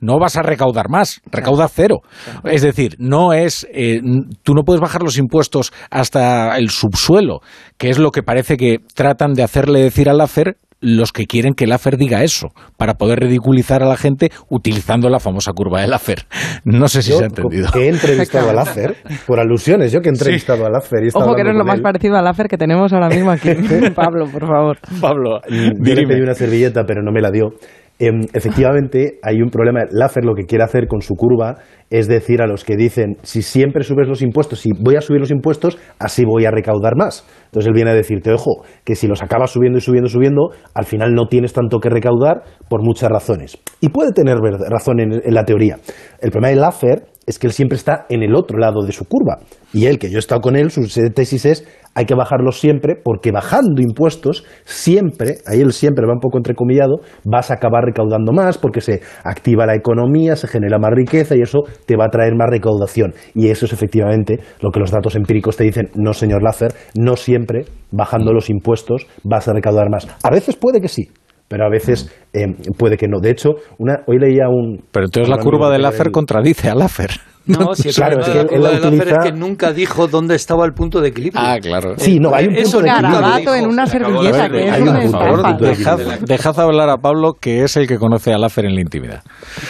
no 0.00 0.18
vas 0.18 0.36
a 0.36 0.42
recaudar 0.42 0.88
más, 0.88 1.20
recauda 1.30 1.68
cero. 1.68 2.00
Es 2.44 2.62
decir, 2.62 2.96
no 2.98 3.32
es, 3.32 3.66
eh, 3.72 4.00
tú 4.42 4.54
no 4.54 4.62
puedes 4.62 4.80
bajar 4.80 5.02
los 5.02 5.18
impuestos 5.18 5.72
hasta 5.90 6.56
el 6.58 6.70
subsuelo, 6.70 7.40
que 7.78 7.90
es 7.90 7.98
lo 7.98 8.10
que 8.10 8.22
parece 8.22 8.56
que 8.56 8.78
tratan 8.94 9.32
de 9.32 9.42
hacerle 9.42 9.80
decir 9.80 10.08
al 10.08 10.20
AFER 10.20 10.58
los 10.80 11.12
que 11.12 11.26
quieren 11.26 11.54
que 11.54 11.64
el 11.64 11.72
AFER 11.72 11.96
diga 11.96 12.22
eso, 12.22 12.48
para 12.76 12.94
poder 12.94 13.20
ridiculizar 13.20 13.82
a 13.82 13.86
la 13.86 13.96
gente 13.96 14.30
utilizando 14.48 15.08
la 15.08 15.20
famosa 15.20 15.52
curva 15.52 15.80
del 15.80 15.92
AFER. 15.92 16.26
No 16.64 16.88
sé 16.88 17.02
si 17.02 17.10
Yo, 17.12 17.18
se 17.18 17.24
ha 17.24 17.26
entendido. 17.28 17.68
He 17.74 17.88
entrevistado 17.88 18.50
al 18.50 18.58
AFER, 18.58 18.96
por 19.26 19.38
alusiones, 19.40 19.92
yo 19.92 20.00
que 20.00 20.08
he 20.08 20.12
entrevistado 20.12 20.66
al 20.66 20.74
AFER. 20.74 21.00
Y 21.02 21.04
he 21.04 21.08
estado 21.08 21.24
Ojo 21.26 21.34
que 21.34 21.42
no 21.44 21.50
es 21.50 21.52
hablando 21.52 21.64
lo 21.64 21.64
más 21.66 21.76
él. 21.76 21.82
parecido 21.82 22.16
al 22.16 22.26
AFER 22.26 22.48
que 22.48 22.56
tenemos 22.58 22.92
ahora 22.92 23.08
mismo 23.08 23.30
aquí. 23.30 23.50
Pablo, 23.94 24.26
por 24.26 24.46
favor. 24.46 24.78
Pablo, 25.00 25.40
Yo 25.48 25.94
le 25.94 26.06
pedí 26.06 26.20
una 26.20 26.34
servilleta, 26.34 26.84
pero 26.84 27.02
no 27.02 27.12
me 27.12 27.20
la 27.20 27.30
dio. 27.30 27.52
Em, 27.98 28.20
efectivamente, 28.34 29.18
hay 29.22 29.40
un 29.40 29.48
problema. 29.48 29.80
Laffer 29.90 30.24
lo 30.24 30.34
que 30.34 30.44
quiere 30.44 30.64
hacer 30.64 30.86
con 30.86 31.00
su 31.00 31.14
curva 31.14 31.56
es 31.88 32.08
decir 32.08 32.42
a 32.42 32.46
los 32.46 32.64
que 32.64 32.76
dicen, 32.76 33.16
si 33.22 33.42
siempre 33.42 33.84
subes 33.84 34.08
los 34.08 34.20
impuestos, 34.20 34.60
si 34.60 34.70
voy 34.78 34.96
a 34.96 35.00
subir 35.00 35.20
los 35.20 35.30
impuestos, 35.30 35.78
así 35.98 36.24
voy 36.24 36.44
a 36.44 36.50
recaudar 36.50 36.94
más. 36.96 37.26
Entonces 37.46 37.68
él 37.68 37.74
viene 37.74 37.92
a 37.92 37.94
decirte, 37.94 38.32
ojo, 38.32 38.64
que 38.84 38.96
si 38.96 39.06
los 39.06 39.22
acabas 39.22 39.50
subiendo 39.50 39.78
y 39.78 39.80
subiendo 39.80 40.08
y 40.08 40.10
subiendo, 40.10 40.50
al 40.74 40.84
final 40.84 41.14
no 41.14 41.26
tienes 41.26 41.52
tanto 41.52 41.78
que 41.78 41.88
recaudar 41.88 42.42
por 42.68 42.82
muchas 42.82 43.08
razones. 43.08 43.56
Y 43.80 43.88
puede 43.88 44.12
tener 44.12 44.36
razón 44.68 45.00
en, 45.00 45.12
en 45.24 45.34
la 45.34 45.44
teoría. 45.44 45.76
El 46.20 46.30
problema 46.30 46.48
de 46.48 46.56
Laffer 46.56 47.15
es 47.26 47.38
que 47.38 47.48
él 47.48 47.52
siempre 47.52 47.76
está 47.76 48.06
en 48.08 48.22
el 48.22 48.34
otro 48.34 48.58
lado 48.58 48.84
de 48.84 48.92
su 48.92 49.04
curva. 49.04 49.38
Y 49.72 49.86
él, 49.86 49.98
que 49.98 50.10
yo 50.10 50.16
he 50.16 50.20
estado 50.20 50.40
con 50.40 50.56
él, 50.56 50.70
su 50.70 50.82
tesis 51.14 51.44
es 51.44 51.66
hay 51.96 52.04
que 52.04 52.14
bajarlos 52.14 52.60
siempre 52.60 52.94
porque 53.02 53.32
bajando 53.32 53.80
impuestos 53.80 54.44
siempre, 54.64 55.38
ahí 55.46 55.62
él 55.62 55.72
siempre 55.72 56.06
va 56.06 56.12
un 56.12 56.20
poco 56.20 56.36
entrecomillado, 56.36 57.00
vas 57.24 57.50
a 57.50 57.54
acabar 57.54 57.84
recaudando 57.84 58.32
más 58.32 58.58
porque 58.58 58.82
se 58.82 59.00
activa 59.24 59.64
la 59.64 59.74
economía, 59.74 60.36
se 60.36 60.46
genera 60.46 60.78
más 60.78 60.90
riqueza 60.94 61.34
y 61.34 61.40
eso 61.40 61.60
te 61.86 61.96
va 61.96 62.04
a 62.04 62.10
traer 62.10 62.34
más 62.36 62.50
recaudación. 62.50 63.14
Y 63.34 63.48
eso 63.48 63.64
es 63.64 63.72
efectivamente 63.72 64.38
lo 64.60 64.70
que 64.70 64.80
los 64.80 64.90
datos 64.90 65.16
empíricos 65.16 65.56
te 65.56 65.64
dicen, 65.64 65.88
no 65.94 66.12
señor 66.12 66.42
Laffer, 66.42 66.74
no 66.94 67.16
siempre 67.16 67.64
bajando 67.90 68.32
los 68.32 68.50
impuestos 68.50 69.06
vas 69.24 69.48
a 69.48 69.54
recaudar 69.54 69.88
más. 69.90 70.06
A 70.22 70.30
veces 70.30 70.54
puede 70.54 70.82
que 70.82 70.88
sí. 70.88 71.08
Pero 71.48 71.64
a 71.64 71.70
veces 71.70 72.10
eh, 72.32 72.46
puede 72.76 72.96
que 72.96 73.06
no. 73.06 73.20
De 73.20 73.30
hecho, 73.30 73.50
una, 73.78 74.02
hoy 74.06 74.18
leía 74.18 74.48
un. 74.48 74.82
Pero 74.90 75.06
entonces 75.06 75.28
la 75.28 75.38
curva 75.38 75.70
del 75.70 75.84
él- 75.84 76.10
contradice 76.12 76.68
al 76.70 76.82
AFER. 76.82 77.10
No, 77.46 77.76
si 77.76 77.90
el 77.90 77.94
Claro, 77.94 78.16
problema 78.18 78.26
es 78.26 78.32
que 78.32 78.38
de 78.38 78.42
la 78.42 78.48
curva 78.48 78.62
la 78.62 78.68
del 78.74 78.78
AFER 78.78 78.92
es 79.06 79.14
utiliza- 79.14 79.22
que 79.22 79.32
nunca 79.38 79.72
dijo 79.72 80.08
dónde 80.08 80.34
estaba 80.34 80.66
el 80.66 80.72
punto 80.72 81.00
de 81.00 81.10
equilibrio. 81.10 81.40
Ah, 81.40 81.58
claro. 81.62 81.94
Sí, 81.96 82.18
no, 82.18 82.34
hay 82.34 82.48
un 82.48 82.56
Eso 82.56 82.78
punto 82.80 82.92
de 82.92 82.98
equilibrio. 82.98 83.54
en 83.54 83.66
una 83.68 83.86
servilleta, 83.86 84.48
que 84.50 84.56
Hay 84.68 84.82
es 84.82 84.88
un 84.88 84.94
de 84.94 85.68
Dejad, 85.68 86.00
equilibrio. 86.00 86.26
dejad 86.26 86.58
hablar 86.60 86.88
a 86.90 86.96
Pablo, 86.96 87.34
que 87.40 87.62
es 87.62 87.76
el 87.76 87.86
que 87.86 87.98
conoce 87.98 88.32
al 88.32 88.42
AFER 88.42 88.64
en 88.64 88.74
la 88.74 88.80
intimidad. 88.80 89.22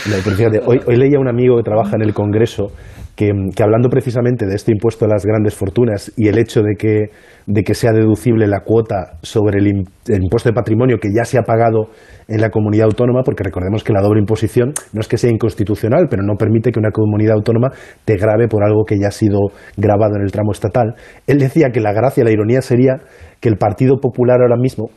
No, 0.07 0.15
pero 0.25 0.37
fíjate, 0.37 0.61
hoy, 0.65 0.81
hoy 0.87 0.97
leía 0.97 1.19
a 1.19 1.21
un 1.21 1.29
amigo 1.29 1.59
que 1.59 1.65
trabaja 1.65 1.97
en 1.97 2.03
el 2.09 2.15
Congreso 2.15 2.69
que, 3.16 3.33
hablando 3.62 3.88
precisamente 3.88 4.46
de 4.46 4.55
este 4.55 4.72
impuesto 4.72 5.07
a 5.07 5.09
las 5.09 5.24
grandes 5.24 5.55
fortunas 5.55 6.12
y 6.16 6.29
el 6.29 6.38
hecho 6.38 6.61
de 6.61 6.74
que, 6.79 7.11
de 7.46 7.62
que 7.62 7.74
sea 7.74 7.92
deducible 7.92 8.46
la 8.46 8.61
cuota 8.61 9.16
sobre 9.22 9.59
el, 9.59 9.85
el 10.09 10.22
impuesto 10.22 10.50
de 10.50 10.55
patrimonio 10.55 10.98
que 11.00 11.09
ya 11.16 11.24
se 11.24 11.38
ha 11.38 11.42
pagado 11.42 11.88
en 12.29 12.42
la 12.42 12.50
comunidad 12.50 12.85
autónoma, 12.85 13.22
porque 13.24 13.42
recordemos 13.42 13.83
que 13.83 13.94
la 13.94 14.02
doble 14.02 14.20
imposición 14.20 14.72
no 14.92 15.00
es 15.00 15.09
que 15.09 15.16
sea 15.16 15.31
inconstitucional, 15.31 16.09
pero 16.11 16.22
no 16.22 16.35
permite 16.35 16.70
que 16.70 16.79
una 16.79 16.90
comunidad 16.90 17.37
autónoma 17.37 17.68
te 18.05 18.16
grave 18.16 18.48
por 18.48 18.62
algo 18.62 18.85
que 18.85 18.98
ya 19.00 19.09
ha 19.09 19.12
sido 19.12 19.38
grabado 19.79 20.16
en 20.16 20.22
el 20.22 20.31
tramo 20.31 20.52
estatal. 20.52 20.94
Él 21.26 21.38
decía 21.38 21.70
que 21.70 21.81
la 21.81 21.92
gracia, 21.92 22.22
la 22.22 22.33
ironía 22.33 22.61
sería 22.61 22.98
que 23.40 23.48
el 23.48 23.57
Partido 23.57 23.96
Popular 23.98 24.42
ahora 24.42 24.57
mismo 24.57 24.90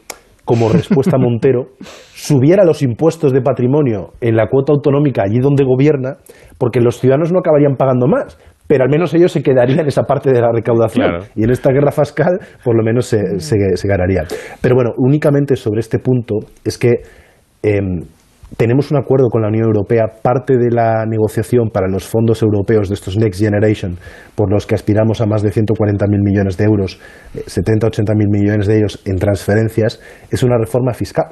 como 0.49 0.67
respuesta 0.67 1.17
a 1.17 1.19
Montero, 1.23 1.67
subiera 2.15 2.65
los 2.65 2.81
impuestos 2.81 3.31
de 3.31 3.39
patrimonio 3.39 4.13
en 4.19 4.35
la 4.35 4.47
cuota 4.49 4.73
autonómica 4.73 5.21
allí 5.21 5.37
donde 5.39 5.63
gobierna, 5.63 6.17
porque 6.57 6.81
los 6.81 6.99
ciudadanos 6.99 7.31
no 7.31 7.37
acabarían 7.37 7.75
pagando 7.75 8.07
más, 8.07 8.35
pero 8.65 8.83
al 8.83 8.89
menos 8.89 9.13
ellos 9.13 9.31
se 9.31 9.43
quedarían 9.43 9.85
esa 9.85 10.05
parte 10.05 10.31
de 10.31 10.41
la 10.41 10.51
recaudación. 10.51 11.07
Claro. 11.07 11.25
Y 11.35 11.43
en 11.43 11.51
esta 11.51 11.71
guerra 11.71 11.91
fiscal, 11.91 12.39
por 12.63 12.75
lo 12.75 12.83
menos 12.83 13.05
se, 13.05 13.39
se, 13.39 13.57
se 13.75 13.87
ganaría. 13.87 14.23
Pero 14.59 14.73
bueno, 14.73 14.89
únicamente 14.97 15.55
sobre 15.55 15.81
este 15.81 15.99
punto 15.99 16.39
es 16.65 16.79
que 16.79 17.03
em, 17.61 18.01
tenemos 18.57 18.91
un 18.91 18.97
acuerdo 18.97 19.27
con 19.29 19.41
la 19.41 19.47
Unión 19.49 19.65
Europea, 19.67 20.05
parte 20.21 20.57
de 20.57 20.71
la 20.71 21.05
negociación 21.05 21.69
para 21.69 21.87
los 21.87 22.07
fondos 22.07 22.41
europeos 22.41 22.89
de 22.89 22.95
estos 22.95 23.17
Next 23.17 23.39
Generation, 23.39 23.97
por 24.35 24.51
los 24.51 24.65
que 24.65 24.75
aspiramos 24.75 25.21
a 25.21 25.25
más 25.25 25.41
de 25.41 25.51
140.000 25.51 26.07
millones 26.23 26.57
de 26.57 26.65
euros, 26.65 26.99
eh, 27.35 27.43
70-80.000 27.45 28.27
millones 28.29 28.67
de 28.67 28.77
ellos 28.77 29.01
en 29.05 29.17
transferencias, 29.17 29.99
es 30.31 30.43
una 30.43 30.57
reforma 30.57 30.93
fiscal. 30.93 31.27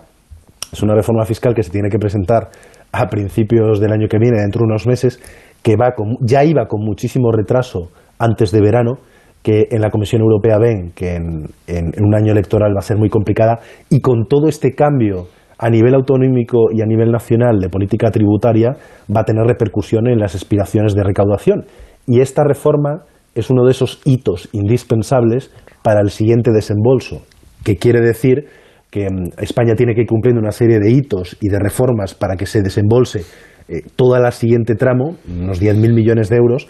Es 0.71 0.83
una 0.83 0.95
reforma 0.95 1.23
fiscal 1.25 1.55
que 1.55 1.63
se 1.63 1.71
tiene 1.71 1.89
que 1.89 1.97
presentar 1.97 2.49
a 2.91 3.07
principios 3.07 3.79
del 3.79 3.91
año 3.93 4.07
que 4.09 4.19
viene, 4.19 4.41
dentro 4.41 4.59
de 4.59 4.65
unos 4.65 4.85
meses, 4.85 5.19
que 5.63 5.75
va 5.75 5.91
con- 5.95 6.17
ya 6.21 6.43
iba 6.43 6.67
con 6.67 6.81
muchísimo 6.83 7.31
retraso 7.31 7.89
antes 8.19 8.51
de 8.51 8.61
verano, 8.61 8.99
que 9.41 9.67
en 9.71 9.81
la 9.81 9.89
Comisión 9.89 10.21
Europea 10.21 10.57
ven 10.57 10.91
que 10.93 11.15
en 11.15 12.03
un 12.03 12.15
año 12.15 12.31
electoral 12.33 12.73
va 12.75 12.79
a 12.79 12.81
ser 12.81 12.97
muy 12.97 13.09
complicada, 13.09 13.59
y 13.89 14.01
con 14.01 14.27
todo 14.27 14.47
este 14.49 14.73
cambio 14.75 15.27
a 15.57 15.69
nivel 15.69 15.95
autonómico 15.95 16.71
y 16.71 16.81
a 16.81 16.85
nivel 16.85 17.11
nacional 17.11 17.59
de 17.59 17.69
política 17.69 18.11
tributaria 18.11 18.75
va 19.13 19.21
a 19.21 19.25
tener 19.25 19.45
repercusión 19.45 20.07
en 20.07 20.19
las 20.19 20.35
aspiraciones 20.35 20.93
de 20.93 21.03
recaudación. 21.03 21.65
Y 22.05 22.21
esta 22.21 22.43
reforma 22.43 23.03
es 23.33 23.49
uno 23.49 23.65
de 23.65 23.71
esos 23.71 24.01
hitos 24.05 24.49
indispensables 24.51 25.51
para 25.83 26.01
el 26.01 26.09
siguiente 26.09 26.51
desembolso, 26.51 27.21
que 27.63 27.77
quiere 27.77 28.01
decir 28.01 28.45
que 28.89 29.07
mm, 29.09 29.41
España 29.41 29.75
tiene 29.75 29.93
que 29.93 30.01
ir 30.01 30.07
cumpliendo 30.07 30.41
una 30.41 30.51
serie 30.51 30.79
de 30.79 30.91
hitos 30.91 31.37
y 31.41 31.49
de 31.49 31.59
reformas 31.59 32.13
para 32.13 32.35
que 32.35 32.45
se 32.45 32.61
desembolse 32.61 33.21
eh, 33.67 33.81
toda 33.95 34.19
la 34.19 34.31
siguiente 34.31 34.75
tramo, 34.75 35.17
unos 35.29 35.61
10.000 35.61 35.93
millones 35.93 36.29
de 36.29 36.37
euros, 36.37 36.67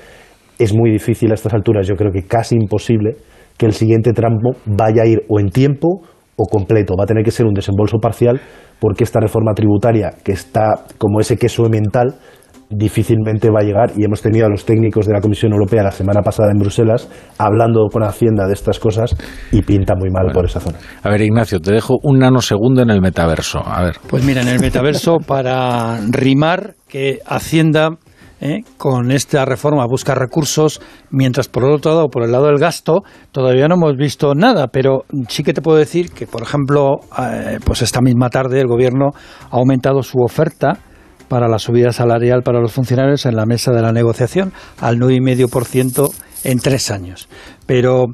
es 0.58 0.76
muy 0.76 0.92
difícil 0.92 1.32
a 1.32 1.36
estas 1.36 1.54
alturas, 1.54 1.88
yo 1.88 1.96
creo 1.96 2.12
que 2.12 2.24
casi 2.24 2.56
imposible, 2.56 3.16
que 3.58 3.66
el 3.66 3.74
siguiente 3.74 4.14
tramo 4.14 4.56
vaya 4.66 5.04
a 5.04 5.06
ir 5.06 5.24
o 5.28 5.40
en 5.40 5.50
tiempo 5.50 6.02
o 6.38 6.46
completo. 6.46 6.96
Va 6.98 7.04
a 7.04 7.08
tener 7.08 7.24
que 7.24 7.32
ser 7.32 7.46
un 7.46 7.54
desembolso 7.54 7.98
parcial 7.98 8.40
porque 8.80 9.04
esta 9.04 9.20
reforma 9.20 9.54
tributaria, 9.54 10.12
que 10.24 10.32
está 10.32 10.86
como 10.98 11.20
ese 11.20 11.36
queso 11.36 11.64
mental, 11.64 12.16
difícilmente 12.70 13.50
va 13.50 13.62
a 13.62 13.64
llegar 13.64 13.92
y 13.96 14.04
hemos 14.04 14.22
tenido 14.22 14.46
a 14.46 14.50
los 14.50 14.66
técnicos 14.66 15.06
de 15.08 15.14
la 15.14 15.22
Comisión 15.22 15.54
Europea 15.54 15.84
la 15.84 15.92
semana 15.92 16.22
pasada 16.22 16.52
en 16.52 16.60
Bruselas 16.60 17.10
hablando 17.38 17.88
con 17.92 18.04
Hacienda 18.04 18.46
de 18.46 18.54
estas 18.54 18.78
cosas 18.80 19.16
y 19.52 19.62
pinta 19.62 19.96
muy 19.96 20.10
mal 20.10 20.32
por 20.34 20.46
esa 20.46 20.60
zona. 20.60 20.78
A 21.02 21.10
ver, 21.10 21.22
Ignacio, 21.22 21.60
te 21.60 21.72
dejo 21.72 21.98
un 22.04 22.20
nanosegundo 22.20 22.82
en 22.82 22.90
el 22.90 23.02
metaverso. 23.02 23.60
A 23.66 23.84
ver. 23.84 23.96
Pues 24.08 24.24
mira, 24.24 24.42
en 24.42 24.50
el 24.50 24.60
metaverso, 24.60 25.18
para 25.26 26.00
rimar 26.10 26.76
que 26.88 27.20
Hacienda 27.26 27.98
eh, 28.40 28.62
con 28.78 29.12
esta 29.12 29.46
reforma 29.46 29.86
busca 29.88 30.14
recursos, 30.14 30.82
mientras 31.10 31.48
por 31.48 31.64
el 31.64 31.72
otro 31.72 31.92
lado, 31.92 32.08
por 32.10 32.24
el 32.24 32.32
lado 32.32 32.48
del 32.48 32.60
gasto, 32.60 33.04
todavía 33.32 33.68
no 33.68 33.76
hemos 33.76 33.96
visto 33.98 34.36
nada, 34.36 34.68
pero 34.68 35.06
sí 35.28 35.44
que 35.44 35.54
te 35.54 35.62
puedo 35.62 35.78
decir 35.78 36.12
que, 36.12 36.28
por 36.28 36.44
ejemplo, 36.44 37.00
eh, 37.18 37.60
pues 37.64 37.82
esta 37.82 38.02
misma 38.02 38.30
tarde 38.30 38.62
el 38.62 38.68
Gobierno 38.68 39.10
ha 39.50 39.58
aumentado 39.58 40.04
su 40.04 40.20
oferta 40.20 40.80
para 41.28 41.48
la 41.48 41.60
subida 41.60 41.92
salarial 41.92 42.42
para 42.42 42.62
los 42.62 42.72
funcionarios 42.72 43.26
en 43.26 43.36
la 43.36 43.46
mesa 43.46 43.72
de 43.72 43.82
la 43.82 43.92
negociación 43.92 44.54
al 44.80 44.98
9,5% 44.98 46.12
en 46.44 46.60
tres 46.60 46.92
años. 46.92 47.28
Pero 47.66 48.06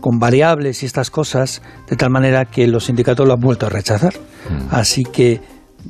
con 0.00 0.18
variables 0.18 0.82
y 0.82 0.86
estas 0.86 1.10
cosas, 1.10 1.62
de 1.88 1.96
tal 1.96 2.10
manera 2.10 2.44
que 2.44 2.66
los 2.66 2.84
sindicatos 2.84 3.26
lo 3.26 3.34
han 3.34 3.40
vuelto 3.40 3.66
a 3.66 3.68
rechazar. 3.68 4.14
Así 4.70 5.02
que 5.02 5.40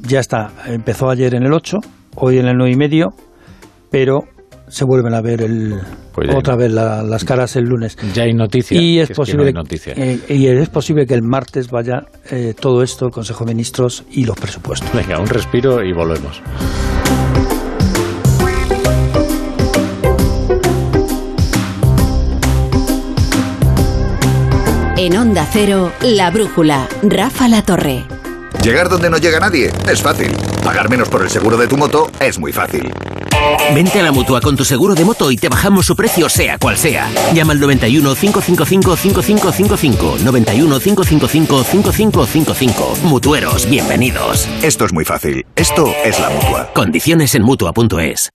ya 0.03 0.21
está, 0.21 0.51
empezó 0.67 1.11
ayer 1.11 1.35
en 1.35 1.45
el 1.45 1.53
8, 1.53 1.79
hoy 2.17 2.39
en 2.39 2.47
el 2.47 2.57
9,5, 2.57 3.15
pero 3.91 4.21
se 4.69 4.85
vuelven 4.85 5.15
a 5.15 5.21
ver 5.23 5.41
el, 5.43 5.75
Pues 6.13 6.29
otra 6.35 6.57
vez 6.57 6.71
la- 6.73 7.03
las 7.03 7.25
caras 7.25 7.57
el 7.57 7.65
lunes. 7.65 7.97
Ya 8.15 8.25
hay 8.25 8.35
noticia. 8.35 8.79
Y 8.81 8.97
que 8.97 9.03
es 9.03 9.09
que 9.09 9.15
posible 9.15 9.53
no 9.53 9.61
noticia. 9.63 9.95
eh, 9.97 10.19
y 10.29 10.47
es 10.47 10.69
posible 10.69 11.07
que 11.07 11.15
el 11.15 11.23
martes 11.23 11.71
vaya 11.71 12.03
eh, 12.31 12.55
todo 12.59 12.83
esto, 12.83 13.07
el 13.07 13.13
Consejo 13.13 13.45
de 13.45 13.53
Ministros 13.55 14.05
y 14.11 14.25
los 14.25 14.37
presupuestos. 14.39 14.91
Venga, 14.93 15.19
un 15.19 15.27
respiro 15.27 15.83
y 15.83 15.93
volvemos. 15.93 16.43
En 24.97 25.17
Onda 25.17 25.47
Cero, 25.51 25.93
La 26.03 26.31
Brújula, 26.31 26.89
Rafa 27.03 27.49
La 27.49 27.63
Torre. 27.63 28.05
Llegar 28.63 28.89
donde 28.89 29.09
no 29.09 29.19
llega 29.19 29.39
nadie 29.41 29.71
es 29.91 30.03
fácil. 30.03 30.33
Pagar 30.65 30.91
menos 30.91 31.09
por 31.09 31.23
el 31.23 31.31
seguro 31.31 31.57
de 31.57 31.69
tu 31.69 31.77
moto 31.77 32.11
es 32.21 32.39
muy 32.39 32.53
fácil. 32.53 32.93
Vente 33.75 34.01
a 34.01 34.03
la 34.03 34.13
mutua 34.13 34.41
con 34.41 34.57
tu 34.57 34.65
seguro 34.65 34.95
de 34.95 35.05
moto 35.05 35.31
y 35.31 35.37
te 35.37 35.49
bajamos 35.49 35.87
su 35.87 35.95
precio, 35.95 36.29
sea 36.29 36.59
cual 36.59 36.77
sea. 36.77 37.09
Llama 37.33 37.53
al 37.53 37.61
91 37.61 38.15
555 38.15 38.97
5555. 38.97 40.17
91 40.25 40.81
555 40.81 41.65
5555. 41.65 42.97
Mutueros, 43.05 43.69
bienvenidos. 43.71 44.49
Esto 44.63 44.85
es 44.85 44.93
muy 44.93 45.05
fácil. 45.05 45.47
Esto 45.55 45.93
es 46.05 46.19
la 46.19 46.29
mutua. 46.31 46.71
Condiciones 46.75 47.35
en 47.35 47.43
mutua.es. 47.45 48.31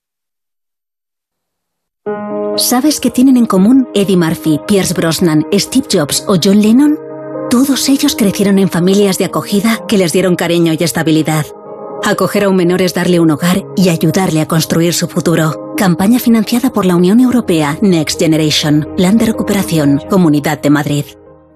¿Sabes 2.55 2.99
qué 2.99 3.09
tienen 3.09 3.35
en 3.35 3.47
común 3.47 3.89
Eddie 3.95 4.17
Murphy, 4.17 4.59
Pierce 4.67 4.93
Brosnan, 4.93 5.45
Steve 5.53 5.87
Jobs 5.91 6.23
o 6.27 6.37
John 6.41 6.61
Lennon? 6.61 7.12
Todos 7.53 7.87
ellos 7.87 8.15
crecieron 8.15 8.57
en 8.57 8.67
familias 8.67 9.19
de 9.19 9.25
acogida 9.25 9.81
que 9.87 9.99
les 9.99 10.11
dieron 10.11 10.35
cariño 10.35 10.73
y 10.73 10.83
estabilidad. 10.83 11.45
Acoger 12.03 12.45
a 12.45 12.49
un 12.49 12.55
menor 12.55 12.81
es 12.81 12.95
darle 12.95 13.19
un 13.19 13.29
hogar 13.29 13.63
y 13.75 13.89
ayudarle 13.89 14.41
a 14.41 14.47
construir 14.47 14.95
su 14.95 15.07
futuro. 15.07 15.75
Campaña 15.77 16.17
financiada 16.17 16.71
por 16.71 16.87
la 16.87 16.95
Unión 16.95 17.19
Europea 17.19 17.77
Next 17.79 18.19
Generation, 18.19 18.87
Plan 18.97 19.19
de 19.19 19.27
Recuperación, 19.27 20.01
Comunidad 20.09 20.63
de 20.63 20.71
Madrid. 20.71 21.05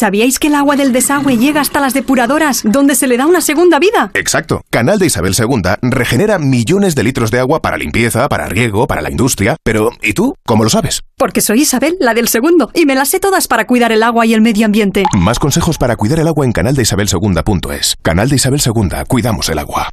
¿Sabíais 0.00 0.38
que 0.38 0.46
el 0.46 0.54
agua 0.54 0.76
del 0.76 0.94
desagüe 0.94 1.36
llega 1.36 1.60
hasta 1.60 1.78
las 1.78 1.92
depuradoras, 1.92 2.62
donde 2.64 2.94
se 2.94 3.06
le 3.06 3.18
da 3.18 3.26
una 3.26 3.42
segunda 3.42 3.78
vida? 3.78 4.10
Exacto. 4.14 4.62
Canal 4.70 4.98
de 4.98 5.04
Isabel 5.04 5.36
II 5.38 5.60
regenera 5.82 6.38
millones 6.38 6.94
de 6.94 7.02
litros 7.02 7.30
de 7.30 7.38
agua 7.38 7.60
para 7.60 7.76
limpieza, 7.76 8.26
para 8.30 8.46
riego, 8.46 8.86
para 8.86 9.02
la 9.02 9.10
industria. 9.10 9.56
Pero, 9.62 9.90
¿y 10.02 10.14
tú? 10.14 10.34
¿Cómo 10.46 10.64
lo 10.64 10.70
sabes? 10.70 11.02
Porque 11.18 11.42
soy 11.42 11.60
Isabel, 11.60 11.98
la 12.00 12.14
del 12.14 12.28
segundo, 12.28 12.70
y 12.72 12.86
me 12.86 12.94
las 12.94 13.10
sé 13.10 13.20
todas 13.20 13.46
para 13.46 13.66
cuidar 13.66 13.92
el 13.92 14.02
agua 14.02 14.24
y 14.24 14.32
el 14.32 14.40
medio 14.40 14.64
ambiente. 14.64 15.04
Más 15.18 15.38
consejos 15.38 15.76
para 15.76 15.96
cuidar 15.96 16.18
el 16.18 16.28
agua 16.28 16.46
en 16.46 16.52
canaldeisabelsegunda.es. 16.52 17.96
Canal 18.00 18.30
de 18.30 18.36
Isabel 18.36 18.62
II, 18.64 19.04
cuidamos 19.06 19.50
el 19.50 19.58
agua. 19.58 19.90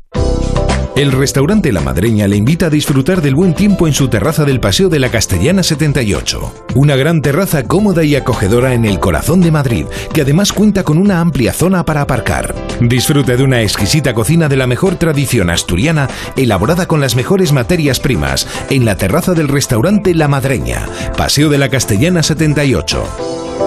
El 0.97 1.11
restaurante 1.11 1.71
La 1.71 1.81
Madreña 1.81 2.27
le 2.27 2.37
invita 2.37 2.65
a 2.65 2.69
disfrutar 2.71 3.21
del 3.21 3.35
buen 3.35 3.53
tiempo 3.53 3.85
en 3.85 3.93
su 3.93 4.07
terraza 4.07 4.45
del 4.45 4.59
Paseo 4.59 4.89
de 4.89 4.97
la 4.97 5.11
Castellana 5.11 5.61
78. 5.61 6.65
Una 6.73 6.95
gran 6.95 7.21
terraza 7.21 7.65
cómoda 7.65 8.03
y 8.03 8.15
acogedora 8.15 8.73
en 8.73 8.83
el 8.83 8.99
corazón 8.99 9.39
de 9.41 9.51
Madrid, 9.51 9.85
que 10.11 10.21
además 10.21 10.51
cuenta 10.51 10.81
con 10.81 10.97
una 10.97 11.19
amplia 11.19 11.53
zona 11.53 11.85
para 11.85 12.01
aparcar. 12.01 12.55
Disfrute 12.81 13.37
de 13.37 13.43
una 13.43 13.61
exquisita 13.61 14.15
cocina 14.15 14.49
de 14.49 14.57
la 14.57 14.65
mejor 14.65 14.95
tradición 14.95 15.51
asturiana, 15.51 16.09
elaborada 16.35 16.87
con 16.87 16.99
las 16.99 17.15
mejores 17.15 17.53
materias 17.53 17.99
primas, 17.99 18.47
en 18.71 18.83
la 18.83 18.97
terraza 18.97 19.35
del 19.35 19.49
restaurante 19.49 20.15
La 20.15 20.27
Madreña, 20.27 20.87
Paseo 21.15 21.49
de 21.49 21.59
la 21.59 21.69
Castellana 21.69 22.23
78. 22.23 23.66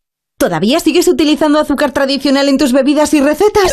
¿Todavía 0.41 0.79
sigues 0.79 1.07
utilizando 1.07 1.59
azúcar 1.59 1.91
tradicional 1.91 2.49
en 2.49 2.57
tus 2.57 2.73
bebidas 2.73 3.13
y 3.13 3.21
recetas? 3.21 3.71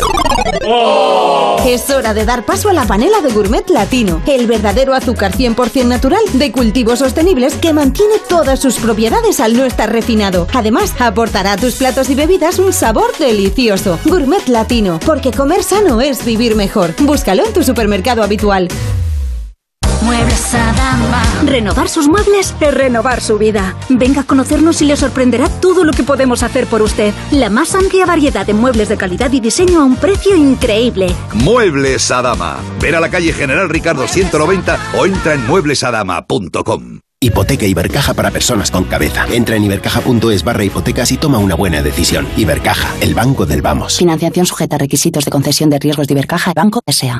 Es 1.65 1.89
hora 1.89 2.13
de 2.13 2.25
dar 2.25 2.45
paso 2.45 2.69
a 2.69 2.73
la 2.73 2.85
panela 2.85 3.21
de 3.21 3.31
Gourmet 3.31 3.67
Latino, 3.71 4.21
el 4.27 4.45
verdadero 4.45 4.93
azúcar 4.93 5.31
100% 5.31 5.85
natural 5.85 6.21
de 6.33 6.51
cultivos 6.51 6.99
sostenibles 6.99 7.55
que 7.55 7.73
mantiene 7.73 8.19
todas 8.29 8.59
sus 8.59 8.77
propiedades 8.77 9.39
al 9.39 9.57
no 9.57 9.65
estar 9.65 9.91
refinado. 9.91 10.45
Además, 10.53 10.93
aportará 10.99 11.53
a 11.53 11.57
tus 11.57 11.73
platos 11.73 12.07
y 12.11 12.13
bebidas 12.13 12.59
un 12.59 12.71
sabor 12.71 13.17
delicioso. 13.17 13.97
Gourmet 14.05 14.47
Latino, 14.47 14.99
porque 15.03 15.31
comer 15.31 15.63
sano 15.63 16.01
es 16.01 16.23
vivir 16.23 16.55
mejor. 16.55 16.93
Búscalo 16.99 17.47
en 17.47 17.51
tu 17.51 17.63
supermercado 17.63 18.21
habitual. 18.21 18.67
Muebles 20.03 20.53
Adama. 20.53 21.23
Renovar 21.45 21.89
sus 21.89 22.07
muebles 22.07 22.55
es 22.59 22.73
renovar 22.73 23.21
su 23.21 23.37
vida. 23.37 23.75
Venga 23.89 24.21
a 24.21 24.23
conocernos 24.23 24.81
y 24.81 24.85
le 24.85 24.95
sorprenderá 24.95 25.49
todo 25.49 25.83
lo 25.83 25.93
que 25.93 26.03
podemos 26.03 26.43
hacer 26.43 26.67
por 26.67 26.81
usted. 26.81 27.13
La 27.31 27.49
más 27.49 27.75
amplia 27.75 28.05
variedad 28.05 28.45
de 28.45 28.53
muebles 28.53 28.89
de 28.89 28.97
calidad 28.97 29.31
y 29.31 29.39
diseño 29.39 29.81
a 29.81 29.85
un 29.85 29.95
precio 29.95 30.35
increíble. 30.35 31.13
Muebles 31.33 32.09
Adama. 32.11 32.57
Ver 32.81 32.95
a 32.95 32.99
la 32.99 33.09
calle 33.09 33.33
General 33.33 33.69
Ricardo 33.69 34.07
190 34.07 34.77
o 34.97 35.05
entra 35.05 35.33
en 35.33 35.45
mueblesadama.com. 35.47 36.99
Hipoteca 37.21 37.65
Ibercaja 37.65 38.13
para 38.13 38.31
personas 38.31 38.71
con 38.71 38.85
cabeza. 38.85 39.25
Entra 39.29 39.57
en 39.57 39.65
ibercaja.es 39.65 40.43
barra 40.43 40.63
hipotecas 40.63 41.11
y 41.11 41.17
toma 41.17 41.37
una 41.37 41.55
buena 41.55 41.81
decisión. 41.81 42.25
Ibercaja, 42.37 42.95
el 43.01 43.13
banco 43.13 43.45
del 43.45 43.61
vamos. 43.61 43.97
Financiación 43.97 44.45
sujeta 44.45 44.77
a 44.77 44.79
requisitos 44.79 45.25
de 45.25 45.31
concesión 45.31 45.69
de 45.69 45.79
riesgos 45.79 46.07
de 46.07 46.13
Ibercaja, 46.13 46.53
Banco 46.55 46.81
S.A. 46.85 47.19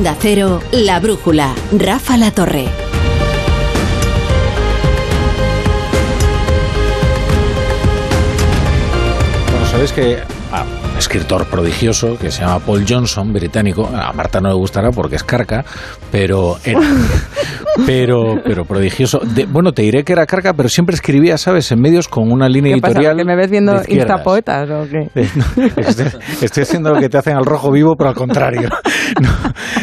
Onda 0.00 0.16
Cero, 0.18 0.62
La 0.72 0.98
Brújula, 0.98 1.54
Rafa 1.72 2.16
La 2.16 2.30
Torre. 2.30 2.70
Bueno, 9.50 9.66
sabes 9.70 9.92
que 9.92 10.22
escritor 11.00 11.46
prodigioso 11.46 12.16
que 12.18 12.30
se 12.30 12.42
llama 12.42 12.60
Paul 12.60 12.84
Johnson, 12.88 13.32
británico, 13.32 13.86
a 13.92 14.12
Marta 14.12 14.40
no 14.40 14.48
le 14.48 14.54
gustará 14.54 14.90
porque 14.90 15.16
es 15.16 15.24
carca, 15.24 15.64
pero 16.12 16.56
era, 16.64 16.78
pero, 17.86 18.36
pero 18.44 18.64
prodigioso. 18.64 19.18
De- 19.20 19.46
bueno, 19.46 19.72
te 19.72 19.82
diré 19.82 20.04
que 20.04 20.12
era 20.12 20.26
carca, 20.26 20.54
pero 20.54 20.68
siempre 20.68 20.94
escribía, 20.94 21.38
¿sabes?, 21.38 21.70
en 21.72 21.80
medios 21.80 22.08
con 22.08 22.30
una 22.30 22.48
línea 22.48 22.74
¿Qué 22.74 22.80
pasa? 22.80 22.92
editorial. 22.92 23.16
¿Que 23.16 23.24
me 23.24 23.36
ves 23.36 23.50
viendo 23.50 23.80
instapoetas 23.88 24.68
o 24.70 24.86
qué? 24.88 25.10
Estoy, 25.76 26.06
estoy 26.42 26.62
haciendo 26.62 26.92
lo 26.92 27.00
que 27.00 27.08
te 27.08 27.18
hacen 27.18 27.36
al 27.36 27.44
rojo 27.44 27.70
vivo, 27.70 27.94
pero 27.96 28.10
al 28.10 28.16
contrario. 28.16 28.68
No. 29.20 29.28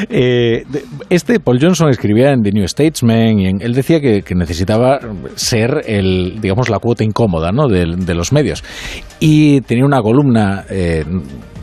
Eh, 0.09 0.63
este 1.09 1.39
Paul 1.41 1.59
Johnson 1.61 1.89
escribía 1.89 2.31
en 2.31 2.41
The 2.41 2.51
New 2.51 2.65
Statesman 2.67 3.39
y 3.39 3.47
en- 3.47 3.61
él 3.61 3.73
decía 3.73 3.99
que, 3.99 4.21
que 4.21 4.35
necesitaba 4.35 4.99
ser 5.35 5.81
el, 5.85 6.39
digamos, 6.39 6.69
la 6.69 6.79
cuota 6.79 7.03
incómoda 7.03 7.51
¿no? 7.51 7.67
de, 7.67 7.85
de 7.97 8.13
los 8.15 8.31
medios. 8.31 8.63
Y 9.19 9.61
tenía 9.61 9.85
una 9.85 10.01
columna 10.01 10.63
eh, 10.69 11.03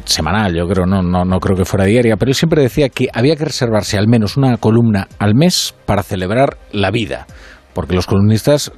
semanal, 0.05 0.55
yo 0.55 0.67
creo, 0.67 0.87
no, 0.87 1.03
no, 1.03 1.25
no 1.25 1.41
creo 1.41 1.57
que 1.57 1.65
fuera 1.65 1.85
diaria, 1.85 2.17
pero 2.17 2.31
él 2.31 2.35
siempre 2.35 2.63
decía 2.63 2.89
que 2.89 3.09
había 3.13 3.37
que 3.37 3.45
reservarse 3.45 3.99
al 3.99 4.09
menos 4.09 4.37
una 4.37 4.57
columna 4.57 5.09
al 5.19 5.35
mes 5.35 5.75
para 5.87 6.03
celebrar 6.03 6.59
la 6.73 6.91
vida. 6.91 7.27
Porque 7.73 7.97
los 7.97 8.07
columnistas 8.07 8.71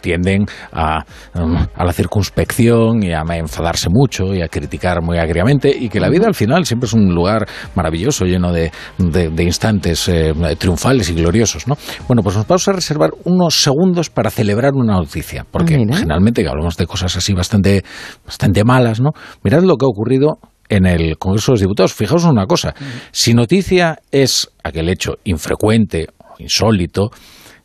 tienden 0.00 0.46
a, 0.72 1.04
um, 1.34 1.56
a 1.74 1.84
la 1.84 1.92
circunspección 1.92 3.02
y 3.02 3.12
a 3.12 3.22
enfadarse 3.36 3.88
mucho 3.90 4.34
y 4.34 4.42
a 4.42 4.48
criticar 4.48 5.02
muy 5.02 5.18
agriamente 5.18 5.74
y 5.76 5.88
que 5.88 6.00
la 6.00 6.08
vida 6.08 6.26
al 6.26 6.34
final 6.34 6.64
siempre 6.66 6.86
es 6.86 6.92
un 6.92 7.14
lugar 7.14 7.46
maravilloso, 7.74 8.24
lleno 8.24 8.52
de, 8.52 8.70
de- 8.98 9.30
de 9.30 9.42
instantes 9.44 10.08
eh, 10.08 10.32
triunfales 10.58 11.08
y 11.10 11.14
gloriosos. 11.14 11.66
¿no? 11.66 11.76
Bueno, 12.06 12.22
pues 12.22 12.36
nos 12.36 12.46
vamos 12.46 12.68
a 12.68 12.72
reservar 12.72 13.10
unos 13.24 13.60
segundos 13.62 14.10
para 14.10 14.30
celebrar 14.30 14.72
una 14.74 14.94
noticia, 14.94 15.44
porque 15.50 15.76
Mira. 15.78 15.96
generalmente 15.96 16.42
que 16.42 16.48
hablamos 16.48 16.76
de 16.76 16.86
cosas 16.86 17.16
así 17.16 17.32
bastante, 17.34 17.84
bastante 18.24 18.64
malas, 18.64 19.00
¿no? 19.00 19.10
Mirad 19.42 19.62
lo 19.62 19.76
que 19.76 19.84
ha 19.86 19.88
ocurrido 19.88 20.38
en 20.68 20.86
el 20.86 21.18
Congreso 21.18 21.52
de 21.52 21.54
los 21.54 21.60
Diputados. 21.60 21.92
Fijaos 21.94 22.24
una 22.24 22.46
cosa, 22.46 22.74
si 23.12 23.34
noticia 23.34 23.98
es 24.10 24.50
aquel 24.62 24.88
hecho 24.88 25.14
infrecuente 25.24 26.06
o 26.18 26.34
insólito, 26.38 27.10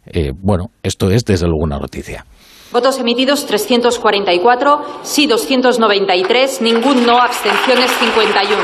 eh, 0.06 0.32
bueno, 0.36 0.72
esto 0.84 1.10
es 1.10 1.26
desde 1.26 1.47
luego 1.47 1.64
una 1.64 1.78
noticia. 1.78 2.26
Votos 2.72 3.00
emitidos 3.00 3.45
344, 3.47 5.02
sí 5.04 5.26
293, 5.26 6.62
ningún 6.62 7.06
no, 7.06 7.20
abstenciones 7.20 7.89
51. 7.91 8.62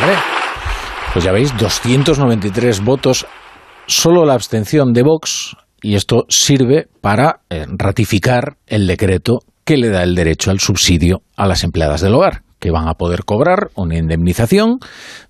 Hombre, 0.00 0.16
pues 1.12 1.24
ya 1.24 1.32
veis, 1.32 1.56
293 1.56 2.82
votos, 2.82 3.26
solo 3.86 4.24
la 4.24 4.34
abstención 4.34 4.92
de 4.92 5.02
Vox 5.02 5.56
y 5.82 5.96
esto 5.96 6.24
sirve 6.30 6.88
para 7.02 7.40
eh, 7.50 7.66
ratificar 7.76 8.56
el 8.66 8.86
decreto 8.86 9.40
que 9.64 9.76
le 9.76 9.90
da 9.90 10.02
el 10.02 10.14
derecho 10.14 10.50
al 10.50 10.60
subsidio 10.60 11.22
a 11.36 11.46
las 11.46 11.62
empleadas 11.62 12.00
del 12.00 12.14
hogar, 12.14 12.42
que 12.58 12.70
van 12.70 12.88
a 12.88 12.94
poder 12.94 13.24
cobrar 13.24 13.68
una 13.74 13.98
indemnización 13.98 14.78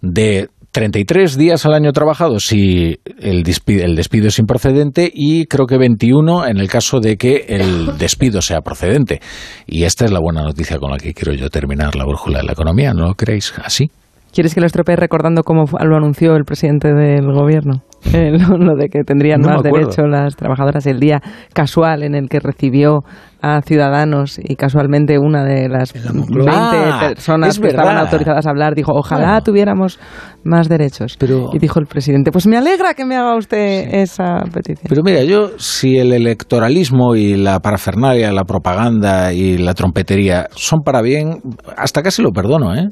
de 0.01 0.49
33 0.75 1.39
días 1.39 1.65
al 1.67 1.75
año 1.75 1.93
trabajado 1.93 2.41
si 2.41 2.99
el 3.21 3.45
despido, 3.45 3.85
el 3.85 3.95
despido 3.95 4.27
es 4.27 4.41
improcedente 4.41 5.09
y 5.15 5.47
creo 5.47 5.67
que 5.67 5.79
21 5.79 6.49
en 6.49 6.59
el 6.59 6.69
caso 6.69 6.99
de 6.99 7.17
que 7.17 7.45
el 7.49 7.97
despido 7.99 8.43
sea 8.43 8.61
procedente. 8.61 9.21
Y 9.69 9.85
esta 9.85 10.05
es 10.05 10.11
la 10.11 10.19
buena 10.19 10.43
noticia 10.43 10.79
con 10.79 10.91
la 10.91 10.97
que 10.97 11.15
quiero 11.15 11.33
yo 11.33 11.49
terminar 11.49 11.95
la 11.95 12.05
brújula 12.05 12.41
de 12.41 12.47
la 12.47 12.53
economía, 12.55 12.93
¿no 12.93 13.07
lo 13.07 13.15
creéis 13.15 13.55
así? 13.65 13.89
¿Quieres 14.35 14.53
que 14.53 14.61
lo 14.61 14.67
estropee 14.67 14.97
recordando 14.97 15.45
cómo 15.45 15.65
lo 15.81 15.97
anunció 15.97 16.35
el 16.35 16.45
presidente 16.45 16.93
del 16.93 17.33
gobierno? 17.33 17.85
Eh, 18.13 18.33
lo, 18.33 18.77
de 18.77 18.91
que 18.91 19.03
tendrían 19.03 19.41
más 19.41 19.63
derecho 19.63 20.03
las 20.03 20.37
trabajadoras 20.37 20.87
el 20.87 21.01
día 21.01 21.23
casual 21.55 22.03
en 22.03 22.15
el 22.15 22.29
que 22.29 22.39
recibió 22.39 23.01
a 23.41 23.63
ciudadanos 23.63 24.39
y 24.39 24.57
casualmente 24.57 25.19
una 25.19 25.43
de 25.43 25.71
las 25.71 25.95
20 25.95 26.11
Ah, 26.51 27.07
personas 27.09 27.55
es 27.55 27.61
que 27.61 27.69
estaban 27.69 27.97
autorizadas 27.97 28.47
a 28.47 28.51
hablar 28.51 28.75
dijo, 28.75 28.93
ojalá 28.93 29.41
tuviéramos 29.41 29.99
más 30.45 30.69
derechos. 30.69 31.17
Y 31.55 31.59
dijo 31.59 31.81
el 31.81 31.87
presidente, 31.87 32.31
pues 32.31 32.47
me 32.47 32.59
alegra 32.59 32.93
que 32.93 33.07
me 33.07 33.17
haga 33.17 33.37
usted 33.37 33.95
esa 33.95 34.45
petición. 34.53 34.87
Pero 34.87 35.03
mira, 35.03 35.25
yo 35.25 35.59
si 35.59 35.97
el 35.97 36.13
electoralismo 36.13 37.17
y 37.17 37.37
la 37.37 37.61
parafernalia, 37.61 38.33
la 38.33 38.45
propaganda 38.45 39.33
y 39.33 39.57
la 39.57 39.73
trompetería 39.73 40.49
son 40.51 40.81
para 40.85 41.01
bien, 41.01 41.41
hasta 41.77 42.03
casi 42.03 42.23
lo 42.23 42.33
perdono, 42.33 42.75
¿eh? 42.75 42.91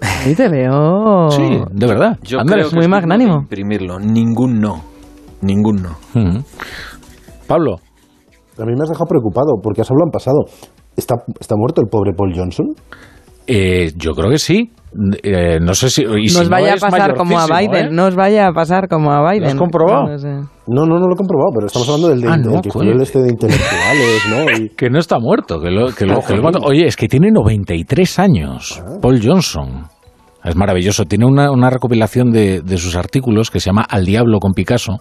Ahí 0.24 0.34
te 0.34 0.48
veo. 0.48 1.30
Sí, 1.30 1.60
de 1.70 1.86
verdad. 1.86 2.18
Yo 2.22 2.40
Andrés, 2.40 2.68
creo 2.68 2.80
que 2.80 2.86
es 2.86 2.90
digno 2.90 3.08
de 3.08 3.24
Imprimirlo. 3.24 3.98
Ningún 3.98 4.60
no. 4.60 4.82
Ningún 5.42 5.82
no. 5.82 5.96
Pablo. 7.46 7.76
A 8.58 8.64
mí 8.64 8.72
me 8.76 8.82
has 8.82 8.90
dejado 8.90 9.06
preocupado 9.06 9.54
porque 9.62 9.80
has 9.80 9.90
hablado 9.90 10.06
en 10.06 10.10
pasado. 10.10 10.38
¿Está, 10.96 11.16
¿Está 11.38 11.54
muerto 11.56 11.80
el 11.80 11.88
pobre 11.88 12.12
Paul 12.12 12.32
Johnson? 12.34 12.66
Eh, 13.52 13.92
yo 13.96 14.12
creo 14.14 14.30
que 14.30 14.38
sí. 14.38 14.70
Eh, 15.22 15.58
no 15.60 15.74
sé 15.74 15.88
si. 15.90 16.02
y 16.02 16.28
si 16.28 16.38
nos 16.38 16.48
no 16.48 16.56
vaya 16.56 16.74
es 16.74 16.82
a 16.84 16.88
pasar 16.88 17.14
como 17.16 17.38
a 17.38 17.46
Biden, 17.46 17.86
¿eh? 17.86 17.88
no 17.92 18.06
os 18.06 18.14
vaya 18.16 18.46
a 18.48 18.52
pasar 18.52 18.88
como 18.88 19.12
a 19.12 19.28
Biden. 19.30 19.48
has 19.48 19.54
comprobado? 19.54 20.04
No 20.04 20.12
lo 20.12 20.18
sé. 20.18 20.28
No, 20.68 20.84
no, 20.86 20.98
no 20.98 21.06
lo 21.08 21.14
he 21.14 21.16
comprobado, 21.16 21.50
pero 21.54 21.66
estamos 21.66 21.88
hablando 21.88 22.08
del, 22.10 22.20
de, 22.20 22.28
Ah, 22.28 22.36
del 22.36 22.52
no, 22.54 22.62
que 22.62 22.68
coño. 22.68 22.90
el 22.92 23.00
este 23.00 23.20
de 23.20 23.30
intelectuales, 23.30 24.22
¿no? 24.28 24.50
Y- 24.64 24.68
Que 24.76 24.88
no 24.90 24.98
está 24.98 25.18
muerto, 25.18 25.60
que 25.60 25.70
lo, 25.70 25.88
que 25.92 26.06
lo- 26.06 26.20
que 26.22 26.36
lo 26.36 26.48
Oye, 26.64 26.86
es 26.86 26.96
que 26.96 27.08
tiene 27.08 27.30
93 27.32 28.18
años, 28.20 28.82
Paul 29.00 29.20
Johnson. 29.24 29.84
Es 30.42 30.56
maravilloso. 30.56 31.04
Tiene 31.04 31.26
una, 31.26 31.50
una 31.50 31.68
recopilación 31.68 32.30
de, 32.32 32.62
de 32.62 32.78
sus 32.78 32.96
artículos 32.96 33.50
que 33.50 33.60
se 33.60 33.66
llama 33.66 33.82
Al 33.82 34.06
Diablo 34.06 34.38
con 34.38 34.52
Picasso. 34.52 34.98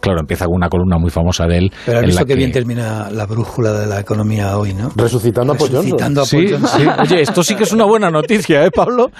Claro, 0.00 0.20
empieza 0.20 0.44
con 0.46 0.54
una 0.54 0.68
columna 0.68 0.98
muy 0.98 1.10
famosa 1.10 1.46
de 1.46 1.58
él. 1.58 1.72
Pero 1.84 1.98
has 1.98 2.06
visto 2.06 2.24
que 2.24 2.32
que- 2.34 2.36
bien 2.36 2.52
termina 2.52 3.10
la 3.10 3.26
brújula 3.26 3.72
de 3.72 3.86
la 3.86 3.98
economía 4.00 4.56
hoy, 4.56 4.74
¿no? 4.74 4.90
Resucitando 4.94 5.54
a 5.54 5.56
Paul 5.56 5.70
Johnson. 5.70 5.98
Resucitando 5.98 6.22
a 6.22 6.24
Paul 6.24 6.68
Sí. 7.06 7.12
Oye, 7.14 7.22
esto 7.22 7.42
sí 7.42 7.56
que 7.56 7.64
es 7.64 7.72
una 7.72 7.84
buena 7.86 8.10
noticia, 8.10 8.64
¿eh, 8.64 8.70
Pablo? 8.70 9.10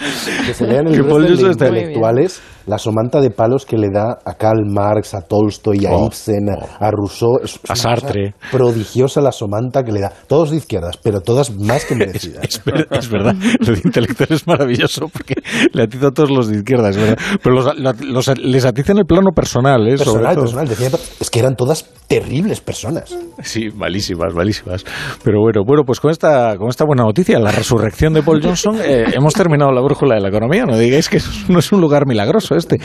Que 0.46 0.54
se 0.54 0.66
lean 0.66 0.86
el 0.86 0.92
Que 0.96 1.02
de 1.02 1.10
Johnson 1.10 1.50
está- 1.50 1.68
intelectuales, 1.68 2.40
la 2.68 2.78
somanta 2.78 3.20
de 3.20 3.30
palos 3.30 3.64
que 3.66 3.76
le 3.76 3.88
da 3.90 4.18
a 4.24 4.34
Karl 4.34 4.64
Marx, 4.70 5.14
a 5.14 5.22
Tolstoy, 5.22 5.86
a 5.86 5.90
Oh, 5.92 6.06
Ibsen, 6.06 6.50
a- 6.50 6.86
a 6.86 6.90
Rousseau. 6.90 7.38
Es, 7.42 7.58
A 7.68 7.74
Sartre. 7.74 8.34
Prodigiosa 8.52 9.20
la 9.20 9.32
somanta 9.32 9.82
que 9.82 9.90
le 9.92 10.00
da. 10.00 10.12
Todos 10.28 10.50
de 10.50 10.58
izquierdas, 10.58 10.96
pero 11.02 11.20
todas 11.20 11.50
más 11.50 11.84
que 11.84 11.94
merecidas. 11.96 12.44
Es, 12.44 12.62
ver- 12.64 12.86
es 12.90 13.08
verdad, 13.10 13.34
lo 13.60 13.72
de 13.74 13.80
intelectual 13.84 14.28
es 14.30 14.46
maravilloso 14.46 15.08
porque 15.08 15.34
le 15.72 15.82
atiza 15.82 16.08
a 16.08 16.10
todos 16.10 16.30
los 16.30 16.48
de 16.48 16.58
izquierda, 16.58 16.90
es 16.90 16.96
verdad. 16.96 17.18
Pero 17.42 17.54
los, 17.56 17.98
los- 18.00 18.38
les 18.38 18.64
atiza 18.64 18.92
en 18.92 18.98
el 18.98 19.06
plano 19.06 19.30
personal, 19.34 19.86
¿eh? 19.88 19.96
Personal, 19.96 20.36
personal. 20.36 20.68
Decía, 20.68 20.90
es 21.20 21.30
que 21.30 21.38
eran 21.38 21.56
todas 21.56 21.86
terribles 22.06 22.60
personas. 22.60 23.16
Sí, 23.42 23.68
malísimas, 23.74 24.34
malísimas. 24.34 24.84
Pero 25.24 25.40
bueno, 25.40 25.62
bueno, 25.66 25.82
pues 25.86 26.00
con 26.00 26.10
esta, 26.10 26.56
con 26.58 26.68
esta 26.68 26.84
buena 26.84 27.02
noticia, 27.04 27.38
la 27.38 27.50
resurrección 27.50 28.12
de 28.12 28.22
Paul 28.22 28.42
Johnson, 28.42 28.76
eh, 28.82 29.04
hemos 29.14 29.34
terminado 29.34 29.72
la 29.72 29.80
brújula 29.80 30.14
de 30.16 30.20
la 30.20 30.28
economía. 30.28 30.64
No 30.66 30.76
digáis 30.76 31.08
que 31.08 31.18
no 31.48 31.58
es 31.58 31.72
un 31.72 31.80
lugar 31.80 32.06
milagroso 32.06 32.54
este. 32.58 32.78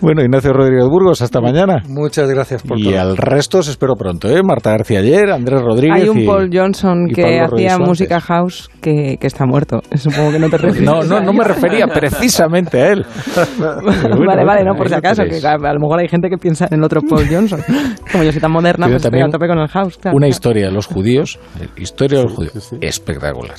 Bueno, 0.00 0.22
Ignacio 0.22 0.52
Rodríguez 0.52 0.84
Burgos, 0.86 1.22
hasta 1.22 1.40
mañana. 1.40 1.82
Muchas 1.88 2.28
gracias 2.30 2.62
por 2.62 2.78
Y 2.78 2.84
todo. 2.84 3.00
al 3.00 3.16
resto 3.16 3.58
os 3.58 3.68
espero 3.68 3.94
pronto, 3.96 4.28
¿eh? 4.28 4.42
Marta 4.42 4.70
García 4.70 5.00
ayer, 5.00 5.30
Andrés 5.30 5.60
Rodríguez. 5.62 6.02
Hay 6.02 6.08
un 6.08 6.18
y- 6.20 6.26
Paul 6.26 6.50
Johnson 6.52 7.06
y 7.10 7.14
que 7.14 7.22
Pablo 7.22 7.56
hacía 7.56 7.78
música 7.78 8.20
house 8.20 8.68
que, 8.80 9.16
que 9.20 9.26
está 9.26 9.46
muerto. 9.46 9.80
Supongo 9.96 10.32
que 10.32 10.38
no 10.38 10.50
te 10.50 10.58
refieres. 10.58 10.82
No, 10.88 11.02
no, 11.02 11.20
no 11.20 11.32
me 11.32 11.44
refería 11.44 11.86
precisamente 11.86 12.80
a 12.80 12.92
él. 12.92 13.06
Bueno, 13.58 14.26
vale, 14.26 14.44
vale, 14.44 14.64
no, 14.64 14.74
por 14.74 14.88
si 14.88 14.94
acaso, 14.94 15.22
que 15.22 15.28
tenéis. 15.28 15.44
a, 15.44 15.52
a 15.54 15.72
lo 15.74 15.80
mejor 15.80 16.00
hay 16.00 16.08
gente 16.08 16.28
que 16.28 16.36
piensa 16.36 16.66
en 16.70 16.78
el 16.78 16.84
otro 16.84 17.00
Paul 17.02 17.26
Johnson. 17.30 17.60
Como 18.12 18.24
yo 18.24 18.32
soy 18.32 18.40
tan 18.40 18.50
moderna, 18.52 18.86
Pero 18.86 18.94
pues 18.98 19.04
estoy 19.04 19.10
también 19.10 19.28
a 19.28 19.30
tope 19.30 19.46
con 19.48 19.58
el 19.58 19.68
house. 19.68 19.98
claro, 19.98 20.16
una 20.16 20.24
claro. 20.26 20.30
historia 20.30 20.66
de 20.66 20.72
los 20.72 20.86
judíos, 20.86 21.38
eh, 21.60 21.68
historia 21.76 22.18
de 22.18 22.24
los 22.24 22.32
judíos, 22.34 22.74
espectacular. 22.80 23.56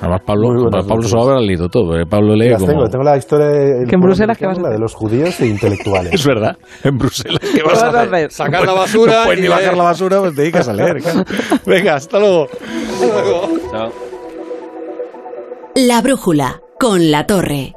Además, 0.00 0.20
Pablo, 0.26 0.70
Pablo 0.70 1.08
lo 1.08 1.22
habrá 1.22 1.40
leído 1.40 1.68
todo. 1.68 1.98
eh, 1.98 2.06
Pablo 2.06 2.34
lee 2.34 2.50
Las 2.50 2.60
como... 2.60 2.72
tengo, 2.72 2.88
tengo 2.88 3.04
la 3.04 3.16
historia 3.16 3.46
de, 3.46 3.86
Que 3.86 3.94
en 3.94 4.00
Bruselas, 4.00 4.38
¿qué 4.38 4.46
vas 4.46 4.58
la 4.58 4.70
de 4.70 4.78
los 4.78 4.94
judíos 4.94 5.40
e 5.40 5.46
intelectuales. 5.46 6.12
Es 6.14 6.26
verdad, 6.26 6.56
en 6.84 6.98
Bruselas. 6.98 7.40
¿Qué 7.54 7.62
vas, 7.62 7.74
vas 7.74 7.82
a 7.82 7.88
hacer? 7.88 8.14
hacer? 8.14 8.30
Sacar 8.32 8.60
No 8.60 8.66
la 8.66 8.72
puedes- 8.72 8.92
basura 8.94 9.34
y 9.34 9.40
ni 9.40 9.48
bajar 9.48 9.76
la 9.76 9.84
basura, 9.84 10.20
pues 10.20 10.34
te 10.34 10.42
dedicas 10.42 10.68
a 10.68 10.72
leer. 10.74 11.02
Venga, 11.66 11.94
hasta 11.96 12.18
luego. 12.18 12.46
Chao. 13.70 13.92
La 15.74 16.00
brújula 16.00 16.60
con 16.80 17.10
la 17.10 17.26
torre. 17.26 17.74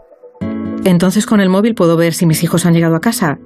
Entonces 0.86 1.26
con 1.26 1.41
el 1.41 1.50
móvil 1.50 1.76
puedo 1.76 1.97
ver 1.97 2.14
si 2.14 2.26
mis 2.26 2.41
hijos 2.43 2.66
han 2.66 2.74
llegado 2.74 2.95
a 2.95 3.02
casa 3.02 3.39